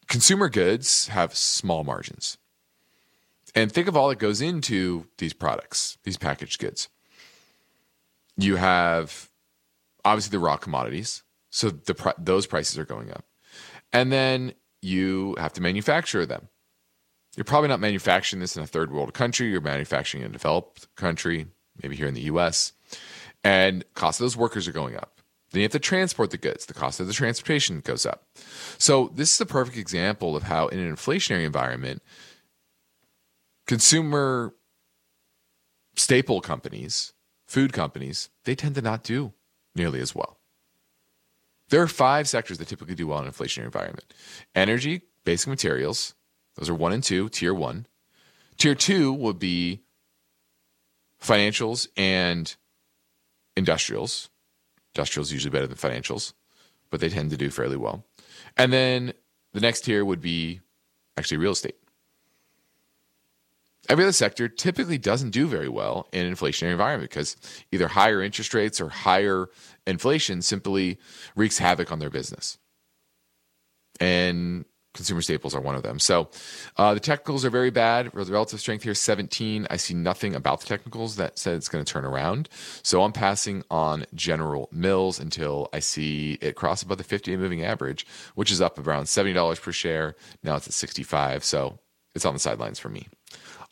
Consumer 0.08 0.50
goods 0.50 1.08
have 1.08 1.36
small 1.36 1.84
margins. 1.84 2.38
And 3.56 3.72
think 3.72 3.88
of 3.88 3.96
all 3.96 4.10
that 4.10 4.20
goes 4.20 4.42
into 4.42 5.08
these 5.18 5.34
products, 5.34 5.98
these 6.04 6.18
packaged 6.18 6.60
goods. 6.60 6.90
You 8.38 8.58
have 8.58 9.30
obviously 10.06 10.32
the 10.32 10.40
raw 10.40 10.58
commodities, 10.58 11.24
so 11.50 11.70
the 11.70 12.14
those 12.18 12.46
prices 12.46 12.78
are 12.78 12.86
going 12.86 13.12
up. 13.12 13.26
And 13.92 14.12
then 14.12 14.54
you 14.82 15.36
have 15.40 15.54
to 15.54 15.62
manufacture 15.62 16.26
them. 16.26 16.50
You're 17.40 17.46
probably 17.46 17.70
not 17.70 17.80
manufacturing 17.80 18.42
this 18.42 18.58
in 18.58 18.64
a 18.64 18.68
third 18.68 18.92
world 18.92 19.14
country. 19.14 19.50
You're 19.50 19.62
manufacturing 19.62 20.24
in 20.24 20.30
a 20.30 20.34
developed 20.34 20.94
country, 20.98 21.48
maybe 21.82 21.96
here 21.96 22.08
in 22.08 22.14
the 22.14 22.24
US. 22.24 22.74
And 23.46 23.86
cost 23.94 24.20
of 24.20 24.26
those 24.26 24.36
workers 24.36 24.68
are 24.68 24.74
going 24.74 24.98
up. 24.98 25.22
Then 25.52 25.62
you 25.62 25.64
have 25.64 25.72
to 25.72 25.80
transport 25.80 26.32
the 26.32 26.38
goods. 26.38 26.66
The 26.66 26.74
cost 26.74 27.00
of 27.00 27.08
the 27.08 27.14
transportation 27.14 27.80
goes 27.80 28.06
up. 28.06 28.26
So 28.78 29.10
this 29.16 29.34
is 29.34 29.40
a 29.40 29.46
perfect 29.46 29.78
example 29.78 30.36
of 30.36 30.44
how 30.44 30.68
in 30.68 30.80
an 30.80 30.94
inflationary 30.94 31.46
environment, 31.46 32.04
consumer 33.68 34.54
staple 35.96 36.42
companies, 36.42 37.14
food 37.48 37.72
companies, 37.72 38.30
they 38.44 38.54
tend 38.54 38.76
to 38.76 38.82
not 38.82 39.02
do 39.02 39.32
nearly 39.76 40.02
as 40.02 40.14
well. 40.14 40.40
There 41.70 41.82
are 41.82 41.88
five 41.88 42.28
sectors 42.28 42.58
that 42.58 42.68
typically 42.68 42.96
do 42.96 43.08
well 43.08 43.20
in 43.20 43.28
an 43.28 43.32
inflationary 43.32 43.64
environment. 43.64 44.14
Energy, 44.56 45.04
basic 45.24 45.48
materials, 45.48 46.16
those 46.60 46.70
are 46.70 46.76
one 46.76 46.92
and 46.92 47.04
two, 47.04 47.30
tier 47.30 47.54
one. 47.54 47.88
Tier 48.58 48.76
two 48.76 49.14
would 49.14 49.40
be 49.40 49.82
financials 51.24 51.88
and 51.96 52.54
industrials. 53.56 54.30
Industrials 54.94 55.32
usually 55.32 55.52
better 55.52 55.68
than 55.68 55.78
financials, 55.78 56.34
but 56.90 57.00
they 57.00 57.08
tend 57.08 57.30
to 57.32 57.38
do 57.38 57.50
fairly 57.50 57.78
well. 57.78 58.04
And 58.58 58.74
then 58.74 59.14
the 59.54 59.62
next 59.62 59.82
tier 59.82 60.04
would 60.04 60.20
be 60.20 60.60
actually 61.18 61.38
real 61.38 61.54
estate. 61.54 61.78
Every 63.88 64.04
other 64.04 64.12
sector 64.12 64.50
typically 64.50 64.98
doesn't 64.98 65.30
do 65.30 65.48
very 65.48 65.70
well 65.70 66.10
in 66.12 66.26
an 66.26 66.34
inflationary 66.34 66.72
environment 66.72 67.10
because 67.10 67.38
either 67.72 67.88
higher 67.88 68.22
interest 68.22 68.54
rates 68.54 68.82
or 68.82 68.90
higher 68.90 69.48
inflation 69.88 70.42
simply 70.42 71.00
wreaks 71.36 71.58
havoc 71.58 71.92
on 71.92 72.00
their 72.00 72.10
business. 72.10 72.58
And 74.00 74.66
consumer 75.00 75.22
staples 75.22 75.56
are 75.56 75.62
one 75.62 75.76
of 75.76 75.84
them. 75.84 75.98
So 75.98 76.30
uh, 76.76 76.94
the 76.94 77.00
technicals 77.00 77.46
are 77.46 77.50
very 77.50 77.70
bad. 77.70 78.14
Relative 78.14 78.60
strength 78.60 78.84
here 78.84 78.94
17. 78.94 79.66
I 79.70 79.78
see 79.78 79.94
nothing 79.94 80.36
about 80.36 80.60
the 80.60 80.68
technicals 80.68 81.16
that 81.16 81.40
said 81.40 81.56
it's 81.56 81.70
going 81.70 81.86
to 81.86 81.90
turn 81.90 82.04
around. 82.04 82.50
So 82.84 83.04
I'm 83.04 83.14
passing 83.14 83.64
on 83.72 84.06
General 84.14 84.68
Mills 84.74 85.18
until 85.18 85.70
I 85.72 85.80
see 85.80 86.38
it 86.42 86.58
cross 86.58 86.84
above 86.84 86.98
the 86.98 87.06
50 87.06 87.32
day 87.32 87.38
moving 87.38 87.64
average, 87.64 88.06
which 88.36 88.52
is 88.52 88.60
up 88.60 88.78
around 88.78 89.06
$70 89.06 89.62
per 89.62 89.72
share. 89.72 90.16
Now 90.44 90.58
it's 90.58 90.68
at 90.68 90.74
65. 90.74 91.46
So 91.46 91.80
it's 92.14 92.26
on 92.26 92.34
the 92.34 92.40
sidelines 92.40 92.78
for 92.78 92.90
me. 92.90 93.08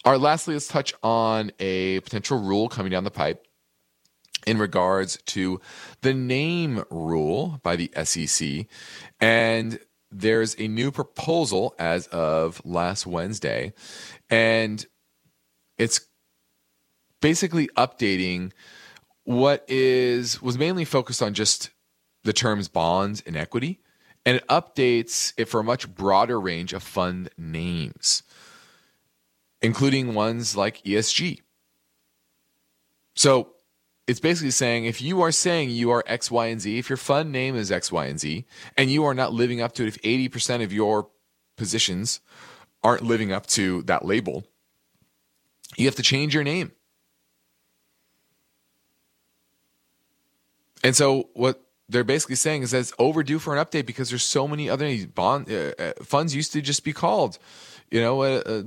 All 0.06 0.14
right, 0.14 0.22
lastly, 0.22 0.54
let's 0.54 0.70
touch 0.70 0.94
on 1.04 1.52
a 1.60 2.00
potential 2.00 2.40
rule 2.40 2.70
coming 2.70 2.94
down 2.94 3.04
the 3.04 3.12
pipe 3.12 3.46
in 4.46 4.58
regards 4.58 5.18
to 5.26 5.60
the 6.04 6.14
name 6.14 6.86
rule 6.90 7.60
by 7.64 7.76
the 7.76 7.92
SEC. 8.06 8.66
And 9.20 9.78
there's 10.20 10.56
a 10.60 10.68
new 10.68 10.92
proposal 10.92 11.76
as 11.78 12.08
of 12.08 12.62
last 12.66 13.06
Wednesday, 13.06 13.74
and 14.30 14.86
it's 15.78 16.02
basically 17.22 17.68
updating 17.78 18.52
what 19.24 19.64
is 19.68 20.42
was 20.42 20.58
mainly 20.58 20.86
focused 20.86 21.22
on 21.22 21.34
just 21.34 21.70
the 22.24 22.34
terms 22.34 22.68
bonds 22.68 23.22
and 23.26 23.36
equity, 23.38 23.80
and 24.26 24.38
it 24.38 24.48
updates 24.48 25.34
it 25.38 25.46
for 25.46 25.60
a 25.60 25.64
much 25.64 25.94
broader 25.94 26.40
range 26.40 26.74
of 26.74 26.82
fund 26.82 27.30
names, 27.38 28.24
including 29.62 30.14
ones 30.14 30.58
like 30.58 30.84
ESG. 30.84 31.42
So 33.16 33.54
it's 34.08 34.22
basically 34.22 34.52
saying 34.52 34.86
if 34.86 35.02
you 35.02 35.22
are 35.22 35.32
saying 35.32 35.70
you 35.70 35.92
are 35.92 36.04
X, 36.08 36.32
Y, 36.32 36.48
and 36.48 36.62
Z, 36.62 36.78
if 36.80 36.90
your 36.90 36.98
fund 36.98 37.32
name 37.32 37.56
is 37.56 37.72
X, 37.72 37.92
Y, 37.92 38.06
and 38.06 38.20
Z, 38.20 38.46
and 38.78 38.90
you 38.90 39.04
are 39.04 39.14
not 39.14 39.34
living 39.34 39.62
up 39.62 39.74
to 39.74 39.84
it, 39.84 39.88
if 39.88 40.02
80% 40.02 40.64
of 40.64 40.72
your 40.72 41.10
positions 41.58 42.22
aren't 42.84 43.04
living 43.04 43.34
up 43.34 43.46
to 43.48 43.82
that 43.84 44.06
label, 44.06 44.46
you 45.76 45.86
have 45.86 45.96
to 45.96 46.04
change 46.04 46.34
your 46.34 46.44
name. 46.44 46.72
And 50.84 50.96
so 50.96 51.30
what 51.34 51.62
they're 51.90 52.06
basically 52.06 52.36
saying 52.36 52.64
is 52.64 52.72
that 52.72 52.80
it's 52.80 52.94
overdue 52.98 53.40
for 53.40 53.56
an 53.56 53.64
update 53.64 53.86
because 53.86 54.10
there's 54.10 54.24
so 54.24 54.48
many 54.48 54.70
other 54.70 55.06
bond 55.08 55.52
uh, 55.52 55.74
uh 55.80 55.94
funds 56.04 56.36
used 56.36 56.54
to 56.54 56.62
just 56.62 56.84
be 56.84 56.94
called, 56.94 57.40
you 57.92 58.00
know, 58.00 58.22
uh, 58.22 58.44
uh, 58.46 58.64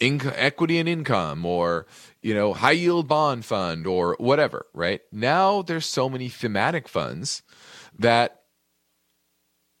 equity 0.00 0.78
and 0.78 0.88
income 0.88 1.44
or 1.44 1.86
you 2.22 2.34
know, 2.34 2.52
high 2.52 2.72
yield 2.72 3.08
bond 3.08 3.44
fund 3.44 3.86
or 3.86 4.16
whatever, 4.18 4.66
right? 4.74 5.00
Now 5.10 5.62
there's 5.62 5.86
so 5.86 6.08
many 6.08 6.28
thematic 6.28 6.88
funds 6.88 7.42
that 7.98 8.42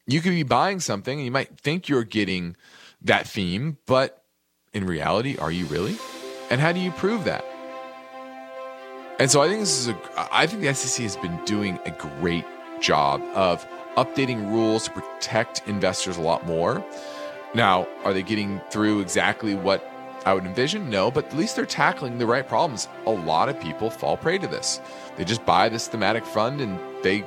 you 0.06 0.20
could 0.20 0.30
be 0.30 0.42
buying 0.42 0.80
something 0.80 1.18
and 1.18 1.24
you 1.24 1.30
might 1.30 1.58
think 1.58 1.88
you're 1.88 2.04
getting 2.04 2.56
that 3.02 3.26
theme, 3.26 3.78
but 3.86 4.24
in 4.72 4.86
reality, 4.86 5.36
are 5.38 5.50
you 5.50 5.66
really? 5.66 5.96
And 6.50 6.60
how 6.60 6.72
do 6.72 6.80
you 6.80 6.90
prove 6.92 7.24
that? 7.24 7.44
And 9.18 9.30
so 9.30 9.42
I 9.42 9.48
think 9.48 9.60
this 9.60 9.78
is 9.78 9.88
a 9.88 9.98
I 10.32 10.46
think 10.46 10.62
the 10.62 10.74
SEC 10.74 11.02
has 11.02 11.16
been 11.16 11.38
doing 11.44 11.78
a 11.84 11.90
great 11.90 12.46
job 12.80 13.20
of 13.34 13.66
updating 13.96 14.50
rules 14.50 14.84
to 14.84 14.92
protect 14.92 15.62
investors 15.66 16.16
a 16.16 16.22
lot 16.22 16.46
more. 16.46 16.84
Now, 17.54 17.86
are 18.04 18.14
they 18.14 18.22
getting 18.22 18.60
through 18.70 19.00
exactly 19.00 19.54
what 19.54 19.89
I 20.26 20.34
would 20.34 20.44
envision 20.44 20.90
no, 20.90 21.10
but 21.10 21.26
at 21.26 21.36
least 21.36 21.56
they're 21.56 21.66
tackling 21.66 22.18
the 22.18 22.26
right 22.26 22.46
problems. 22.46 22.88
A 23.06 23.10
lot 23.10 23.48
of 23.48 23.58
people 23.60 23.90
fall 23.90 24.16
prey 24.16 24.38
to 24.38 24.46
this. 24.46 24.80
They 25.16 25.24
just 25.24 25.44
buy 25.46 25.68
this 25.68 25.88
thematic 25.88 26.24
fund 26.24 26.60
and 26.60 26.78
they 27.02 27.24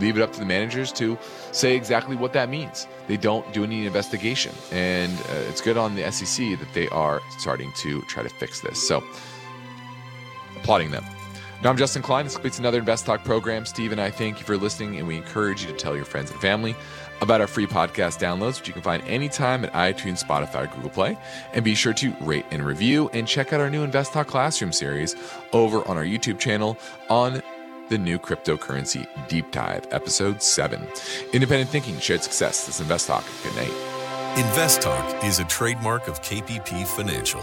leave 0.00 0.16
it 0.16 0.22
up 0.22 0.32
to 0.32 0.40
the 0.40 0.46
managers 0.46 0.92
to 0.92 1.16
say 1.52 1.76
exactly 1.76 2.16
what 2.16 2.32
that 2.32 2.48
means. 2.48 2.88
They 3.06 3.16
don't 3.16 3.50
do 3.52 3.64
any 3.64 3.86
investigation. 3.86 4.52
And 4.72 5.12
uh, 5.12 5.48
it's 5.48 5.60
good 5.60 5.76
on 5.76 5.94
the 5.94 6.10
SEC 6.10 6.58
that 6.58 6.72
they 6.74 6.88
are 6.88 7.20
starting 7.38 7.72
to 7.78 8.02
try 8.02 8.22
to 8.22 8.28
fix 8.28 8.60
this. 8.60 8.86
So, 8.86 9.04
applauding 10.56 10.90
them. 10.90 11.04
Now, 11.62 11.70
I'm 11.70 11.76
Justin 11.78 12.02
Klein. 12.02 12.26
This 12.26 12.34
completes 12.34 12.58
another 12.58 12.78
Invest 12.78 13.06
Talk 13.06 13.24
program. 13.24 13.64
Steve 13.64 13.92
and 13.92 14.00
I 14.00 14.10
thank 14.10 14.38
you 14.38 14.44
for 14.44 14.56
listening, 14.56 14.98
and 14.98 15.08
we 15.08 15.16
encourage 15.16 15.62
you 15.62 15.68
to 15.68 15.76
tell 15.76 15.96
your 15.96 16.04
friends 16.04 16.30
and 16.30 16.38
family 16.40 16.76
about 17.22 17.40
our 17.40 17.46
free 17.46 17.66
podcast 17.66 18.18
downloads, 18.18 18.58
which 18.58 18.68
you 18.68 18.74
can 18.74 18.82
find 18.82 19.02
anytime 19.04 19.64
at 19.64 19.72
iTunes, 19.72 20.22
Spotify, 20.22 20.72
Google 20.74 20.90
Play. 20.90 21.16
And 21.54 21.64
be 21.64 21.74
sure 21.74 21.94
to 21.94 22.14
rate 22.20 22.44
and 22.50 22.66
review 22.66 23.08
and 23.14 23.26
check 23.26 23.52
out 23.52 23.60
our 23.60 23.70
new 23.70 23.82
Invest 23.82 24.12
Talk 24.12 24.26
Classroom 24.26 24.72
series 24.72 25.16
over 25.52 25.86
on 25.88 25.96
our 25.96 26.04
YouTube 26.04 26.38
channel 26.38 26.76
on 27.08 27.42
the 27.88 27.98
new 27.98 28.18
cryptocurrency 28.18 29.06
deep 29.28 29.50
dive, 29.50 29.86
episode 29.90 30.42
7. 30.42 30.86
Independent 31.32 31.70
thinking, 31.70 31.98
shared 31.98 32.22
success. 32.22 32.66
This 32.66 32.76
is 32.76 32.80
Invest 32.82 33.06
Talk. 33.06 33.24
Good 33.42 33.54
night. 33.56 33.72
Invest 34.36 34.82
Talk 34.82 35.24
is 35.24 35.38
a 35.38 35.44
trademark 35.44 36.08
of 36.08 36.20
KPP 36.20 36.86
Financial. 36.86 37.42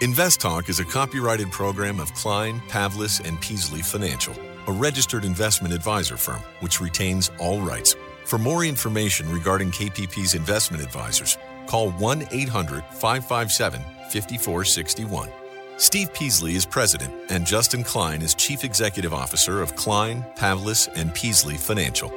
Invest 0.00 0.40
Talk 0.40 0.68
is 0.68 0.80
a 0.80 0.84
copyrighted 0.84 1.52
program 1.52 2.00
of 2.00 2.12
Klein, 2.14 2.60
Pavlis, 2.68 3.24
and 3.26 3.40
Peasley 3.40 3.80
Financial, 3.80 4.34
a 4.66 4.72
registered 4.72 5.24
investment 5.24 5.72
advisor 5.72 6.16
firm 6.16 6.40
which 6.58 6.80
retains 6.80 7.30
all 7.38 7.60
rights. 7.60 7.94
For 8.24 8.36
more 8.36 8.64
information 8.64 9.30
regarding 9.30 9.70
KPP's 9.70 10.34
investment 10.34 10.82
advisors, 10.82 11.38
Call 11.68 11.92
1 11.92 12.26
800 12.32 12.84
557 12.90 13.80
5461. 13.80 15.30
Steve 15.76 16.12
Peasley 16.12 16.56
is 16.56 16.66
president, 16.66 17.14
and 17.30 17.46
Justin 17.46 17.84
Klein 17.84 18.20
is 18.20 18.34
chief 18.34 18.64
executive 18.64 19.14
officer 19.14 19.62
of 19.62 19.76
Klein, 19.76 20.24
Pavlis, 20.36 20.88
and 20.96 21.14
Peasley 21.14 21.56
Financial. 21.56 22.12